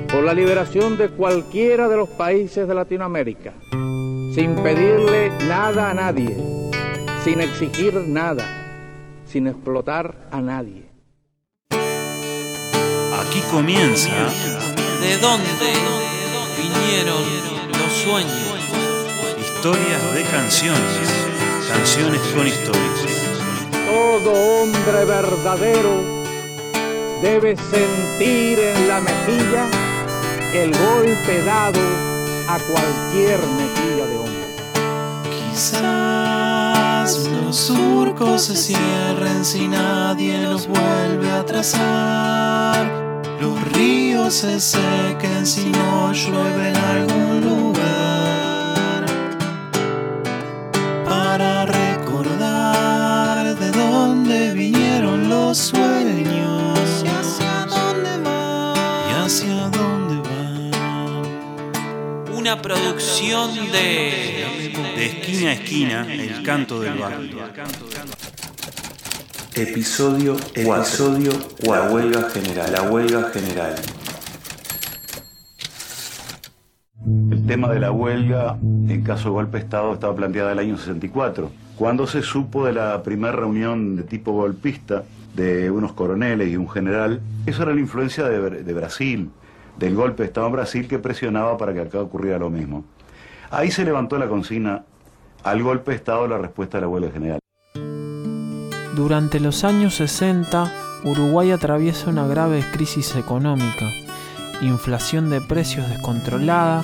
por 0.08 0.24
la 0.24 0.34
liberación 0.34 0.96
de 0.96 1.08
cualquiera 1.08 1.88
de 1.88 1.96
los 1.96 2.08
países 2.08 2.66
de 2.66 2.74
Latinoamérica, 2.74 3.52
sin 3.70 4.54
pedirle 4.62 5.30
nada 5.46 5.90
a 5.90 5.94
nadie, 5.94 6.36
sin 7.24 7.40
exigir 7.40 7.94
nada, 7.94 8.44
sin 9.26 9.46
explotar 9.46 10.28
a 10.30 10.40
nadie. 10.40 10.84
Aquí 11.70 13.40
comienza. 13.50 14.10
¿De 15.00 15.18
dónde 15.18 15.48
vinieron 16.56 17.22
los 17.70 17.92
sueños? 17.92 18.46
Historias 19.40 20.14
de 20.14 20.22
canciones, 20.22 21.26
canciones 21.68 22.20
con 22.34 22.46
historias. 22.46 23.26
Todo 23.86 24.62
hombre 24.62 25.04
verdadero 25.04 26.15
debes 27.26 27.58
sentir 27.58 28.58
en 28.60 28.88
la 28.88 29.00
mejilla 29.00 29.64
el 30.54 30.70
golpe 30.70 31.42
dado 31.44 31.80
a 32.48 32.56
cualquier 32.70 33.40
mejilla 33.60 34.06
de 34.06 34.16
hombre. 34.18 34.48
Quizás 35.36 37.08
los 37.28 37.56
surcos 37.56 38.42
se 38.42 38.54
cierren 38.54 39.44
si 39.44 39.66
nadie 39.66 40.40
los 40.42 40.68
vuelve 40.68 41.28
a 41.32 41.44
trazar. 41.44 42.86
Los 43.40 43.60
ríos 43.72 44.32
se 44.32 44.60
sequen 44.60 45.44
si 45.44 45.66
no 45.70 46.12
llueve 46.12 46.68
en 46.68 46.76
algún 46.76 47.40
lugar. 47.40 49.04
Para 51.04 51.66
recordar 51.66 53.56
de 53.56 53.70
dónde 53.72 54.52
vinieron 54.54 55.28
los 55.28 55.58
sueños. 55.58 56.65
Una 62.46 62.62
producción 62.62 63.56
de 63.72 64.44
De 64.94 65.06
esquina 65.06 65.50
a 65.50 65.52
esquina, 65.54 66.14
el 66.14 66.44
canto 66.44 66.78
del 66.78 66.96
barrio. 66.96 67.38
Episodio, 69.56 70.36
episodio, 70.54 71.32
la 71.64 71.90
huelga 71.90 72.30
general, 72.30 72.70
la 72.70 72.82
huelga 72.82 73.30
general. 73.30 73.74
El 77.32 77.46
tema 77.46 77.68
de 77.68 77.80
la 77.80 77.90
huelga 77.90 78.56
en 78.62 79.02
caso 79.02 79.24
de 79.24 79.30
golpe 79.30 79.58
de 79.58 79.64
Estado 79.64 79.92
estaba 79.94 80.14
planteada 80.14 80.52
en 80.52 80.58
el 80.60 80.66
año 80.66 80.78
64, 80.78 81.50
cuando 81.76 82.06
se 82.06 82.22
supo 82.22 82.64
de 82.64 82.74
la 82.74 83.02
primera 83.02 83.32
reunión 83.32 83.96
de 83.96 84.04
tipo 84.04 84.30
golpista 84.30 85.02
de 85.34 85.68
unos 85.72 85.94
coroneles 85.94 86.48
y 86.48 86.56
un 86.56 86.70
general. 86.70 87.20
Eso 87.44 87.64
era 87.64 87.74
la 87.74 87.80
influencia 87.80 88.22
de, 88.28 88.62
de 88.62 88.72
Brasil, 88.72 89.30
del 89.78 89.94
golpe 89.94 90.22
de 90.22 90.28
Estado 90.28 90.46
en 90.46 90.52
Brasil 90.52 90.88
que 90.88 90.98
presionaba 90.98 91.56
para 91.56 91.72
que 91.74 91.80
acá 91.80 92.00
ocurriera 92.00 92.38
lo 92.38 92.50
mismo. 92.50 92.84
Ahí 93.50 93.70
se 93.70 93.84
levantó 93.84 94.18
la 94.18 94.28
consigna 94.28 94.84
al 95.44 95.62
golpe 95.62 95.92
de 95.92 95.96
Estado 95.98 96.26
la 96.26 96.38
respuesta 96.38 96.80
de 96.80 97.00
la 97.00 97.10
general. 97.10 97.38
Durante 98.94 99.40
los 99.40 99.62
años 99.62 99.94
60, 99.94 100.72
Uruguay 101.04 101.50
atraviesa 101.50 102.10
una 102.10 102.26
grave 102.26 102.64
crisis 102.72 103.14
económica, 103.14 103.92
inflación 104.62 105.28
de 105.30 105.40
precios 105.40 105.88
descontrolada, 105.88 106.82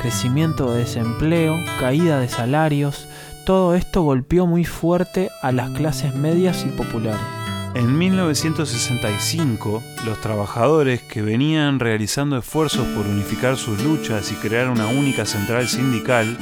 crecimiento 0.00 0.72
de 0.72 0.80
desempleo, 0.80 1.56
caída 1.78 2.18
de 2.18 2.28
salarios, 2.28 3.08
todo 3.46 3.74
esto 3.74 4.02
golpeó 4.02 4.46
muy 4.46 4.64
fuerte 4.64 5.30
a 5.40 5.52
las 5.52 5.70
clases 5.70 6.14
medias 6.14 6.64
y 6.66 6.68
populares. 6.68 7.41
En 7.74 7.96
1965, 7.96 9.82
los 10.04 10.20
trabajadores 10.20 11.00
que 11.00 11.22
venían 11.22 11.80
realizando 11.80 12.36
esfuerzos 12.36 12.86
por 12.88 13.06
unificar 13.06 13.56
sus 13.56 13.82
luchas 13.82 14.30
y 14.30 14.34
crear 14.34 14.68
una 14.68 14.88
única 14.88 15.24
central 15.24 15.66
sindical, 15.66 16.36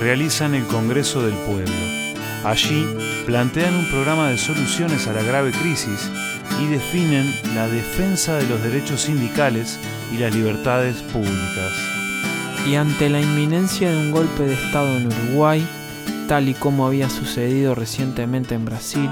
realizan 0.00 0.52
el 0.56 0.66
Congreso 0.66 1.22
del 1.22 1.34
Pueblo. 1.46 1.72
Allí 2.44 2.84
plantean 3.24 3.76
un 3.76 3.88
programa 3.88 4.30
de 4.30 4.36
soluciones 4.36 5.06
a 5.06 5.12
la 5.12 5.22
grave 5.22 5.52
crisis 5.52 6.10
y 6.60 6.66
definen 6.66 7.32
la 7.54 7.68
defensa 7.68 8.34
de 8.34 8.48
los 8.48 8.60
derechos 8.60 9.02
sindicales 9.02 9.78
y 10.12 10.18
las 10.18 10.34
libertades 10.34 11.02
públicas. 11.02 11.72
Y 12.66 12.74
ante 12.74 13.10
la 13.10 13.20
inminencia 13.20 13.92
de 13.92 13.96
un 13.96 14.10
golpe 14.10 14.42
de 14.42 14.54
Estado 14.54 14.88
en 14.96 15.06
Uruguay, 15.06 15.64
tal 16.26 16.48
y 16.48 16.54
como 16.54 16.84
había 16.84 17.08
sucedido 17.08 17.76
recientemente 17.76 18.56
en 18.56 18.64
Brasil, 18.64 19.08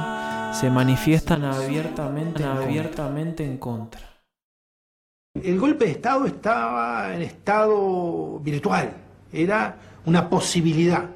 se 0.53 0.71
manifiestan 0.71 1.45
abiertamente, 1.45 2.45
abiertamente 2.45 3.45
en 3.45 3.59
contra. 3.59 4.01
El 5.35 5.59
golpe 5.59 5.87
de 5.87 5.93
Estado 5.93 6.27
estaba 6.27 7.15
en 7.15 7.23
estado 7.23 8.39
virtual, 8.41 8.93
era 9.33 9.77
una 10.05 10.29
posibilidad. 10.29 11.07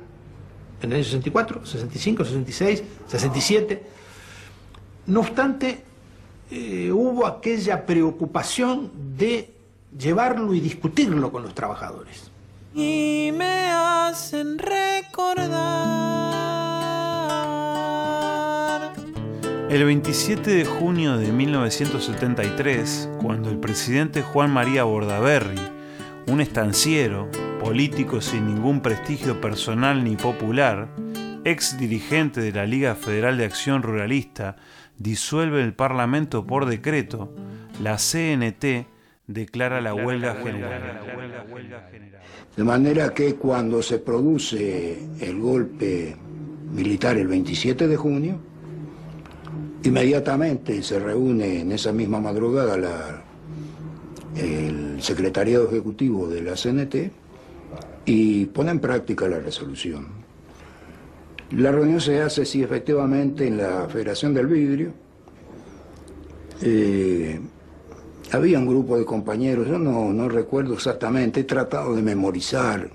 En 0.81 0.91
el 0.91 0.97
año 0.97 1.05
64, 1.05 1.67
65, 1.67 2.25
66, 2.25 2.83
67. 3.07 3.87
No 5.07 5.21
obstante, 5.21 5.83
eh, 6.51 6.91
hubo 6.91 7.27
aquella 7.27 7.85
preocupación 7.85 8.91
de 9.17 9.55
llevarlo 9.97 10.55
y 10.55 10.61
discutirlo 10.61 11.31
con 11.31 11.43
los 11.43 11.55
trabajadores. 11.55 12.31
Y 12.75 13.31
me 13.35 13.71
hacen 13.71 14.59
recordar. 14.59 16.26
El 19.69 19.85
27 19.85 20.49
de 20.49 20.65
junio 20.65 21.19
de 21.19 21.33
1973, 21.33 23.11
cuando 23.21 23.51
el 23.51 23.59
presidente 23.59 24.23
Juan 24.23 24.53
María 24.53 24.85
Bordaberry, 24.85 25.61
un 26.29 26.41
estanciero, 26.41 27.29
político 27.59 28.21
sin 28.21 28.47
ningún 28.47 28.81
prestigio 28.81 29.41
personal 29.41 30.05
ni 30.05 30.15
popular, 30.15 30.89
ex 31.45 31.77
dirigente 31.79 32.41
de 32.41 32.53
la 32.53 32.65
Liga 32.65 32.95
Federal 32.95 33.39
de 33.39 33.45
Acción 33.45 33.83
Ruralista, 33.83 34.55
disuelve 34.99 35.65
el 35.65 35.75
Parlamento 35.75 36.47
por 36.47 36.67
decreto, 36.67 37.35
la 37.83 37.97
CNT 37.97 38.87
declara 39.27 39.81
la 39.81 39.95
huelga 39.95 40.37
general. 40.37 41.01
De 42.57 42.63
manera 42.63 43.13
que 43.13 43.35
cuando 43.35 43.83
se 43.83 43.99
produce 43.99 44.97
el 45.21 45.41
golpe 45.41 46.15
militar 46.71 47.17
el 47.17 47.27
27 47.27 47.89
de 47.89 47.97
junio, 47.97 48.45
inmediatamente 49.87 50.83
se 50.83 50.99
reúne 50.99 51.61
en 51.61 51.73
esa 51.73 51.93
misma 51.93 52.21
madrugada 52.21 52.77
la- 52.77 53.23
el 54.37 55.03
secretariado 55.03 55.69
ejecutivo 55.69 56.29
de 56.29 56.43
la 56.43 56.57
CNT 56.57 57.11
y 58.05 58.47
pone 58.47 58.71
en 58.71 58.81
práctica 58.81 59.29
la 59.29 59.39
resolución. 59.39 60.07
La 61.53 61.71
reunión 61.73 62.01
se 62.01 62.21
hace, 62.21 62.45
sí, 62.45 62.63
efectivamente, 62.63 63.47
en 63.47 63.57
la 63.59 63.87
Federación 63.89 64.35
del 64.35 64.47
Vidrio. 64.49 64.93
Eh, 66.63 67.39
había 68.33 68.59
un 68.59 68.67
grupo 68.67 68.99
de 68.99 69.05
compañeros, 69.05 69.69
yo 69.69 69.79
no, 69.79 70.13
no 70.13 70.29
recuerdo 70.29 70.75
exactamente, 70.75 71.41
he 71.41 71.45
tratado 71.45 71.95
de 71.95 72.03
memorizar 72.03 72.91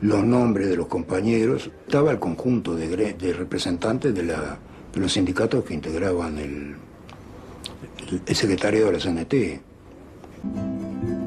los 0.00 0.24
nombres 0.24 0.68
de 0.68 0.76
los 0.76 0.86
compañeros. 0.88 1.70
Estaba 1.86 2.10
el 2.10 2.18
conjunto 2.18 2.74
de, 2.74 3.14
representantes 3.32 4.14
de, 4.14 4.22
la- 4.24 4.58
de 4.92 5.00
los 5.00 5.12
sindicatos 5.12 5.64
que 5.64 5.74
integraban 5.74 6.38
el, 6.38 6.76
el, 8.10 8.22
el 8.26 8.36
secretario 8.36 8.86
de 8.86 8.92
la 8.92 8.98
CNT. 8.98 9.34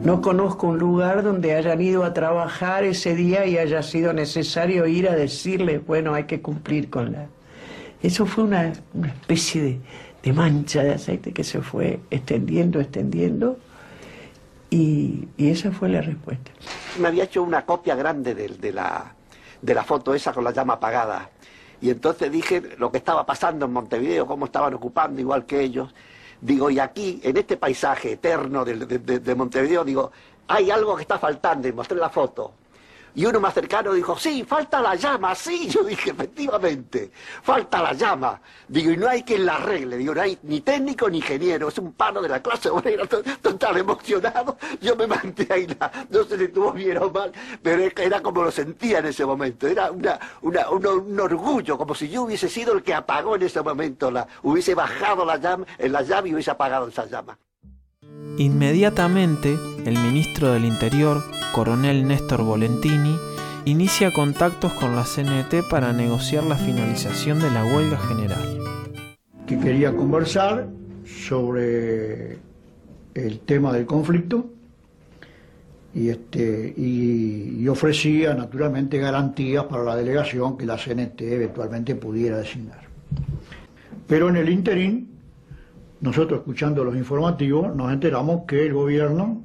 No 0.03 0.22
conozco 0.22 0.68
un 0.68 0.80
lugar 0.80 1.23
donde 1.23 1.56
hayan 1.56 1.81
ido 1.81 2.03
a 2.03 2.14
trabajar 2.14 2.84
ese 2.84 3.15
día 3.15 3.45
y 3.45 3.57
haya 3.57 3.81
sido 3.84 4.11
necesario 4.11 4.85
ir 4.85 5.07
a 5.07 5.15
decirles, 5.15 5.85
bueno, 5.85 6.14
hay 6.14 6.26
que 6.26 6.41
cumplir 6.41 6.90
con 6.90 7.14
la... 7.14 7.27
Eso 8.02 8.26
fue 8.26 8.44
una, 8.44 8.73
una 8.94 9.07
especie 9.07 9.61
de, 9.61 9.80
de 10.22 10.34
mancha 10.34 10.84
de 10.84 10.95
aceite 10.95 11.31
que 11.31 11.45
se 11.45 11.61
fue 11.61 12.02
extendiendo, 12.11 12.81
extendiendo, 12.81 13.57
y, 14.69 15.30
y 15.38 15.49
esa 15.49 15.72
fue 15.72 15.88
la 15.88 16.02
respuesta. 16.02 16.52
Me 16.99 17.07
había 17.07 17.23
hecho 17.23 17.41
una 17.41 17.65
copia 17.65 17.95
grande 17.95 18.35
de, 18.35 18.49
de 18.49 18.73
la, 18.73 19.15
de 19.61 19.73
la 19.73 19.84
foto 19.85 20.14
esa 20.14 20.34
con 20.34 20.44
la 20.44 20.52
llama 20.52 20.73
apagada. 20.73 21.30
Y 21.84 21.89
entonces 21.89 22.31
dije 22.31 22.61
lo 22.77 22.89
que 22.89 22.97
estaba 22.99 23.26
pasando 23.26 23.65
en 23.65 23.73
Montevideo, 23.73 24.26
cómo 24.26 24.45
estaban 24.45 24.73
ocupando 24.73 25.19
igual 25.19 25.45
que 25.45 25.60
ellos. 25.60 25.93
Digo, 26.39 26.69
y 26.69 26.80
aquí, 26.80 27.19
en 27.23 27.35
este 27.35 27.57
paisaje 27.57 28.14
eterno 28.14 28.64
de, 28.64 28.76
de- 28.85 28.99
de- 28.99 29.19
de 29.19 29.35
Montevideo, 29.35 29.84
digo, 29.84 30.10
hay 30.47 30.72
algo 30.72 30.95
que 30.95 31.01
está 31.01 31.19
faltando, 31.19 31.68
y 31.68 31.73
mostré 31.73 31.97
la 31.97 32.10
foto. 32.10 32.53
Y 33.15 33.26
uno 33.26 33.40
más 33.40 33.53
cercano 33.53 33.94
dijo, 33.94 34.18
sí, 34.18 34.44
falta 34.44 34.81
la 34.81 34.95
llama, 34.95 35.35
sí. 35.35 35.68
Yo 35.69 35.84
dije, 35.84 36.11
efectivamente, 36.11 37.11
falta 37.44 37.81
la 37.81 37.94
llama. 37.94 38.41
Digo, 38.68 38.91
y 38.91 38.98
no 38.98 39.07
hay 39.07 39.23
quien 39.23 39.45
la 39.45 39.56
arregle. 39.56 39.98
Digo, 39.98 40.15
no 40.15 40.22
hay 40.22 40.38
ni 40.44 40.61
técnico 40.61 41.10
ni 41.10 41.18
ingeniero, 41.18 41.68
es 41.68 41.77
un 41.77 41.94
pano 41.94 42.22
de 42.22 42.30
la 42.30 42.41
clase 42.41 42.69
obrera, 42.69 43.06
to- 43.06 43.22
total 43.41 43.77
emocionado. 43.77 44.57
Yo 44.81 44.95
me 44.95 45.06
manté 45.07 45.48
ahí, 45.52 45.68
no 46.10 46.23
sé 46.23 46.38
si 46.38 46.44
estuvo 46.45 46.72
bien 46.72 46.98
o 46.98 47.10
mal, 47.11 47.31
pero 47.61 47.84
era- 47.84 48.22
como 48.22 48.44
lo 48.44 48.52
sentía 48.52 48.99
en 48.99 49.06
ese 49.07 49.26
momento. 49.26 49.68
Era 49.68 49.91
una, 49.91 50.19
un, 50.41 51.19
orgullo, 51.19 51.77
como 51.77 51.94
si 51.95 52.10
yo 52.10 52.23
hubiese 52.23 52.49
sido 52.49 52.73
el 52.73 52.84
que 52.84 52.94
apagó 52.94 53.35
en 53.35 53.44
ese 53.44 53.61
momento, 53.61 54.10
la, 54.10 54.27
hubiese 54.41 54.73
bajado 54.76 55.23
la 55.26 55.38
llama, 55.38 55.65
en 55.77 55.91
la 55.91 56.02
llave 56.02 56.30
y 56.30 56.34
hubiese 56.34 56.52
apagado 56.52 56.88
esa 56.88 57.06
llama. 57.06 57.38
Inmediatamente, 58.38 59.56
el 59.85 59.98
ministro 59.99 60.52
del 60.52 60.65
Interior, 60.65 61.23
coronel 61.53 62.07
Néstor 62.07 62.44
Volentini, 62.44 63.15
inicia 63.65 64.11
contactos 64.11 64.73
con 64.73 64.95
la 64.95 65.03
CNT 65.03 65.69
para 65.69 65.94
negociar 65.94 66.44
la 66.44 66.56
finalización 66.56 67.40
de 67.40 67.52
la 67.52 67.64
huelga 67.64 67.98
general. 67.98 68.60
que 69.45 69.60
quería 69.60 69.94
conversar 69.95 70.68
sobre 71.06 72.38
el 73.14 73.40
tema 73.45 73.73
del 73.73 73.85
conflicto 73.85 74.49
y, 75.94 76.10
este, 76.10 76.73
y 76.76 77.68
ofrecía 77.68 78.34
naturalmente 78.34 78.98
garantías 78.98 79.65
para 79.65 79.84
la 79.84 79.95
delegación 79.95 80.57
que 80.57 80.65
la 80.65 80.77
CNT 80.77 81.22
eventualmente 81.22 81.94
pudiera 81.95 82.38
designar. 82.38 82.81
Pero 84.07 84.30
en 84.30 84.38
el 84.38 84.49
interín, 84.49 85.12
nosotros 86.03 86.41
escuchando 86.41 86.84
los 86.84 86.97
informativos, 86.97 87.73
nos 87.73 87.91
enteramos 87.93 88.41
que 88.45 88.65
el 88.65 88.73
gobierno 88.73 89.41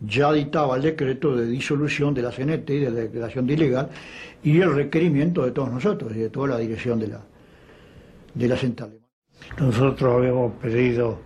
ya 0.00 0.30
dictaba 0.34 0.76
el 0.76 0.82
decreto 0.82 1.34
de 1.34 1.46
disolución 1.46 2.12
de 2.12 2.20
la 2.20 2.30
CNT, 2.30 2.68
de 2.68 2.90
la 2.90 3.00
declaración 3.00 3.46
de 3.46 3.54
ilegal, 3.54 3.88
y 4.42 4.60
el 4.60 4.74
requerimiento 4.74 5.46
de 5.46 5.52
todos 5.52 5.72
nosotros 5.72 6.12
y 6.14 6.18
de 6.18 6.28
toda 6.28 6.48
la 6.48 6.58
dirección 6.58 7.00
de 7.00 7.08
la, 7.08 7.22
de 8.34 8.48
la 8.48 8.56
central. 8.56 8.98
Nosotros 9.58 10.14
habíamos 10.14 10.52
pedido 10.56 11.20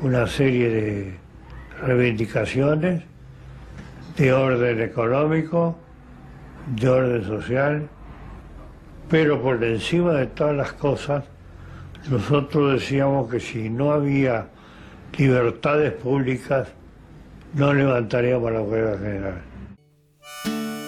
una 0.00 0.28
serie 0.28 0.68
de 0.70 1.18
reivindicaciones 1.82 3.02
de 4.16 4.32
orden 4.32 4.80
económico, 4.80 5.76
de 6.68 6.88
orden 6.88 7.24
social, 7.24 7.88
pero 9.10 9.42
por 9.42 9.62
encima 9.64 10.12
de 10.12 10.26
todas 10.28 10.54
las 10.54 10.72
cosas, 10.74 11.24
nosotros 12.10 12.80
decíamos 12.80 13.30
que 13.30 13.40
si 13.40 13.70
no 13.70 13.92
había 13.92 14.48
libertades 15.16 15.92
públicas, 15.92 16.68
no 17.54 17.72
levantaríamos 17.72 18.52
la 18.52 18.60
huelga 18.60 18.98
general. 18.98 19.42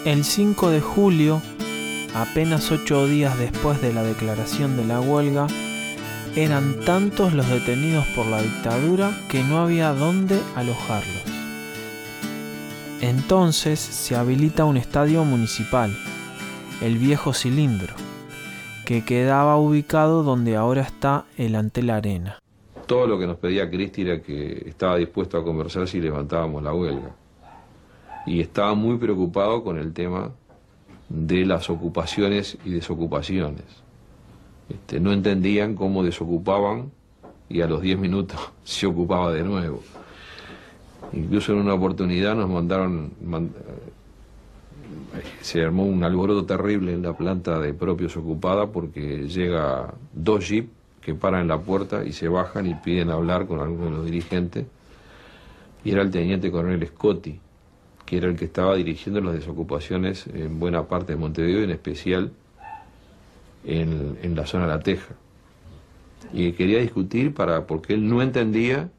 El 0.05 0.24
5 0.24 0.70
de 0.70 0.80
julio, 0.80 1.40
apenas 2.14 2.70
ocho 2.70 3.06
días 3.06 3.38
después 3.38 3.80
de 3.80 3.93
la 3.93 4.02
declaración 4.02 4.76
de 4.76 4.84
la 4.84 5.01
huelga, 5.01 5.47
eran 6.36 6.80
tantos 6.84 7.32
los 7.32 7.48
detenidos 7.48 8.06
por 8.09 8.26
la 8.26 8.43
dictadura 8.43 9.10
que 9.30 9.43
no 9.43 9.59
había 9.59 9.93
dónde 9.93 10.38
alojarlos. 10.55 11.22
Entonces 13.01 13.78
se 13.80 14.16
habilita 14.16 14.64
un 14.64 14.76
estadio 14.76 15.24
municipal, 15.24 15.97
el 16.82 16.98
viejo 16.98 17.32
cilindro, 17.32 17.94
que 18.87 19.05
quedaba 19.05 19.57
ubicado 19.57 20.23
donde 20.23 20.55
ahora 20.55 20.83
está 20.83 21.25
el 21.37 21.57
Antel 21.57 21.91
Arena. 21.91 22.39
Todo 22.87 23.09
lo 23.09 23.19
que 23.19 23.27
nos 23.27 23.37
pedía 23.37 23.69
Cristi 23.69 24.03
era 24.03 24.23
que 24.23 24.63
estaba 24.69 24.97
dispuesto 24.97 25.37
a 25.37 25.43
conversar 25.43 25.89
si 25.89 26.01
levantábamos 26.01 26.63
la 26.63 26.73
huelga. 26.73 27.11
Y 28.27 28.41
estaba 28.41 28.75
muy 28.75 28.97
preocupado 28.97 29.65
con 29.65 29.77
el 29.77 29.93
tema 29.93 30.31
de 31.09 31.45
las 31.45 31.69
ocupaciones 31.69 32.59
y 32.65 32.71
desocupaciones. 32.71 33.65
Este, 34.69 35.01
no 35.01 35.13
entendían 35.13 35.75
cómo 35.75 36.05
desocupaban 36.05 36.93
y 37.49 37.63
a 37.63 37.67
los 37.67 37.83
10 37.83 37.99
minutos 37.99 38.39
se 38.65 38.87
ocupaba 38.87 39.33
de 39.33 39.43
nuevo. 39.43 39.83
Incluso 41.13 41.53
en 41.53 41.59
una 41.59 41.75
oportunidad 41.75 42.37
nos 42.37 42.49
mandaron, 42.49 43.11
se 45.40 45.62
armó 45.62 45.84
un 45.84 46.02
alboroto 46.05 46.44
terrible 46.44 46.93
en 46.93 47.02
la 47.02 47.16
planta 47.16 47.59
de 47.59 47.74
propios 47.74 48.16
ocupada 48.16 48.66
porque 48.66 49.28
llega 49.28 49.94
dos 50.12 50.48
jeeps 50.48 50.68
que 51.01 51.14
paran 51.14 51.43
en 51.43 51.48
la 51.48 51.60
puerta 51.60 52.05
y 52.05 52.12
se 52.12 52.28
bajan 52.28 52.66
y 52.66 52.74
piden 52.74 53.10
hablar 53.10 53.47
con 53.47 53.60
alguno 53.60 53.84
de 53.84 53.90
los 53.93 54.05
dirigentes. 54.05 54.66
Y 55.84 55.93
era 55.93 56.02
el 56.02 56.10
teniente 56.10 56.51
coronel 56.51 56.84
Scotti, 56.86 57.38
que 58.05 58.16
era 58.16 58.26
el 58.26 58.36
que 58.36 58.47
estaba 58.47 58.74
dirigiendo 58.74 59.20
las 59.20 59.34
desocupaciones 59.34 60.26
en 60.26 60.59
buena 60.59 60.84
parte 60.84 61.12
de 61.12 61.18
Montevideo, 61.18 61.62
en 61.62 61.70
especial 61.70 62.32
en, 63.64 64.18
en 64.22 64.34
la 64.34 64.47
zona 64.47 64.66
de 64.66 64.72
La 64.72 64.80
Teja. 64.80 65.14
Y 66.32 66.52
quería 66.52 66.80
discutir 66.80 67.32
para, 67.32 67.66
porque 67.66 67.94
él 67.94 68.09
no 68.09 68.20
entendía 68.20 68.90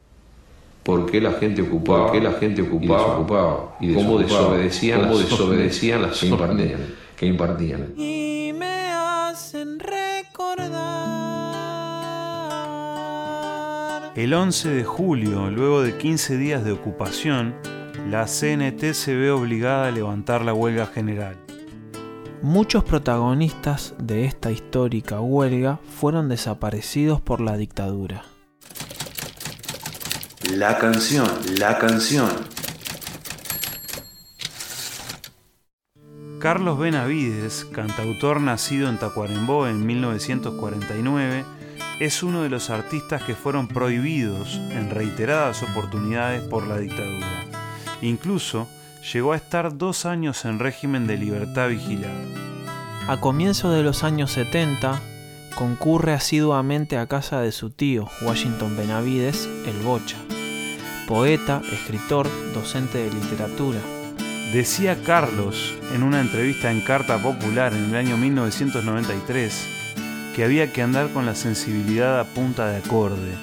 por 0.88 1.06
qué 1.06 1.20
la 1.20 1.34
gente 1.34 1.62
ocupaba, 1.64 2.04
por 2.06 2.14
qué 2.14 2.22
la 2.22 2.32
gente 2.32 2.62
ocupaba, 2.62 3.02
y 3.02 3.08
desocupaba, 3.10 3.78
y 3.82 3.94
cómo 3.94 4.20
desobedecían, 4.20 5.02
cómo 5.02 5.16
las, 5.16 5.30
desobedecían 5.30 6.02
las 6.02 6.18
que 6.18 6.28
impartían, 6.28 6.80
que 7.18 7.26
impartían. 7.26 7.94
Y 7.98 8.54
me 8.58 8.94
hacen 8.94 9.80
recordar. 9.80 10.78
El 14.16 14.34
11 14.34 14.70
de 14.70 14.86
julio, 14.86 15.52
luego 15.52 15.82
de 15.82 15.98
15 15.98 16.38
días 16.38 16.64
de 16.64 16.72
ocupación, 16.72 17.54
la 18.10 18.24
CNT 18.24 18.94
se 18.94 19.14
ve 19.14 19.30
obligada 19.30 19.90
a 19.90 19.92
levantar 19.92 20.46
la 20.46 20.54
huelga 20.54 20.86
general. 20.86 21.36
Muchos 22.42 22.86
protagonistas 22.86 23.94
de 24.00 24.24
esta 24.24 24.52
histórica 24.52 25.20
huelga 25.20 25.82
fueron 26.00 26.30
desaparecidos 26.30 27.20
por 27.20 27.42
la 27.42 27.58
dictadura. 27.58 28.24
La 30.58 30.80
canción, 30.80 31.30
la 31.60 31.78
canción. 31.78 32.32
Carlos 36.40 36.80
Benavides, 36.80 37.64
cantautor 37.66 38.42
nacido 38.42 38.90
en 38.90 38.98
Tacuarembó 38.98 39.68
en 39.68 39.86
1949, 39.86 41.46
es 42.00 42.24
uno 42.24 42.42
de 42.42 42.50
los 42.50 42.72
artistas 42.72 43.22
que 43.22 43.36
fueron 43.36 43.68
prohibidos 43.68 44.56
en 44.72 44.90
reiteradas 44.90 45.62
oportunidades 45.62 46.42
por 46.42 46.66
la 46.66 46.80
dictadura. 46.80 47.46
Incluso 48.02 48.68
llegó 49.14 49.34
a 49.34 49.38
estar 49.38 49.78
dos 49.78 50.08
años 50.08 50.44
en 50.44 50.58
régimen 50.58 51.06
de 51.06 51.20
libertad 51.20 51.70
vigilada. 51.70 52.16
A 53.08 53.22
comienzos 53.22 53.76
de 53.76 53.84
los 53.84 54.04
años 54.04 54.32
70, 54.32 55.00
concurre 55.56 56.14
asiduamente 56.14 56.98
a 56.98 57.06
casa 57.06 57.42
de 57.42 57.52
su 57.52 57.70
tío, 57.70 58.10
Washington 58.24 58.76
Benavides, 58.76 59.48
el 59.68 59.78
Bocha, 59.84 60.18
poeta, 61.08 61.62
escritor, 61.72 62.28
docente 62.54 62.98
de 62.98 63.12
literatura. 63.12 63.80
Decía 64.52 64.98
Carlos 65.06 65.74
en 65.96 66.04
una 66.04 66.20
entrevista 66.20 66.70
en 66.70 66.82
Carta 66.82 67.18
Popular 67.18 67.74
en 67.74 67.86
el 67.86 67.96
año 67.96 68.18
1993 68.18 69.76
que 70.36 70.44
había 70.44 70.72
que 70.72 70.82
andar 70.82 71.10
con 71.10 71.26
la 71.26 71.34
sensibilidad 71.34 72.20
a 72.20 72.26
punta 72.26 72.68
de 72.68 72.78
acorde, 72.78 73.34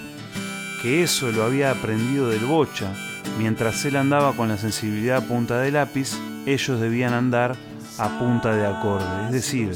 que 0.82 1.02
eso 1.02 1.32
lo 1.32 1.42
había 1.42 1.70
aprendido 1.70 2.28
del 2.28 2.44
Bocha, 2.44 2.92
mientras 3.38 3.84
él 3.84 3.96
andaba 3.96 4.34
con 4.34 4.48
la 4.48 4.58
sensibilidad 4.58 5.16
a 5.16 5.26
punta 5.26 5.58
de 5.58 5.72
lápiz, 5.72 6.12
ellos 6.46 6.80
debían 6.80 7.14
andar 7.14 7.56
a 7.98 8.18
punta 8.18 8.54
de 8.54 8.66
acorde, 8.66 9.26
es 9.26 9.32
decir, 9.32 9.72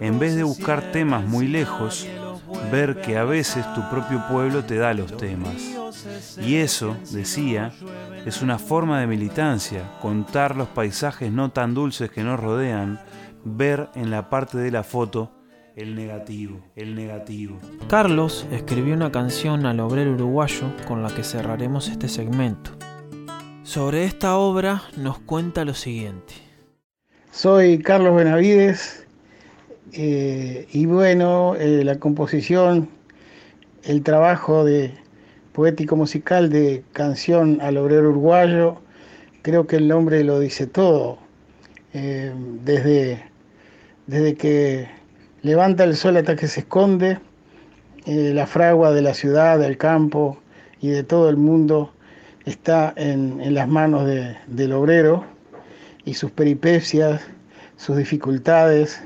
en 0.00 0.18
vez 0.18 0.36
de 0.36 0.44
buscar 0.44 0.92
temas 0.92 1.26
muy 1.26 1.48
lejos, 1.48 2.06
ver 2.70 3.00
que 3.00 3.16
a 3.16 3.24
veces 3.24 3.64
tu 3.74 3.88
propio 3.90 4.22
pueblo 4.28 4.64
te 4.64 4.76
da 4.76 4.94
los 4.94 5.16
temas. 5.16 5.81
Y 6.44 6.56
eso, 6.56 6.96
decía, 7.10 7.72
es 8.24 8.42
una 8.42 8.58
forma 8.58 9.00
de 9.00 9.06
militancia, 9.06 9.98
contar 10.00 10.56
los 10.56 10.68
paisajes 10.68 11.30
no 11.32 11.50
tan 11.50 11.74
dulces 11.74 12.10
que 12.10 12.22
nos 12.22 12.38
rodean, 12.40 13.00
ver 13.44 13.88
en 13.94 14.10
la 14.10 14.30
parte 14.30 14.58
de 14.58 14.70
la 14.70 14.82
foto 14.82 15.32
el 15.76 15.94
negativo, 15.94 16.60
el 16.76 16.94
negativo. 16.94 17.58
Carlos 17.88 18.46
escribió 18.50 18.94
una 18.94 19.10
canción 19.10 19.66
al 19.66 19.80
obrero 19.80 20.12
uruguayo 20.12 20.66
con 20.86 21.02
la 21.02 21.14
que 21.14 21.24
cerraremos 21.24 21.88
este 21.88 22.08
segmento. 22.08 22.72
Sobre 23.62 24.04
esta 24.04 24.36
obra 24.36 24.82
nos 24.96 25.18
cuenta 25.18 25.64
lo 25.64 25.74
siguiente. 25.74 26.34
Soy 27.30 27.78
Carlos 27.78 28.14
Benavides 28.14 29.06
eh, 29.92 30.66
y 30.72 30.86
bueno, 30.86 31.54
eh, 31.56 31.84
la 31.84 31.98
composición, 31.98 32.88
el 33.84 34.02
trabajo 34.02 34.64
de 34.64 34.94
poético 35.52 35.96
musical 35.96 36.50
de 36.50 36.82
canción 36.92 37.58
al 37.60 37.76
obrero 37.76 38.10
uruguayo, 38.10 38.80
creo 39.42 39.66
que 39.66 39.76
el 39.76 39.88
nombre 39.88 40.24
lo 40.24 40.40
dice 40.40 40.66
todo. 40.66 41.18
Eh, 41.94 42.32
desde, 42.64 43.22
desde 44.06 44.34
que 44.34 44.88
levanta 45.42 45.84
el 45.84 45.96
sol 45.96 46.16
hasta 46.16 46.36
que 46.36 46.48
se 46.48 46.60
esconde, 46.60 47.18
la 48.06 48.46
fragua 48.46 48.90
de 48.90 49.02
la 49.02 49.14
ciudad, 49.14 49.58
del 49.60 49.78
campo 49.78 50.36
y 50.80 50.88
de 50.88 51.04
todo 51.04 51.28
el 51.28 51.36
mundo 51.36 51.92
está 52.46 52.92
en, 52.96 53.40
en 53.40 53.54
las 53.54 53.68
manos 53.68 54.06
de, 54.06 54.36
del 54.48 54.72
obrero 54.72 55.24
y 56.04 56.14
sus 56.14 56.30
peripecias, 56.32 57.22
sus 57.76 57.96
dificultades, 57.96 59.02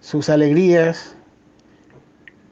sus 0.00 0.28
alegrías, 0.28 1.14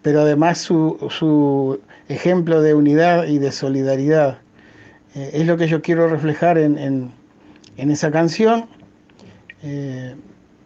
pero 0.02 0.20
además 0.20 0.58
su, 0.58 0.96
su 1.10 1.80
ejemplo 2.08 2.62
de 2.62 2.74
unidad 2.74 3.26
y 3.26 3.38
de 3.38 3.52
solidaridad. 3.52 4.38
Eh, 5.14 5.30
es 5.34 5.46
lo 5.46 5.56
que 5.56 5.68
yo 5.68 5.82
quiero 5.82 6.08
reflejar 6.08 6.58
en, 6.58 7.12
en, 7.76 7.90
esa 7.90 8.10
canción. 8.10 8.66
Eh, 9.62 10.14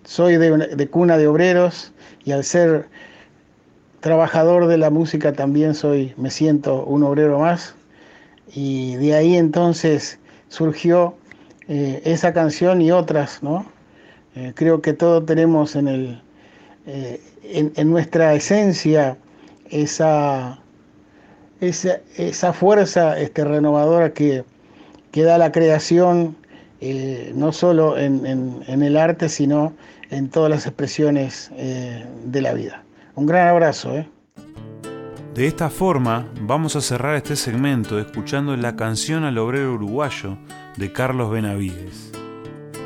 soy 0.05 0.37
de, 0.37 0.89
cuna 0.89 1.17
de 1.17 1.27
obreros 1.27 1.93
y 2.25 2.33
al 2.33 2.45
ser 2.45 2.89
trabajador 4.01 4.67
de 4.67 4.79
la 4.79 4.91
música 4.91 5.33
también 5.33 5.75
soy, 5.75 6.13
me 6.17 6.31
siento 6.31 6.85
un 6.85 7.03
obrero 7.03 7.39
más. 7.39 7.75
Y 8.55 8.97
de 8.97 9.15
ahí 9.15 9.37
entonces 9.37 10.19
surgió 10.49 11.15
eh, 11.69 12.03
esa 12.05 12.33
canción 12.33 12.83
y 12.83 12.91
otras, 12.91 13.43
¿no? 13.43 13.71
Creo 14.55 14.81
que 14.81 14.95
todos 14.95 15.27
tenemos 15.27 15.77
en, 15.77 15.89
el, 15.89 16.23
en, 16.87 17.91
nuestra 17.91 18.33
esencia 18.33 19.19
esa, 19.69 20.62
esa, 21.63 22.01
esa 22.17 22.53
fuerza 22.53 23.19
este, 23.19 23.45
renovadora 23.45 24.13
que, 24.13 24.45
que 25.11 25.23
da 25.23 25.39
la 25.39 25.53
creación, 25.53 26.37
eh, 26.81 27.33
no 27.35 27.53
solo 27.53 27.97
en, 27.97 28.27
en, 28.27 28.83
el 28.83 28.97
arte, 28.97 29.29
sino 29.29 29.73
en 30.11 30.29
todas 30.29 30.51
las 30.51 30.67
expresiones 30.67 31.51
de 31.57 32.43
la 32.43 32.53
vida. 32.53 32.83
Un 33.15 33.27
gran 33.27 33.49
abrazo. 33.49 34.05
De 35.35 35.47
esta 35.47 35.71
forma, 35.71 36.27
vamos 36.43 36.77
a 36.77 36.83
cerrar 36.83 37.17
este 37.17 37.37
segmento 37.37 37.99
escuchando 37.99 38.55
la 38.57 38.77
canción 38.77 39.25
al 39.25 39.39
obrero 39.39 39.75
uruguayo 39.75 40.37
de 40.77 40.93
Carlos 40.93 41.31
Benavides. 41.31 42.13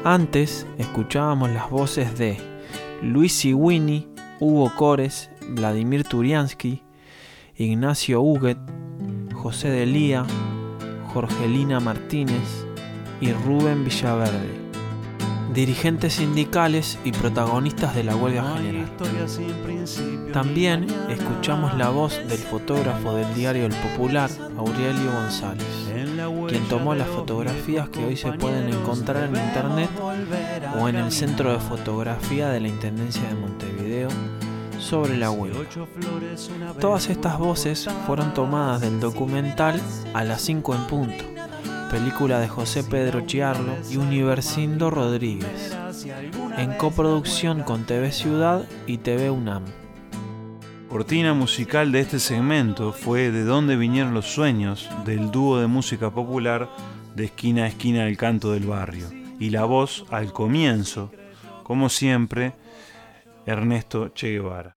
Antes 0.04 0.64
escuchábamos 0.78 1.50
las 1.50 1.68
voces 1.68 2.16
de 2.16 2.36
Luis 3.02 3.44
Winnie, 3.44 4.08
Hugo 4.38 4.72
Cores, 4.76 5.30
Vladimir 5.48 6.04
Turiansky, 6.04 6.84
Ignacio 7.58 8.20
Huguet, 8.20 8.58
José 9.32 9.70
de 9.70 9.86
Lía, 9.86 10.26
Jorgelina 11.14 11.80
Martínez 11.80 12.66
y 13.18 13.32
Rubén 13.32 13.82
Villaverde, 13.82 14.60
dirigentes 15.54 16.12
sindicales 16.12 16.98
y 17.02 17.12
protagonistas 17.12 17.94
de 17.94 18.04
la 18.04 18.14
huelga 18.14 18.58
general. 18.58 18.92
También 20.34 20.86
escuchamos 21.08 21.74
la 21.78 21.88
voz 21.88 22.20
del 22.28 22.36
fotógrafo 22.36 23.14
del 23.14 23.34
diario 23.34 23.64
El 23.64 23.74
Popular, 23.74 24.28
Aurelio 24.58 25.10
González, 25.12 25.66
quien 26.48 26.62
tomó 26.68 26.94
las 26.94 27.08
fotografías 27.08 27.88
que 27.88 28.04
hoy 28.04 28.18
se 28.18 28.32
pueden 28.32 28.68
encontrar 28.68 29.30
en 29.30 29.36
internet 29.36 29.88
o 30.78 30.90
en 30.90 30.96
el 30.96 31.10
Centro 31.10 31.54
de 31.54 31.58
Fotografía 31.58 32.50
de 32.50 32.60
la 32.60 32.68
Intendencia 32.68 33.26
de 33.26 33.34
Montevideo 33.34 34.08
sobre 34.78 35.16
la 35.16 35.30
huelga. 35.30 35.60
Todas 36.80 37.08
estas 37.08 37.38
voces 37.38 37.88
fueron 38.06 38.34
tomadas 38.34 38.80
del 38.80 39.00
documental 39.00 39.80
A 40.14 40.24
las 40.24 40.42
5 40.42 40.74
en 40.74 40.86
punto, 40.86 41.24
película 41.90 42.40
de 42.40 42.48
José 42.48 42.84
Pedro 42.84 43.22
Chiarlo 43.22 43.72
y 43.90 43.96
Universindo 43.96 44.90
Rodríguez, 44.90 45.76
en 46.56 46.72
coproducción 46.74 47.62
con 47.62 47.84
TV 47.84 48.12
Ciudad 48.12 48.64
y 48.86 48.98
TV 48.98 49.30
UNAM. 49.30 49.64
Cortina 50.88 51.34
musical 51.34 51.90
de 51.90 52.00
este 52.00 52.20
segmento 52.20 52.92
fue 52.92 53.30
De 53.30 53.44
dónde 53.44 53.76
vinieron 53.76 54.14
los 54.14 54.26
sueños 54.26 54.88
del 55.04 55.30
dúo 55.30 55.58
de 55.58 55.66
música 55.66 56.10
popular 56.10 56.70
de 57.16 57.24
esquina 57.24 57.64
a 57.64 57.66
esquina 57.66 58.04
del 58.04 58.16
canto 58.16 58.52
del 58.52 58.66
barrio. 58.66 59.06
Y 59.38 59.50
la 59.50 59.64
voz 59.64 60.06
al 60.10 60.32
comienzo, 60.32 61.10
como 61.64 61.88
siempre, 61.88 62.54
Ernesto 63.48 64.10
Che 64.12 64.36
Guevara. 64.36 64.74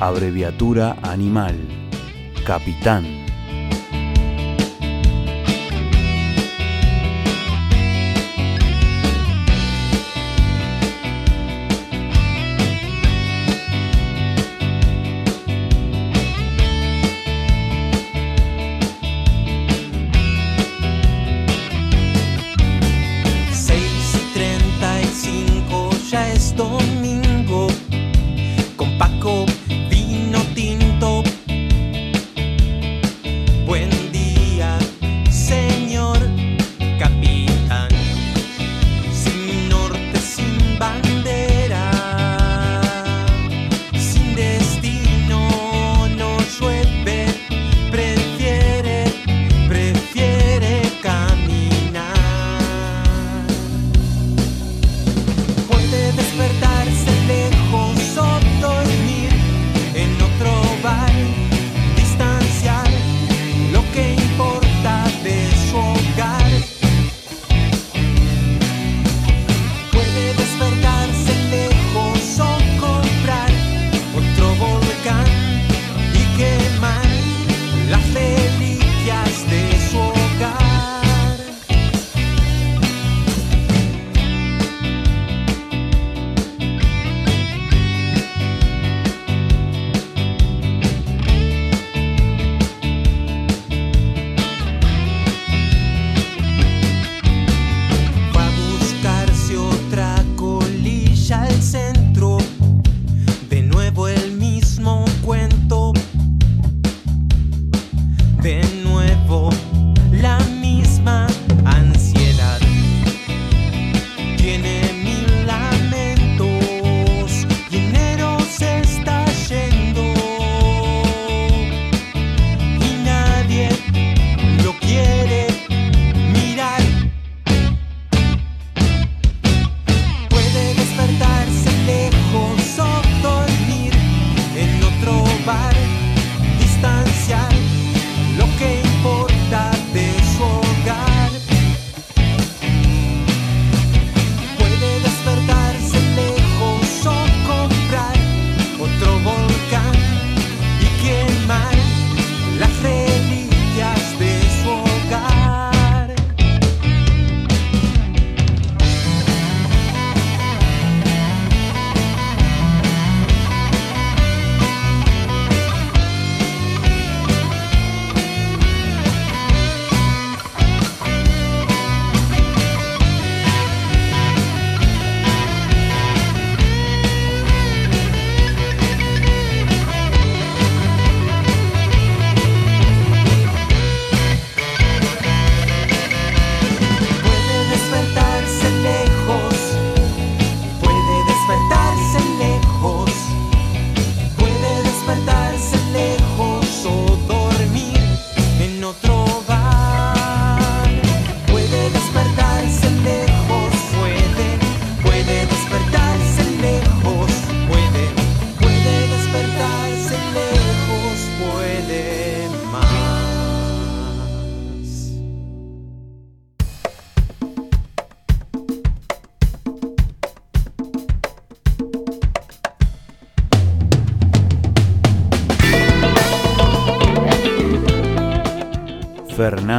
Abreviatura 0.00 0.96
animal. 1.02 1.54
Capitán. 2.46 3.19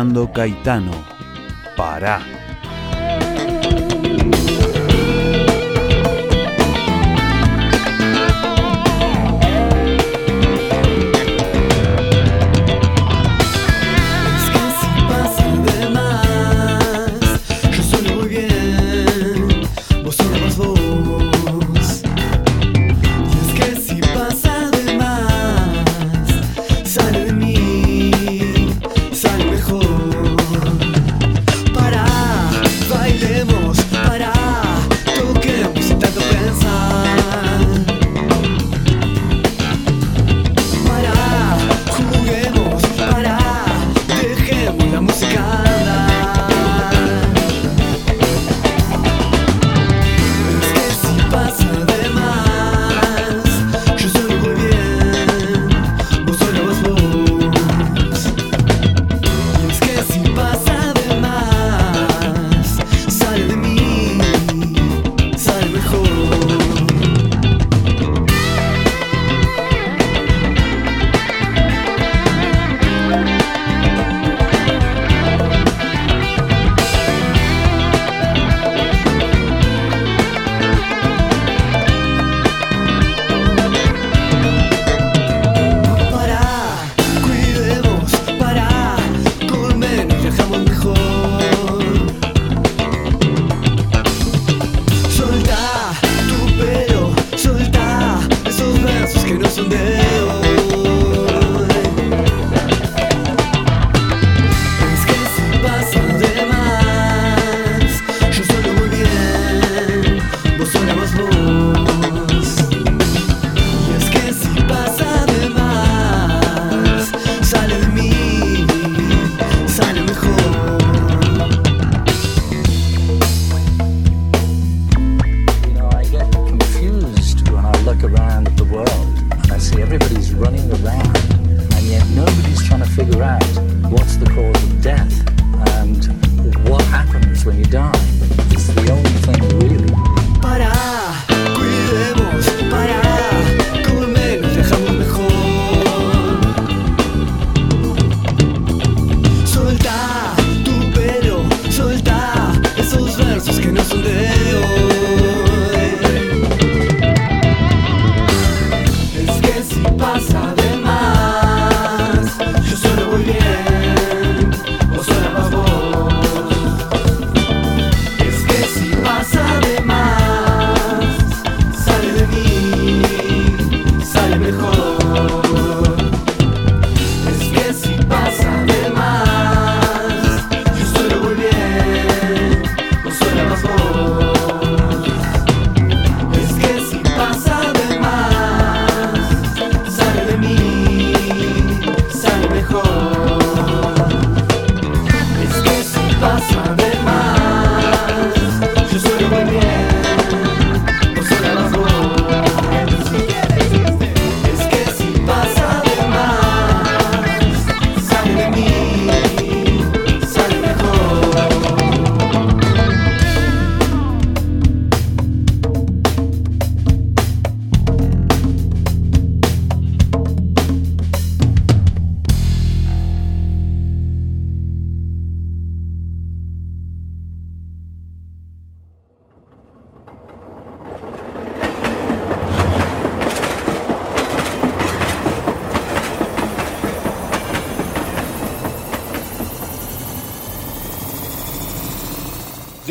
Fernando 0.01 0.27
Caetano, 0.33 1.05
Pará. 1.77 2.50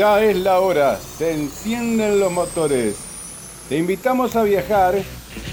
Ya 0.01 0.19
es 0.23 0.35
la 0.39 0.61
hora, 0.61 0.97
se 0.97 1.31
encienden 1.31 2.21
los 2.21 2.33
motores. 2.33 2.97
Te 3.69 3.77
invitamos 3.77 4.35
a 4.35 4.45
viajar 4.45 4.95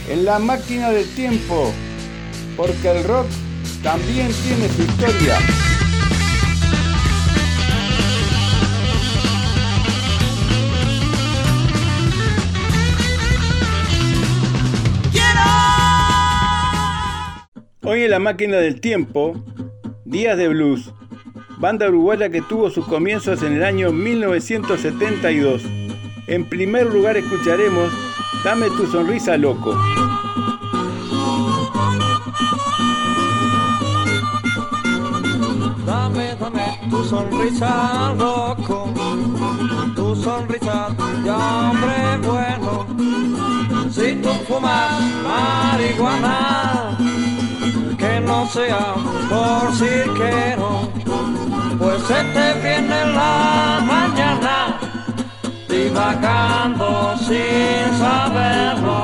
en 0.08 0.24
la 0.24 0.40
máquina 0.40 0.90
del 0.90 1.14
tiempo, 1.16 1.74
porque 2.56 2.92
el 2.92 3.04
rock 3.04 3.28
también 3.84 4.32
tiene 4.32 4.70
su 4.70 4.84
historia. 4.84 5.38
Hoy 17.84 18.04
en 18.04 18.12
la 18.12 18.20
máquina 18.20 18.56
del 18.60 18.80
tiempo, 18.80 19.44
Días 20.06 20.38
de 20.38 20.48
Blues, 20.48 20.94
banda 21.58 21.88
uruguaya 21.90 22.30
que 22.30 22.42
tuvo 22.42 22.70
sus 22.70 22.86
comienzos 22.86 23.44
en 23.44 23.54
el 23.54 23.64
año 23.64 23.92
1972. 23.92 25.64
En 26.28 26.46
primer 26.46 26.88
lugar 26.88 27.18
escucharemos 27.18 27.92
Dame 28.44 28.70
tu 28.70 28.86
sonrisa 28.88 29.36
loco. 29.36 29.76
Dame, 35.86 36.36
dame 36.40 36.80
tu 36.90 37.04
sonrisa 37.04 38.14
loco, 38.18 38.94
tu 39.96 40.16
sonrisa 40.16 40.90
de 41.24 41.30
hombre 41.30 42.18
bueno. 42.24 42.88
Si 43.90 44.16
tú 44.22 44.30
fumas 44.48 45.02
marihuana 45.24 46.98
no 48.28 48.46
sea 48.48 48.96
por 49.30 49.74
cirquero, 49.74 50.90
pues 51.80 52.10
este 52.10 52.54
viene 52.62 53.06
la 53.14 53.80
mañana 53.94 54.78
divagando 55.70 57.16
sin 57.20 57.98
saberlo. 57.98 59.00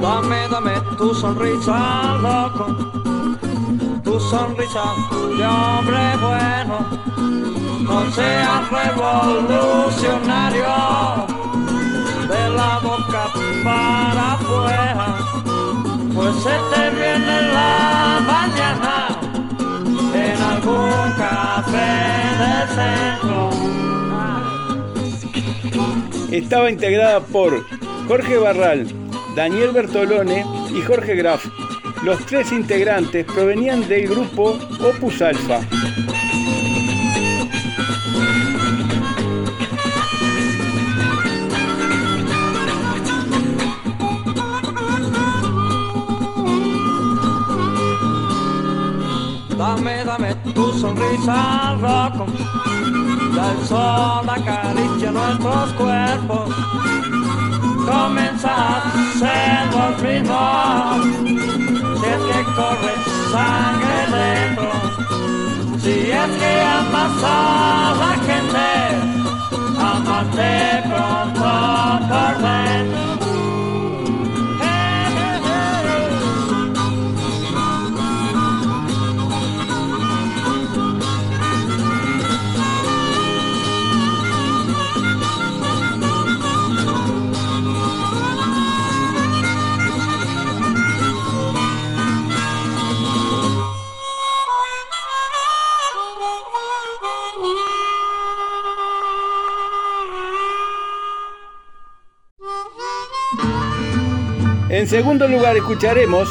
Dame, 0.00 0.48
dame 0.50 0.80
tu 0.96 1.14
sonrisa, 1.14 2.16
loco, 2.22 2.66
tu 4.02 4.18
sonrisa 4.18 4.84
de 5.36 5.46
hombre 5.46 6.16
bueno. 6.26 6.76
No 7.88 7.98
seas 8.12 8.70
revolucionario, 8.70 10.74
de 12.30 12.42
la 12.56 12.72
boca 12.82 13.22
para 13.64 14.32
afuera 14.32 15.06
pues 16.22 16.46
en 20.14 20.42
algún 20.42 21.12
café 21.18 21.88
centro. 22.76 23.50
Estaba 26.30 26.70
integrada 26.70 27.20
por 27.20 27.64
Jorge 28.06 28.38
Barral, 28.38 28.86
Daniel 29.34 29.72
Bertolone 29.72 30.46
y 30.74 30.80
Jorge 30.82 31.16
Graf. 31.16 31.44
Los 32.04 32.24
tres 32.26 32.52
integrantes 32.52 33.26
provenían 33.26 33.88
del 33.88 34.08
grupo 34.08 34.58
Opus 34.80 35.22
Alpha. 35.22 35.60
Tu 50.12 50.72
sonrisa, 50.78 51.74
loco. 51.80 52.26
Ya 53.34 53.52
el 53.52 53.66
sol 53.66 54.28
acaricia 54.28 55.10
nuestros 55.10 55.72
cuerpos. 55.72 56.54
Comienza 57.86 58.52
a 58.52 58.82
ser 59.18 59.62
los 59.72 60.02
mismos. 60.02 61.06
Si 61.98 62.06
es 62.06 62.22
que 62.28 62.44
corre 62.56 62.94
sangre 63.32 63.98
dentro. 64.12 64.70
Si 65.78 65.94
es 66.10 66.30
que 66.40 66.52
amas 66.60 67.24
a 67.24 67.94
la 68.00 68.12
gente, 68.28 68.68
amate 69.78 70.82
pronto 70.88 71.42
por. 72.08 73.21
En 104.82 104.88
segundo 104.88 105.28
lugar 105.28 105.56
escucharemos 105.56 106.28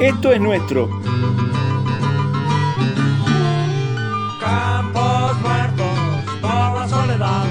Esto 0.00 0.32
es 0.32 0.40
nuestro. 0.40 0.90
Campos 4.40 5.40
muertos 5.40 5.98
por 6.40 6.80
la 6.80 6.88
soledad, 6.88 7.44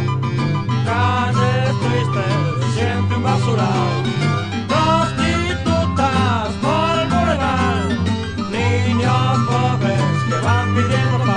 calles 0.85 1.73
tristes, 1.79 2.73
siempre 2.73 3.15
un 3.15 3.23
basural. 3.23 4.03
Prostitutas 4.67 6.49
por 6.61 6.99
el 6.99 7.07
boulevard, 7.07 7.89
niños 8.51 9.37
pobres 9.47 10.03
que 10.27 10.45
van 10.45 10.75
pidiendo 10.75 11.30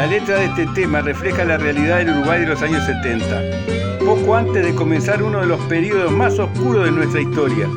La 0.00 0.06
letra 0.06 0.38
de 0.38 0.46
este 0.46 0.66
tema 0.68 1.02
refleja 1.02 1.44
la 1.44 1.58
realidad 1.58 1.98
del 1.98 2.08
Uruguay 2.08 2.40
de 2.40 2.46
los 2.46 2.62
años 2.62 2.86
70, 2.86 3.98
poco 4.02 4.34
antes 4.34 4.64
de 4.64 4.74
comenzar 4.74 5.22
uno 5.22 5.42
de 5.42 5.46
los 5.46 5.60
periodos 5.66 6.10
más 6.10 6.38
oscuros 6.38 6.86
de 6.86 6.90
nuestra 6.90 7.20
historia. 7.20 7.68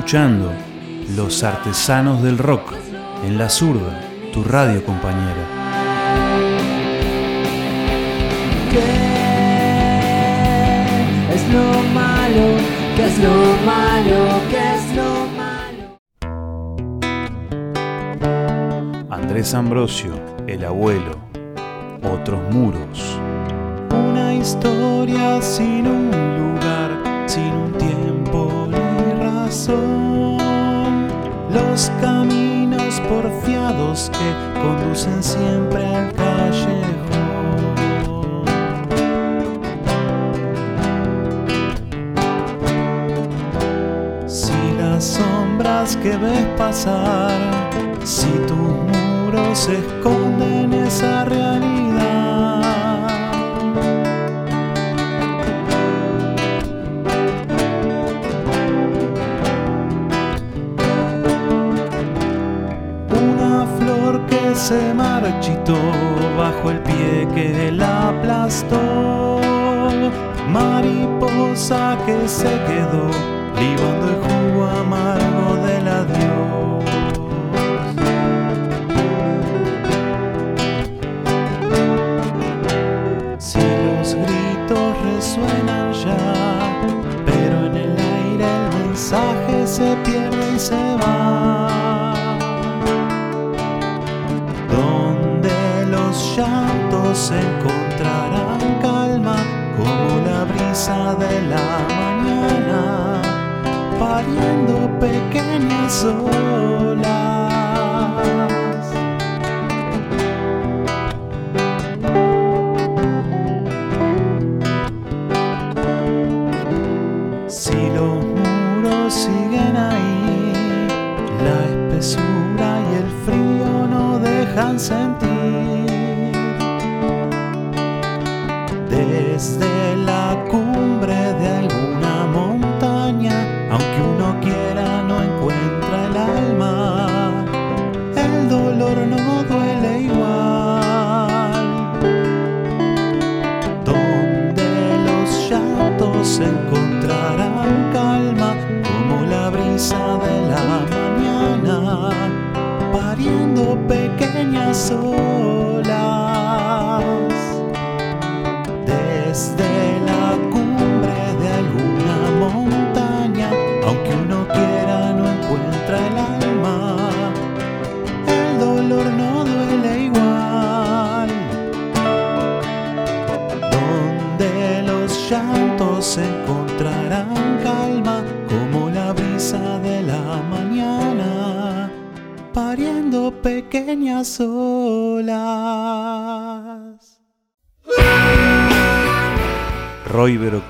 Escuchando 0.00 0.50
Los 1.14 1.44
Artesanos 1.44 2.22
del 2.22 2.38
Rock 2.38 2.72
en 3.22 3.36
La 3.36 3.50
Zurda, 3.50 4.00
tu 4.32 4.42
radio 4.42 4.82
compañera. 4.82 5.46
¿Qué 8.70 8.78
es 11.34 11.46
lo 11.52 11.82
malo? 11.92 12.56
¿Qué 12.96 13.04
es 13.04 13.18
lo 13.18 13.34
malo? 13.66 14.40
¿Qué 14.48 14.62
es 14.74 14.96
lo 14.96 15.26
malo? 15.36 15.98
Andrés 19.10 19.52
Ambrosio, 19.52 20.14
el 20.46 20.64
abuelo. 20.64 21.14
Otros 22.02 22.40
muros. 22.54 22.89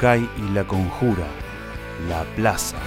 Y 0.03 0.55
La 0.55 0.65
Conjura, 0.65 1.27
La 2.09 2.23
Plaza. 2.35 2.79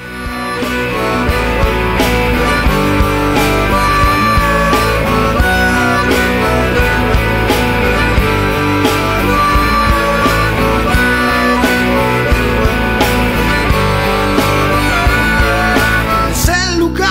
Es 16.31 16.49
el 16.49 16.79
lugar 16.79 17.05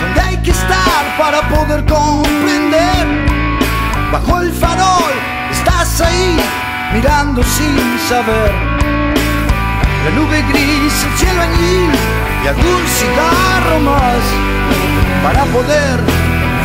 donde 0.00 0.20
hay 0.22 0.42
que 0.42 0.50
estar 0.50 1.16
para 1.16 1.48
poder 1.48 1.84
comprender. 1.84 3.06
Bajo 4.10 4.40
el 4.40 4.50
farol 4.50 5.12
estás 5.52 6.00
ahí 6.00 6.36
mirando 6.92 7.44
sin 7.44 7.96
saber. 8.08 8.65
Y 12.46 12.48
algún 12.48 12.86
cigarro 12.86 13.80
más 13.80 14.22
para 15.24 15.44
poder 15.46 15.98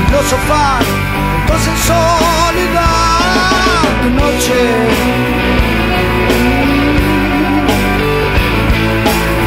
filosofar 0.05 0.83
entonces 1.41 1.67
en 1.69 1.77
soledad 1.77 3.21
de 4.03 4.09
noche. 4.11 4.59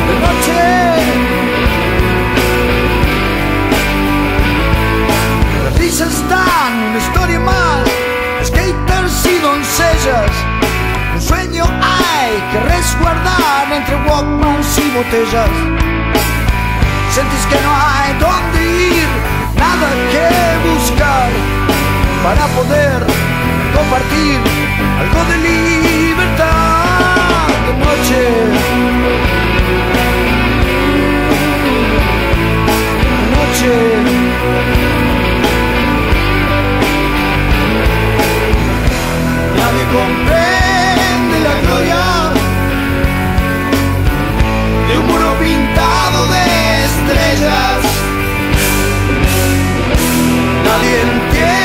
De 0.08 0.14
noche. 0.26 0.62
Las 5.64 5.74
risas 5.78 6.28
dan 6.28 6.72
una 6.90 6.98
historia 6.98 7.40
más, 7.40 7.88
skaters 8.44 9.26
y 9.26 9.38
doncellas. 9.38 10.32
Un 11.14 11.22
sueño 11.22 11.64
hay 11.64 12.32
que 12.50 12.58
resguardar 12.74 13.63
entre 13.76 13.96
Walkmans 14.08 14.78
y 14.78 14.90
botellas. 14.90 15.50
Sentís 17.10 17.46
que 17.46 17.60
no 17.62 17.72
hay 17.72 18.12
dónde 18.20 18.60
ir, 18.98 19.08
nada 19.56 19.88
que 20.12 20.28
buscar 20.68 21.30
para 22.22 22.46
poder 22.58 22.98
compartir 23.74 24.40
algo 25.00 25.20
de 25.30 25.36
libertad 25.48 26.54
de 27.66 27.72
noche. 27.84 28.20
De 33.20 33.26
noche. 33.36 33.72
Nadie 39.56 39.84
comprende 39.96 41.36
la 41.40 41.54
gloria 41.62 42.13
un 44.96 45.06
muro 45.06 45.38
pintado 45.38 46.26
de 46.28 46.84
estrellas. 46.84 47.80
Nadie 50.64 51.00
entiende 51.02 51.63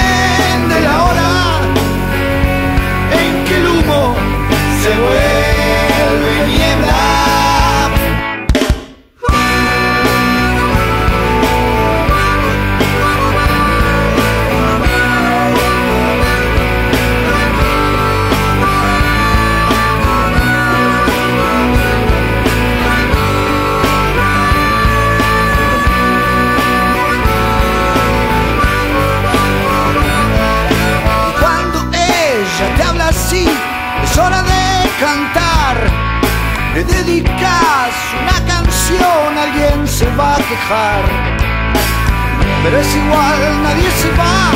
Pero 42.63 42.79
es 42.79 42.95
igual, 42.95 43.63
nadie 43.63 43.89
se 44.01 44.09
va, 44.17 44.49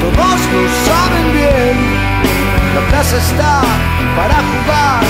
todos 0.00 0.40
lo 0.52 0.62
saben 0.86 1.32
bien. 1.34 1.76
La 2.74 2.80
plaza 2.88 3.18
está 3.18 3.60
para 4.16 4.36
jugar 4.36 5.02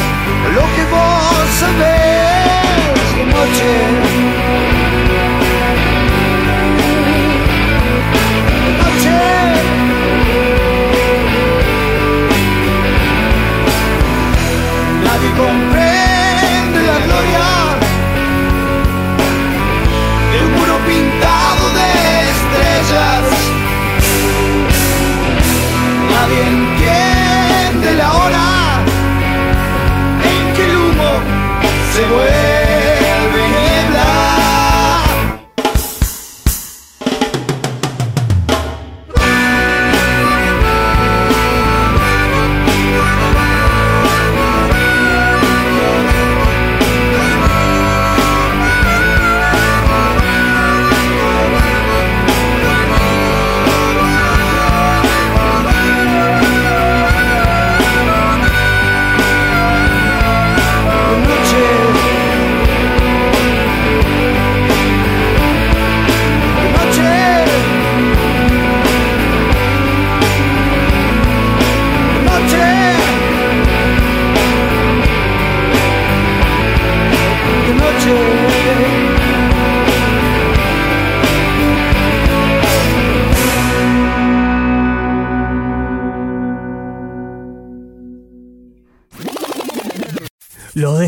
lo 0.54 0.62
que 0.74 0.84
vos 0.90 1.48
sabés. 1.60 3.16
De 3.16 3.24
noche. 3.26 4.03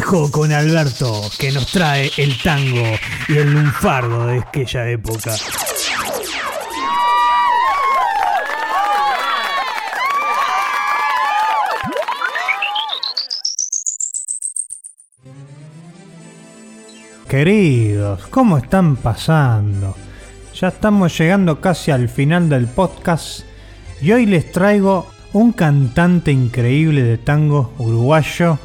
Con 0.06 0.52
Alberto, 0.52 1.20
que 1.36 1.50
nos 1.50 1.66
trae 1.72 2.12
el 2.16 2.40
tango 2.40 2.84
y 3.28 3.38
el 3.38 3.52
lunfardo 3.52 4.26
de 4.26 4.38
aquella 4.38 4.88
época. 4.88 5.34
Queridos, 17.28 18.28
¿cómo 18.28 18.58
están 18.58 18.94
pasando? 18.94 19.96
Ya 20.54 20.68
estamos 20.68 21.18
llegando 21.18 21.60
casi 21.60 21.90
al 21.90 22.08
final 22.08 22.48
del 22.48 22.68
podcast 22.68 23.40
y 24.00 24.12
hoy 24.12 24.26
les 24.26 24.52
traigo 24.52 25.08
un 25.32 25.50
cantante 25.52 26.30
increíble 26.30 27.02
de 27.02 27.18
tango 27.18 27.72
uruguayo 27.78 28.60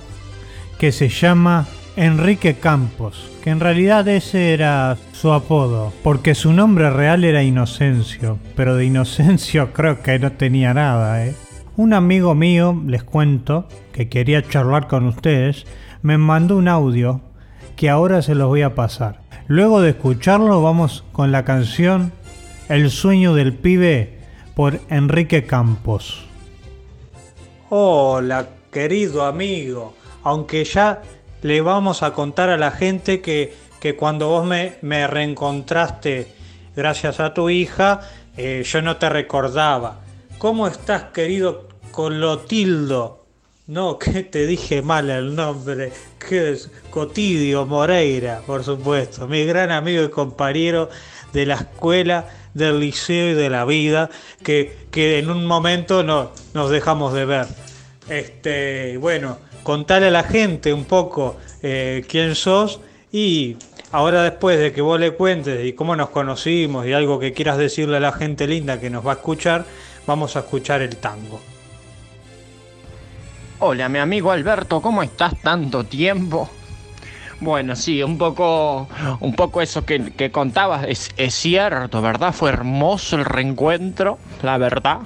que 0.81 0.91
se 0.91 1.09
llama 1.09 1.67
Enrique 1.95 2.55
Campos, 2.55 3.29
que 3.43 3.51
en 3.51 3.59
realidad 3.59 4.07
ese 4.07 4.51
era 4.51 4.97
su 5.11 5.31
apodo, 5.31 5.93
porque 6.01 6.33
su 6.33 6.53
nombre 6.53 6.89
real 6.89 7.23
era 7.23 7.43
Inocencio, 7.43 8.39
pero 8.55 8.75
de 8.75 8.85
Inocencio 8.85 9.73
creo 9.73 10.01
que 10.01 10.17
no 10.17 10.31
tenía 10.31 10.73
nada, 10.73 11.23
¿eh? 11.23 11.35
Un 11.77 11.93
amigo 11.93 12.33
mío, 12.33 12.81
les 12.87 13.03
cuento, 13.03 13.67
que 13.91 14.09
quería 14.09 14.41
charlar 14.41 14.87
con 14.87 15.05
ustedes, 15.05 15.67
me 16.01 16.17
mandó 16.17 16.57
un 16.57 16.67
audio 16.67 17.21
que 17.75 17.87
ahora 17.87 18.23
se 18.23 18.33
los 18.33 18.47
voy 18.47 18.63
a 18.63 18.73
pasar. 18.73 19.21
Luego 19.45 19.81
de 19.81 19.91
escucharlo 19.91 20.63
vamos 20.63 21.03
con 21.11 21.31
la 21.31 21.45
canción 21.45 22.11
El 22.69 22.89
sueño 22.89 23.35
del 23.35 23.53
pibe 23.53 24.17
por 24.55 24.79
Enrique 24.89 25.43
Campos. 25.43 26.25
Hola, 27.69 28.47
querido 28.71 29.23
amigo. 29.23 30.00
Aunque 30.23 30.63
ya 30.63 31.01
le 31.41 31.61
vamos 31.61 32.03
a 32.03 32.13
contar 32.13 32.49
a 32.49 32.57
la 32.57 32.71
gente 32.71 33.21
que, 33.21 33.53
que 33.79 33.95
cuando 33.95 34.29
vos 34.29 34.45
me, 34.45 34.75
me, 34.81 35.07
reencontraste 35.07 36.27
gracias 36.75 37.19
a 37.19 37.33
tu 37.33 37.49
hija, 37.49 38.01
eh, 38.37 38.63
yo 38.65 38.81
no 38.81 38.97
te 38.97 39.09
recordaba. 39.09 40.01
¿Cómo 40.37 40.67
estás, 40.67 41.05
querido 41.13 41.67
Clotildo? 41.93 43.25
No, 43.67 43.97
que 43.99 44.23
te 44.23 44.45
dije 44.47 44.81
mal 44.81 45.09
el 45.09 45.35
nombre. 45.35 45.91
Que 46.19 46.51
es 46.51 46.69
Cotidio 46.89 47.65
Moreira, 47.65 48.41
por 48.45 48.63
supuesto. 48.63 49.27
Mi 49.27 49.45
gran 49.45 49.71
amigo 49.71 50.03
y 50.03 50.09
compañero 50.09 50.89
de 51.33 51.45
la 51.45 51.55
escuela, 51.55 52.27
del 52.53 52.79
liceo 52.79 53.31
y 53.31 53.33
de 53.33 53.49
la 53.49 53.65
vida, 53.65 54.09
que, 54.43 54.87
que 54.91 55.19
en 55.19 55.29
un 55.29 55.45
momento 55.45 56.03
no, 56.03 56.31
nos 56.53 56.69
dejamos 56.69 57.13
de 57.13 57.25
ver. 57.25 57.47
Este, 58.09 58.97
bueno, 58.97 59.37
contarle 59.63 60.07
a 60.07 60.11
la 60.11 60.23
gente 60.23 60.73
un 60.73 60.85
poco 60.85 61.37
eh, 61.61 62.03
quién 62.07 62.35
sos 62.35 62.79
y 63.11 63.57
ahora 63.91 64.23
después 64.23 64.59
de 64.59 64.71
que 64.71 64.81
vos 64.81 64.99
le 64.99 65.11
cuentes 65.11 65.65
y 65.65 65.73
cómo 65.73 65.95
nos 65.95 66.09
conocimos 66.09 66.85
y 66.85 66.93
algo 66.93 67.19
que 67.19 67.33
quieras 67.33 67.57
decirle 67.57 67.97
a 67.97 67.99
la 67.99 68.11
gente 68.11 68.47
linda 68.47 68.79
que 68.79 68.89
nos 68.89 69.05
va 69.05 69.11
a 69.11 69.15
escuchar, 69.15 69.65
vamos 70.07 70.35
a 70.35 70.39
escuchar 70.39 70.81
el 70.81 70.95
tango. 70.97 71.39
Hola, 73.59 73.89
mi 73.89 73.99
amigo 73.99 74.31
Alberto, 74.31 74.81
¿cómo 74.81 75.03
estás 75.03 75.39
tanto 75.41 75.83
tiempo? 75.83 76.49
Bueno, 77.41 77.75
sí, 77.75 78.01
un 78.03 78.17
poco, 78.19 78.87
un 79.19 79.33
poco 79.33 79.61
eso 79.61 79.83
que, 79.83 80.31
contabas 80.31 80.85
es, 80.87 81.09
es, 81.17 81.33
cierto, 81.33 82.01
¿verdad? 82.01 82.33
Fue 82.33 82.49
hermoso 82.49 83.15
el 83.15 83.25
reencuentro, 83.25 84.19
la 84.43 84.59
verdad. 84.59 84.99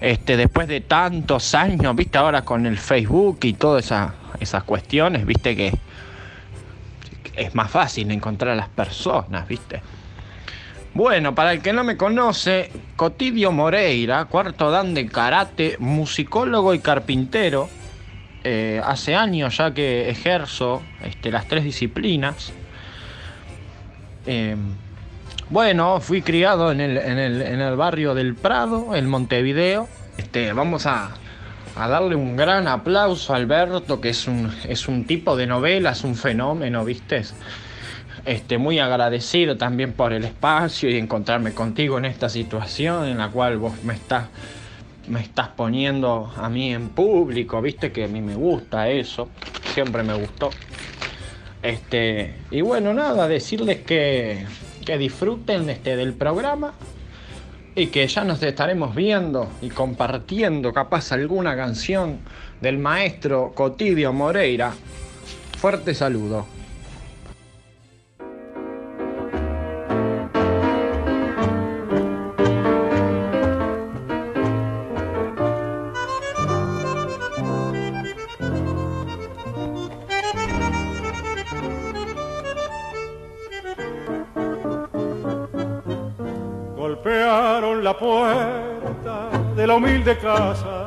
Este, 0.00 0.36
después 0.36 0.66
de 0.66 0.80
tantos 0.80 1.54
años, 1.54 1.94
viste, 1.94 2.16
ahora 2.16 2.42
con 2.42 2.64
el 2.64 2.78
Facebook 2.78 3.40
y 3.42 3.52
todas 3.52 3.84
esa, 3.84 4.14
esas 4.40 4.64
cuestiones, 4.64 5.26
viste 5.26 5.54
que 5.54 5.72
es 7.36 7.54
más 7.54 7.70
fácil 7.70 8.10
encontrar 8.10 8.52
a 8.52 8.56
las 8.56 8.68
personas, 8.68 9.46
viste. 9.46 9.82
Bueno, 10.92 11.34
para 11.34 11.52
el 11.52 11.62
que 11.62 11.72
no 11.72 11.84
me 11.84 11.96
conoce, 11.96 12.70
Cotidio 12.96 13.52
Moreira, 13.52 14.24
cuarto 14.24 14.70
dan 14.70 14.92
de 14.94 15.06
karate, 15.06 15.76
musicólogo 15.78 16.74
y 16.74 16.80
carpintero. 16.80 17.68
Eh, 18.42 18.80
hace 18.82 19.14
años 19.14 19.56
ya 19.58 19.72
que 19.72 20.10
ejerzo 20.10 20.82
este, 21.04 21.30
las 21.30 21.46
tres 21.46 21.62
disciplinas. 21.62 22.52
Eh, 24.26 24.56
bueno, 25.50 26.00
fui 26.00 26.22
criado 26.22 26.70
en 26.70 26.80
el, 26.80 26.96
en, 26.96 27.18
el, 27.18 27.42
en 27.42 27.60
el, 27.60 27.76
barrio 27.76 28.14
del 28.14 28.34
Prado, 28.34 28.94
en 28.94 29.08
Montevideo. 29.08 29.88
Este, 30.16 30.52
vamos 30.52 30.86
a, 30.86 31.10
a, 31.76 31.88
darle 31.88 32.14
un 32.14 32.36
gran 32.36 32.68
aplauso 32.68 33.34
a 33.34 33.36
Alberto, 33.36 34.00
que 34.00 34.10
es 34.10 34.28
un, 34.28 34.52
es 34.68 34.86
un 34.86 35.04
tipo 35.04 35.36
de 35.36 35.46
novela, 35.46 35.90
es 35.90 36.04
un 36.04 36.14
fenómeno, 36.14 36.84
¿viste? 36.84 37.22
Este, 38.24 38.58
muy 38.58 38.78
agradecido 38.78 39.56
también 39.56 39.92
por 39.92 40.12
el 40.12 40.24
espacio 40.24 40.88
y 40.88 40.96
encontrarme 40.96 41.52
contigo 41.52 41.98
en 41.98 42.04
esta 42.04 42.28
situación 42.28 43.06
en 43.06 43.18
la 43.18 43.28
cual 43.28 43.58
vos 43.58 43.82
me 43.82 43.94
estás 43.94 44.26
me 45.08 45.20
estás 45.20 45.48
poniendo 45.48 46.32
a 46.36 46.48
mí 46.48 46.72
en 46.72 46.90
público, 46.90 47.60
viste 47.60 47.90
que 47.90 48.04
a 48.04 48.08
mí 48.08 48.20
me 48.20 48.36
gusta 48.36 48.88
eso, 48.88 49.28
siempre 49.74 50.04
me 50.04 50.14
gustó. 50.14 50.50
Este, 51.62 52.34
y 52.52 52.60
bueno, 52.60 52.94
nada, 52.94 53.26
decirles 53.26 53.80
que, 53.80 54.46
que 54.90 54.98
disfruten 54.98 55.70
este, 55.70 55.94
del 55.94 56.14
programa 56.14 56.72
y 57.76 57.86
que 57.86 58.08
ya 58.08 58.24
nos 58.24 58.42
estaremos 58.42 58.92
viendo 58.92 59.48
y 59.62 59.68
compartiendo 59.68 60.72
capaz 60.72 61.12
alguna 61.12 61.54
canción 61.54 62.18
del 62.60 62.78
maestro 62.78 63.52
Cotidio 63.54 64.12
Moreira. 64.12 64.72
Fuerte 65.58 65.94
saludo. 65.94 66.44
Puerta 88.00 89.28
de 89.54 89.66
la 89.66 89.74
humilde 89.74 90.16
casa. 90.16 90.86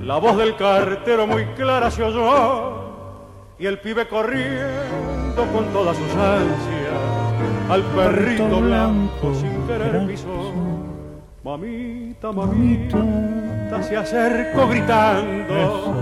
La 0.00 0.16
voz 0.16 0.36
del 0.38 0.56
cartero 0.56 1.26
muy 1.26 1.44
clara 1.56 1.90
se 1.90 2.02
oyó 2.02 3.54
y 3.58 3.66
el 3.66 3.78
pibe 3.78 4.08
corriendo 4.08 5.46
con 5.52 5.66
todas 5.72 5.96
sus 5.96 6.10
ansias 6.10 7.14
al 7.68 7.82
perrito 7.82 8.60
blanco 8.60 9.34
sin 9.34 9.66
querer 9.66 10.06
pisó. 10.06 10.52
Mamita, 11.44 12.32
mamita, 12.32 13.82
se 13.82 13.96
acercó 13.96 14.66
gritando. 14.68 15.94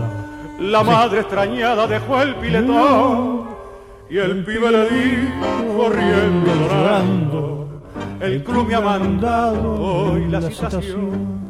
La 0.60 0.84
madre 0.84 1.20
extrañada 1.20 1.88
dejó 1.88 2.22
el 2.22 2.36
piletón 2.36 3.50
y 4.08 4.18
el 4.18 4.44
pibe 4.44 4.70
le 4.70 4.88
dijo 4.90 5.76
corriendo 5.76 6.54
llorando 6.54 7.61
el 8.22 8.44
club 8.44 8.68
me 8.68 8.74
ha 8.76 8.80
mandado 8.80 9.74
hoy 9.82 10.28
la 10.28 10.40
citación. 10.40 11.42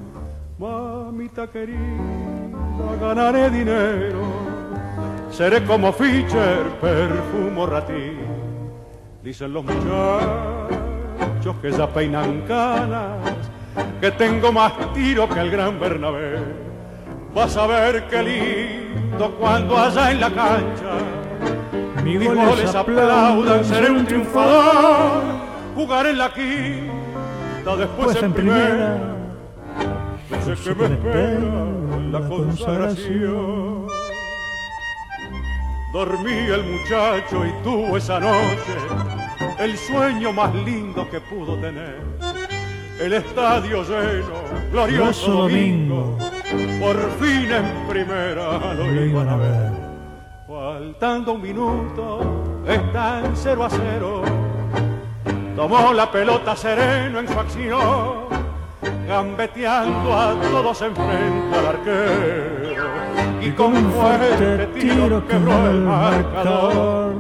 Mamita 0.59 1.47
querida, 1.49 1.77
ganaré 2.99 3.51
dinero, 3.51 4.23
seré 5.31 5.63
como 5.65 5.93
Fischer, 5.93 6.65
perfumo 6.81 7.67
ratí. 7.67 8.17
Dicen 9.23 9.53
los 9.53 9.65
muchachos 9.65 11.57
que 11.61 11.73
ya 11.73 11.87
peinan 11.89 12.41
canas, 12.49 13.19
que 14.01 14.11
tengo 14.13 14.51
más 14.51 14.73
tiro 14.95 15.29
que 15.29 15.41
el 15.41 15.51
gran 15.51 15.79
Bernabé. 15.79 16.39
Vas 17.35 17.55
a 17.57 17.67
ver 17.67 18.09
qué 18.09 18.23
lindo 18.23 19.31
cuando 19.39 19.77
allá 19.77 20.11
en 20.11 20.21
la 20.21 20.31
cancha 20.31 20.95
mis 22.03 22.27
goles 22.27 22.75
aplaudan, 22.75 23.63
seré 23.63 23.91
un 23.91 24.07
triunfador 24.07 25.52
jugar 25.75 26.07
en 26.07 26.19
la 26.19 26.33
quinta, 26.33 27.77
después 27.77 28.13
Pues 28.13 28.23
en 28.23 28.33
primera. 28.33 29.17
No 30.31 30.43
sé 30.45 30.55
qué 30.63 30.75
me 30.75 30.85
espera 30.87 31.67
la 32.11 32.29
consagración. 32.29 33.87
Dormí 35.93 36.33
el 36.33 36.65
muchacho 36.65 37.47
y 37.47 37.53
tuvo 37.63 37.97
esa 37.97 38.19
noche 38.19 38.73
el 39.59 39.77
sueño 39.77 40.33
más 40.33 40.55
lindo 40.55 41.09
que 41.11 41.21
pudo 41.21 41.57
tener. 41.57 42.01
El 42.99 43.13
estadio 43.15 43.83
lleno, 43.83 44.35
glorioso 44.71 45.33
domingo, 45.33 46.17
por 46.81 46.97
fin 47.21 47.51
en 47.51 47.89
primera 47.89 48.75
lo 48.75 49.05
iban 49.05 49.29
a 49.29 49.37
ver. 49.37 49.73
Faltando 50.47 51.33
un 51.33 51.43
minuto, 51.43 52.63
están 52.67 53.33
cero 53.35 53.65
a 53.65 53.71
cero 53.71 54.23
Tomó 55.57 55.93
la 55.93 56.11
pelota 56.11 56.57
sereno 56.57 57.21
en 57.21 57.29
su 57.29 57.39
acción 57.39 58.43
gambeteando 59.07 60.19
a 60.19 60.41
todos 60.41 60.83
enfrenta 60.83 61.59
al 61.59 61.67
arquero 61.67 63.43
y 63.43 63.51
con 63.51 63.77
un 63.77 63.93
fuerte 63.93 64.67
tiro 64.81 65.27
quebró 65.27 65.71
el 65.71 65.81
marcador. 65.81 67.15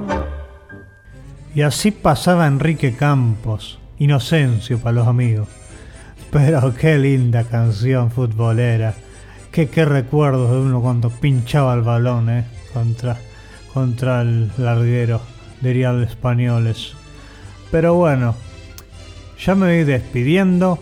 Y 1.54 1.62
así 1.62 1.90
pasaba 1.90 2.46
Enrique 2.46 2.96
Campos, 2.96 3.78
Inocencio 3.98 4.78
para 4.78 4.96
los 4.96 5.08
amigos. 5.08 5.48
Pero 6.30 6.74
qué 6.74 6.96
linda 6.96 7.44
canción 7.44 8.10
futbolera. 8.10 8.94
Qué, 9.50 9.68
qué 9.68 9.84
recuerdos 9.84 10.50
de 10.50 10.56
uno 10.56 10.80
cuando 10.80 11.10
pinchaba 11.10 11.74
el 11.74 11.82
balón 11.82 12.30
eh, 12.30 12.46
contra, 12.72 13.18
contra 13.74 14.22
el 14.22 14.50
larguero 14.56 15.20
de 15.60 15.74
Real 15.74 16.02
Españoles. 16.02 16.94
Pero 17.72 17.94
bueno, 17.94 18.34
ya 19.38 19.54
me 19.54 19.66
voy 19.66 19.84
despidiendo. 19.84 20.78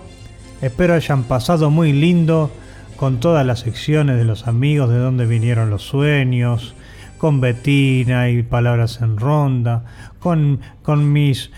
Espero 0.61 0.95
hayan 0.95 1.23
pasado 1.23 1.71
muy 1.71 1.93
lindo 1.93 2.51
con 2.97 3.21
todas 3.21 3.47
las 3.47 3.61
secciones 3.61 4.17
de 4.19 4.25
los 4.25 4.49
amigos, 4.49 4.91
de 4.91 4.99
dónde 4.99 5.25
vinieron 5.25 5.71
los 5.71 5.83
sueños, 5.83 6.75
con 7.17 7.41
Betina 7.41 8.29
y 8.29 8.43
palabras 8.43 9.01
en 9.03 9.19
ronda, 9.19 9.85
con, 10.19 10.61
con, 10.83 11.13
mis 11.13 11.53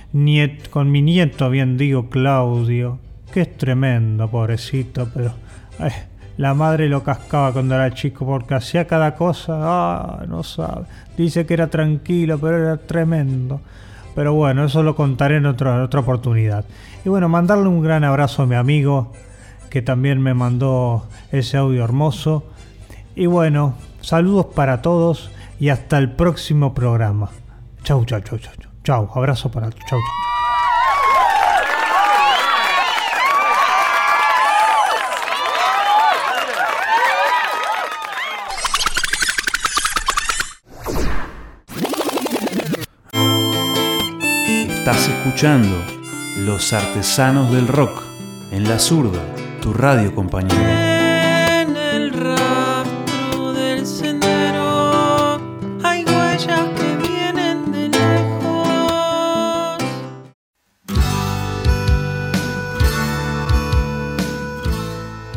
con 0.71 0.91
mi 0.91 1.01
nieto, 1.01 1.49
bien 1.49 1.79
digo, 1.79 2.11
Claudio, 2.11 2.99
que 3.33 3.41
es 3.41 3.57
tremendo, 3.57 4.31
pobrecito, 4.31 5.09
pero 5.15 5.33
la 6.37 6.53
madre 6.53 6.91
lo 6.91 7.03
cascaba 7.03 7.55
cuando 7.55 7.75
era 7.75 7.95
chico 7.95 8.27
porque 8.27 8.55
hacía 8.55 8.87
cada 8.87 9.15
cosa, 9.15 9.55
ah, 9.57 10.25
no 10.29 10.43
sabe. 10.43 10.85
Dice 11.17 11.47
que 11.47 11.55
era 11.55 11.69
tranquilo, 11.69 12.39
pero 12.39 12.59
era 12.59 12.77
tremendo. 12.77 13.63
Pero 14.15 14.35
bueno, 14.35 14.65
eso 14.65 14.83
lo 14.83 14.95
contaré 14.95 15.37
en 15.37 15.47
otra, 15.47 15.83
otra 15.83 16.01
oportunidad. 16.01 16.65
Y 17.05 17.09
bueno, 17.09 17.29
mandarle 17.29 17.69
un 17.69 17.83
gran 17.83 18.05
abrazo 18.05 18.43
a 18.43 18.47
mi 18.47 18.55
amigo 18.55 19.13
que 19.71 19.81
también 19.81 20.21
me 20.21 20.35
mandó 20.35 21.07
ese 21.31 21.57
audio 21.57 21.83
hermoso. 21.83 22.45
Y 23.15 23.27
bueno, 23.27 23.75
saludos 24.03 24.47
para 24.55 24.83
todos 24.83 25.31
y 25.59 25.71
hasta 25.71 25.99
el 25.99 26.13
próximo 26.13 26.75
programa. 26.75 27.31
Chau, 27.83 28.05
chau, 28.05 28.21
chau, 28.21 28.39
chau. 28.39 28.53
Chau, 28.85 29.11
abrazo 29.15 29.51
para. 29.51 29.71
Chau, 29.71 29.89
chau. 29.89 30.32
Estás 44.85 45.07
escuchando 45.07 45.81
Los 46.39 46.73
Artesanos 46.73 47.53
del 47.53 47.69
Rock 47.69 48.03
en 48.51 48.69
la 48.69 48.81
zurda, 48.81 49.23
tu 49.61 49.73
radio 49.73 50.13
compañera. 50.13 51.63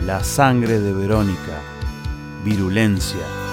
La 0.04 0.24
sangre 0.24 0.80
de 0.80 0.92
Verónica, 0.92 1.62
virulencia. 2.44 3.45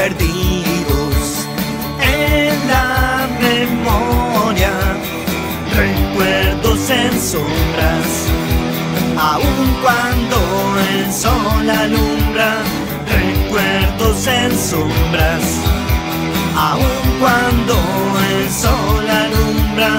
Perdidos 0.00 1.46
en 2.00 2.54
la 2.68 3.28
memoria, 3.38 4.72
recuerdos 5.76 6.88
en 6.88 7.12
sombras, 7.20 8.08
aun 9.18 9.60
cuando 9.82 10.38
el 10.90 11.12
sol 11.12 11.68
alumbra, 11.68 12.50
recuerdos 13.18 14.26
en 14.26 14.50
sombras, 14.70 15.44
aun 16.56 17.00
cuando 17.20 17.74
el 18.32 18.50
sol 18.50 19.06
alumbra, 19.24 19.90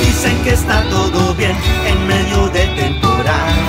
dicen 0.00 0.42
que 0.42 0.54
está 0.54 0.82
todo 0.90 1.34
bien 1.34 1.56
en 1.86 2.06
medio 2.08 2.48
de 2.48 2.66
temporal. 2.82 3.59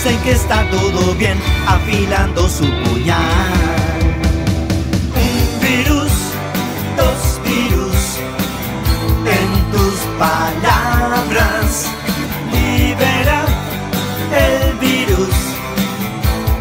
Dicen 0.00 0.20
que 0.22 0.30
está 0.30 0.64
todo 0.70 1.12
bien 1.16 1.36
afilando 1.66 2.48
su 2.48 2.62
puñal. 2.84 3.18
Un 5.12 5.60
virus, 5.60 6.12
dos 6.96 7.40
virus 7.44 7.96
en 9.26 9.72
tus 9.72 9.96
palabras. 10.16 11.86
Libera 12.52 13.44
el 14.30 14.76
virus 14.78 15.34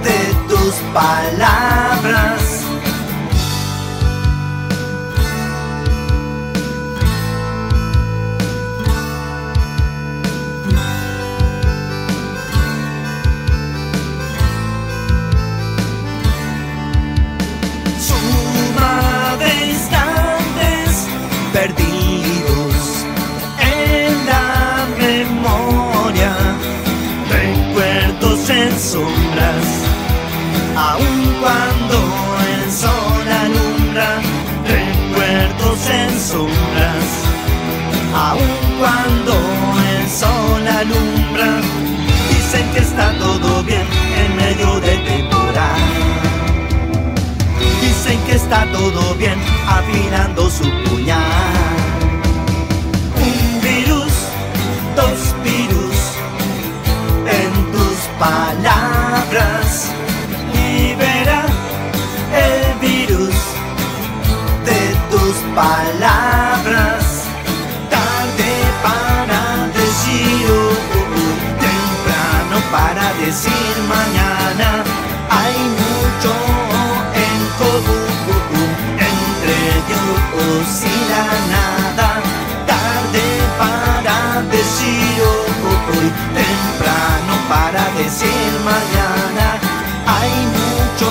de 0.03 0.19
tus 0.49 0.73
palabras. 0.91 1.56
Dicen 42.30 42.72
que 42.73 42.80
está 42.80 43.11
todo 43.19 43.64
bien 43.64 43.85
en 44.22 44.35
medio 44.35 44.80
de 44.80 44.97
temporal. 44.97 45.81
Dicen 47.81 48.19
que 48.26 48.34
está 48.34 48.65
todo 48.72 49.15
bien 49.15 49.38
afilando 49.68 50.49
su 50.49 50.64
puñal. 50.85 51.22
Un 53.15 53.61
virus, 53.61 54.14
dos 54.95 55.35
virus 55.43 55.97
en 57.39 57.72
tus 57.72 57.97
palabras. 58.19 58.86
Mañana. 73.88 74.84
Hay 75.30 75.57
mucho 75.81 76.31
en 77.26 77.39
común 77.61 78.72
entre 79.11 79.57
Dios 79.89 80.68
y 80.84 80.97
la 81.11 81.26
nada. 81.55 82.07
Tarde 82.72 83.26
para 83.57 84.41
decir 84.51 85.15
hoy, 85.30 86.07
temprano 86.41 87.34
para 87.49 87.84
decir 88.01 88.51
mañana. 88.72 89.47
Hay 90.18 90.34
mucho 90.57 91.09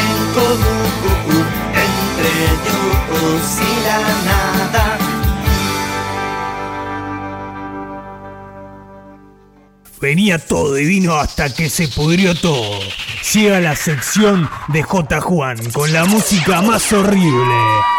en 0.00 0.16
común 0.38 1.46
entre 1.86 2.34
Dios 2.64 3.46
y 3.60 3.74
la 3.86 3.98
nada. 4.28 4.45
Venía 10.06 10.38
todo 10.38 10.74
divino 10.74 11.16
hasta 11.16 11.52
que 11.52 11.68
se 11.68 11.88
pudrió 11.88 12.32
todo. 12.36 12.78
Llega 13.34 13.58
la 13.58 13.74
sección 13.74 14.48
de 14.68 14.84
J. 14.84 15.20
Juan 15.20 15.58
con 15.72 15.92
la 15.92 16.04
música 16.04 16.62
más 16.62 16.92
horrible. 16.92 17.95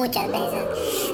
Muchas 0.00 0.26
veces. 0.28 0.64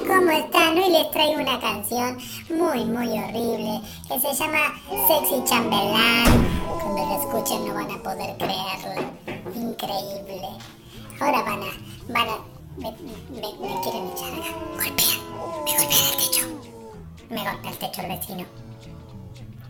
¿Cómo 0.07 0.31
están? 0.31 0.77
Hoy 0.77 0.89
les 0.89 1.11
traigo 1.11 1.41
una 1.41 1.59
canción 1.59 2.17
muy, 2.49 2.85
muy 2.85 3.19
horrible 3.19 3.81
que 4.07 4.19
se 4.19 4.33
llama 4.33 4.73
Sexy 5.07 5.43
Chambelán. 5.45 6.47
Cuando 6.81 7.05
la 7.05 7.15
escuchen 7.17 7.67
no 7.67 7.73
van 7.73 7.91
a 7.91 8.01
poder 8.01 8.37
creerlo. 8.37 9.11
Increíble. 9.53 10.47
Ahora 11.19 11.43
van 11.43 11.63
a, 11.63 12.13
van 12.13 12.29
a, 12.29 12.37
me 12.77 12.93
quieren 13.81 14.11
echar 14.11 14.33
acá. 14.33 14.53
Golpean, 14.73 15.19
me 15.65 15.71
golpean 15.77 16.03
el 16.11 16.17
techo. 16.17 16.47
Me 17.29 17.43
golpea 17.43 17.71
el 17.71 17.77
techo 17.77 18.01
el 18.01 18.07
vecino. 18.07 18.45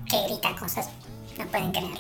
Que 0.10 0.24
grita 0.24 0.56
cosas. 0.56 0.90
No 1.38 1.46
pueden 1.46 1.72
creerlo. 1.72 1.98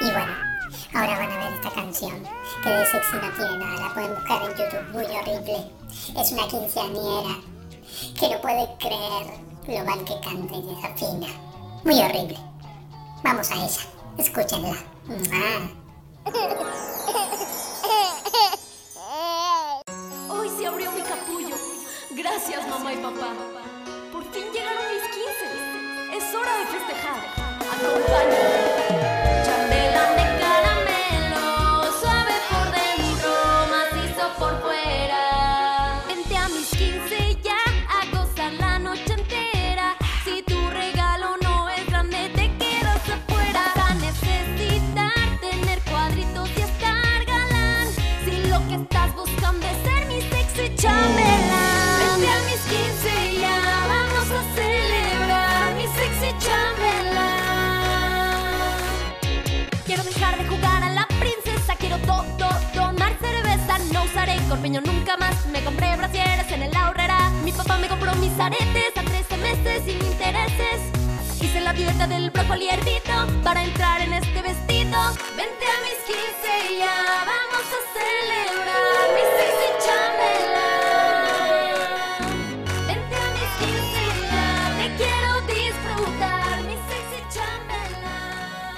Y 0.00 0.04
bueno, 0.04 0.55
ahora 0.94 1.18
van 1.18 1.30
a 1.32 1.36
ver 1.38 1.52
esta 1.54 1.70
canción, 1.70 2.22
que 2.62 2.68
de 2.68 2.86
sexy 2.86 3.16
no 3.16 3.30
tiene 3.32 3.58
nada, 3.58 3.88
la 3.88 3.94
pueden 3.94 4.14
buscar 4.14 4.42
en 4.42 4.56
YouTube, 4.56 4.92
muy 4.92 5.04
horrible. 5.04 5.70
Es 6.18 6.32
una 6.32 6.48
quinceañera 6.48 7.36
que 8.18 8.28
no 8.28 8.40
puede 8.40 8.68
creer 8.78 9.46
lo 9.68 9.84
mal 9.84 10.04
que 10.04 10.20
canta 10.20 10.54
y 10.54 10.62
desafina. 10.62 11.28
Muy 11.84 12.00
horrible. 12.00 12.38
Vamos 13.22 13.50
a 13.50 13.54
ella, 13.54 13.80
escúchenla. 14.18 14.76
Hoy 20.28 20.50
se 20.56 20.66
abrió 20.66 20.92
mi 20.92 21.00
capullo. 21.02 21.56
Gracias, 22.10 22.68
mamá 22.68 22.92
y 22.92 22.96
papá. 22.96 23.32
Por 24.12 24.24
fin 24.32 24.44
llegaron 24.52 24.84
mis 24.92 25.02
15. 25.02 26.16
Es 26.16 26.34
hora 26.34 26.58
de 26.58 26.66
festejar. 26.66 27.20
Acompáñame. 27.60 28.85
Corpiño 64.48 64.80
nunca 64.80 65.16
más. 65.16 65.46
Me 65.46 65.62
compré 65.62 65.96
brasieres 65.96 66.50
en 66.52 66.62
el 66.62 66.74
ahorrera, 66.76 67.30
mi 67.44 67.52
papá 67.52 67.78
me 67.78 67.88
compró 67.88 68.14
mis 68.16 68.38
aretes 68.38 68.96
a 68.96 69.02
13 69.02 69.36
meses 69.38 69.82
sin 69.84 70.00
intereses. 70.04 70.80
Hice 71.40 71.60
la 71.60 71.72
dieta 71.72 72.06
del 72.06 72.30
brócoli 72.30 72.68
hervido 72.68 73.26
para 73.42 73.64
entrar 73.64 74.00
en 74.00 74.12
este 74.12 74.42
vestido. 74.42 74.98
Vente 75.36 75.66
a 75.66 75.80
mis 75.84 75.98
15 76.06 76.72
y 76.72 76.78
ya, 76.78 77.24
vamos 77.26 77.66
a 77.76 77.80
celebrar 77.96 79.04
mi 79.16 79.22
sexy 79.36 79.70
chambelán. 79.84 80.96
Vente 82.86 83.16
a 83.16 83.28
mis 83.36 83.50
15 83.62 83.98
y 84.06 84.12
ya, 84.30 84.48
te 84.78 84.86
quiero 84.96 85.30
disfrutar 85.54 86.54
mi 86.62 86.76
sexy 86.88 87.20
chambelán. 87.34 88.76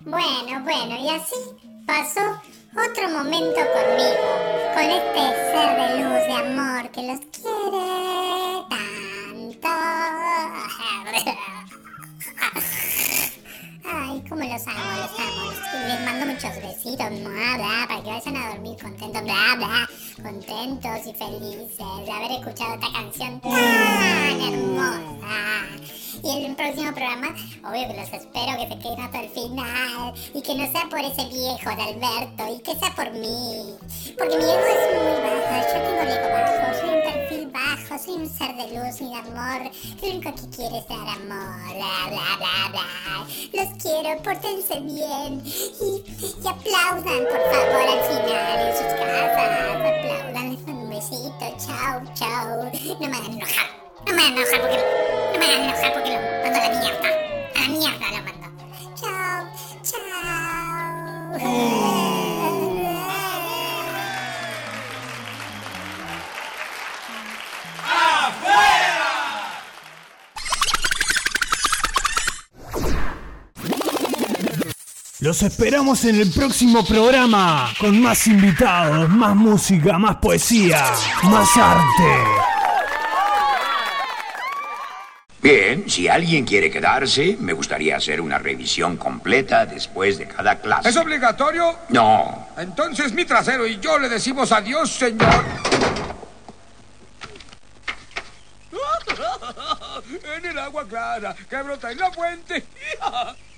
Bueno, 0.00 0.52
bueno, 0.64 0.94
y 0.96 1.08
así 1.10 1.40
pasó 1.86 2.24
otro 2.76 3.08
momento 3.08 3.60
conmigo, 3.72 4.28
con 4.74 4.84
este 4.84 5.20
ser 5.50 5.70
de 5.76 5.86
luz, 6.02 6.22
de 6.26 6.34
amor, 6.34 6.90
que 6.90 7.02
los 7.02 7.20
quiere 7.32 8.64
tanto. 9.60 9.68
Ay, 14.30 14.38
cómo 14.38 14.52
los 14.52 14.66
amo, 14.66 14.78
los 14.96 15.18
amo. 15.18 15.50
Les 15.88 16.00
mando 16.04 16.26
muchos 16.26 16.54
besitos, 16.56 17.08
bla, 17.08 17.56
bla, 17.56 17.86
para 17.88 18.02
que 18.02 18.10
vayan 18.10 18.36
a 18.36 18.48
dormir 18.50 18.76
contentos, 18.80 19.22
bla, 19.22 19.56
bla, 19.56 19.88
contentos 20.22 21.06
y 21.06 21.14
felices 21.14 22.06
de 22.06 22.12
haber 22.12 22.30
escuchado 22.32 22.74
esta 22.74 22.92
canción 22.92 23.40
tan 23.40 24.40
hermosa. 24.40 25.66
Y 26.22 26.30
en 26.30 26.50
el 26.50 26.56
próximo 26.56 26.92
programa, 26.92 27.28
obvio 27.64 27.88
que 27.88 27.96
los 27.96 28.12
espero 28.12 28.56
que 28.58 28.68
se 28.68 28.78
queden 28.78 29.00
hasta 29.00 29.22
el 29.22 29.30
final. 29.30 30.14
Y 30.34 30.42
que 30.42 30.54
no 30.54 30.70
sea 30.70 30.88
por 30.88 31.00
ese 31.00 31.24
viejo 31.28 31.70
de 31.76 31.82
Alberto, 31.82 32.54
y 32.54 32.58
que 32.60 32.76
sea 32.76 32.94
por 32.94 33.10
mí. 33.12 33.74
Porque 34.16 34.36
mi 34.36 34.44
ego 34.44 34.66
es 34.66 35.02
muy 35.02 35.16
bajo, 35.22 35.56
yo 35.66 35.82
tengo 35.82 36.02
el 36.02 36.08
ego 36.08 36.28
bajo, 36.30 36.99
bajo, 37.52 37.98
soy 37.98 38.14
un 38.14 38.28
ser 38.28 38.54
de 38.56 38.68
luz 38.68 39.00
y 39.00 39.04
de 39.04 39.14
amor. 39.14 39.70
Lo 40.02 40.08
único 40.08 40.34
que 40.34 40.56
quiero 40.56 40.76
es 40.76 40.86
dar 40.88 41.08
amor, 41.08 41.74
bla, 41.74 42.08
bla, 42.08 42.36
bla, 42.38 42.68
bla. 42.70 42.86
Los 43.52 43.68
quiero, 43.82 44.22
pórtense 44.22 44.80
bien. 44.80 45.42
Y, 45.44 46.02
aplaudan, 46.46 47.24
por 47.28 47.42
favor, 47.52 47.86
al 47.88 48.02
final 48.04 48.58
en 48.66 48.72
sus 48.76 48.86
casas. 48.86 49.50
Aplaudan, 49.76 50.46
les 50.50 50.60
mando 50.66 50.82
un 50.82 50.90
besito, 50.90 51.46
chao, 51.58 52.02
chao. 52.14 52.70
No 53.00 53.08
me 53.08 53.16
hagan 53.16 53.32
enojar. 53.32 53.68
No 54.06 54.12
me 54.14 54.22
hagan 54.22 54.38
enojar 54.38 54.60
porque 54.60 54.78
no 55.32 55.38
me 55.38 55.44
hagan 55.46 55.62
enojar 55.64 55.92
porque 55.92 56.10
lo 56.10 56.20
mando 56.42 56.58
la 56.58 56.68
mierda. 56.80 57.10
A 57.54 57.60
la 57.60 57.68
mierda 57.68 58.06
lo 58.10 58.20
mando. 58.24 58.46
Chao, 59.00 59.40
Los 75.20 75.42
esperamos 75.42 76.06
en 76.06 76.18
el 76.18 76.30
próximo 76.30 76.82
programa 76.82 77.74
con 77.78 78.00
más 78.00 78.26
invitados, 78.26 79.06
más 79.10 79.36
música, 79.36 79.98
más 79.98 80.16
poesía, 80.16 80.82
más 81.24 81.56
arte. 81.58 82.14
Bien, 85.42 85.90
si 85.90 86.08
alguien 86.08 86.46
quiere 86.46 86.70
quedarse, 86.70 87.36
me 87.38 87.52
gustaría 87.52 87.96
hacer 87.96 88.18
una 88.22 88.38
revisión 88.38 88.96
completa 88.96 89.66
después 89.66 90.16
de 90.16 90.26
cada 90.26 90.58
clase. 90.58 90.88
¿Es 90.88 90.96
obligatorio? 90.96 91.76
No. 91.90 92.48
Entonces 92.56 93.12
mi 93.12 93.26
trasero 93.26 93.66
y 93.66 93.78
yo 93.78 93.98
le 93.98 94.08
decimos 94.08 94.50
adiós, 94.52 94.90
señor. 94.90 95.44
en 100.36 100.46
el 100.46 100.58
agua 100.58 100.86
clara 100.88 101.36
que 101.36 101.62
brota 101.62 101.92
en 101.92 101.98
la 101.98 102.10
fuente. 102.10 102.64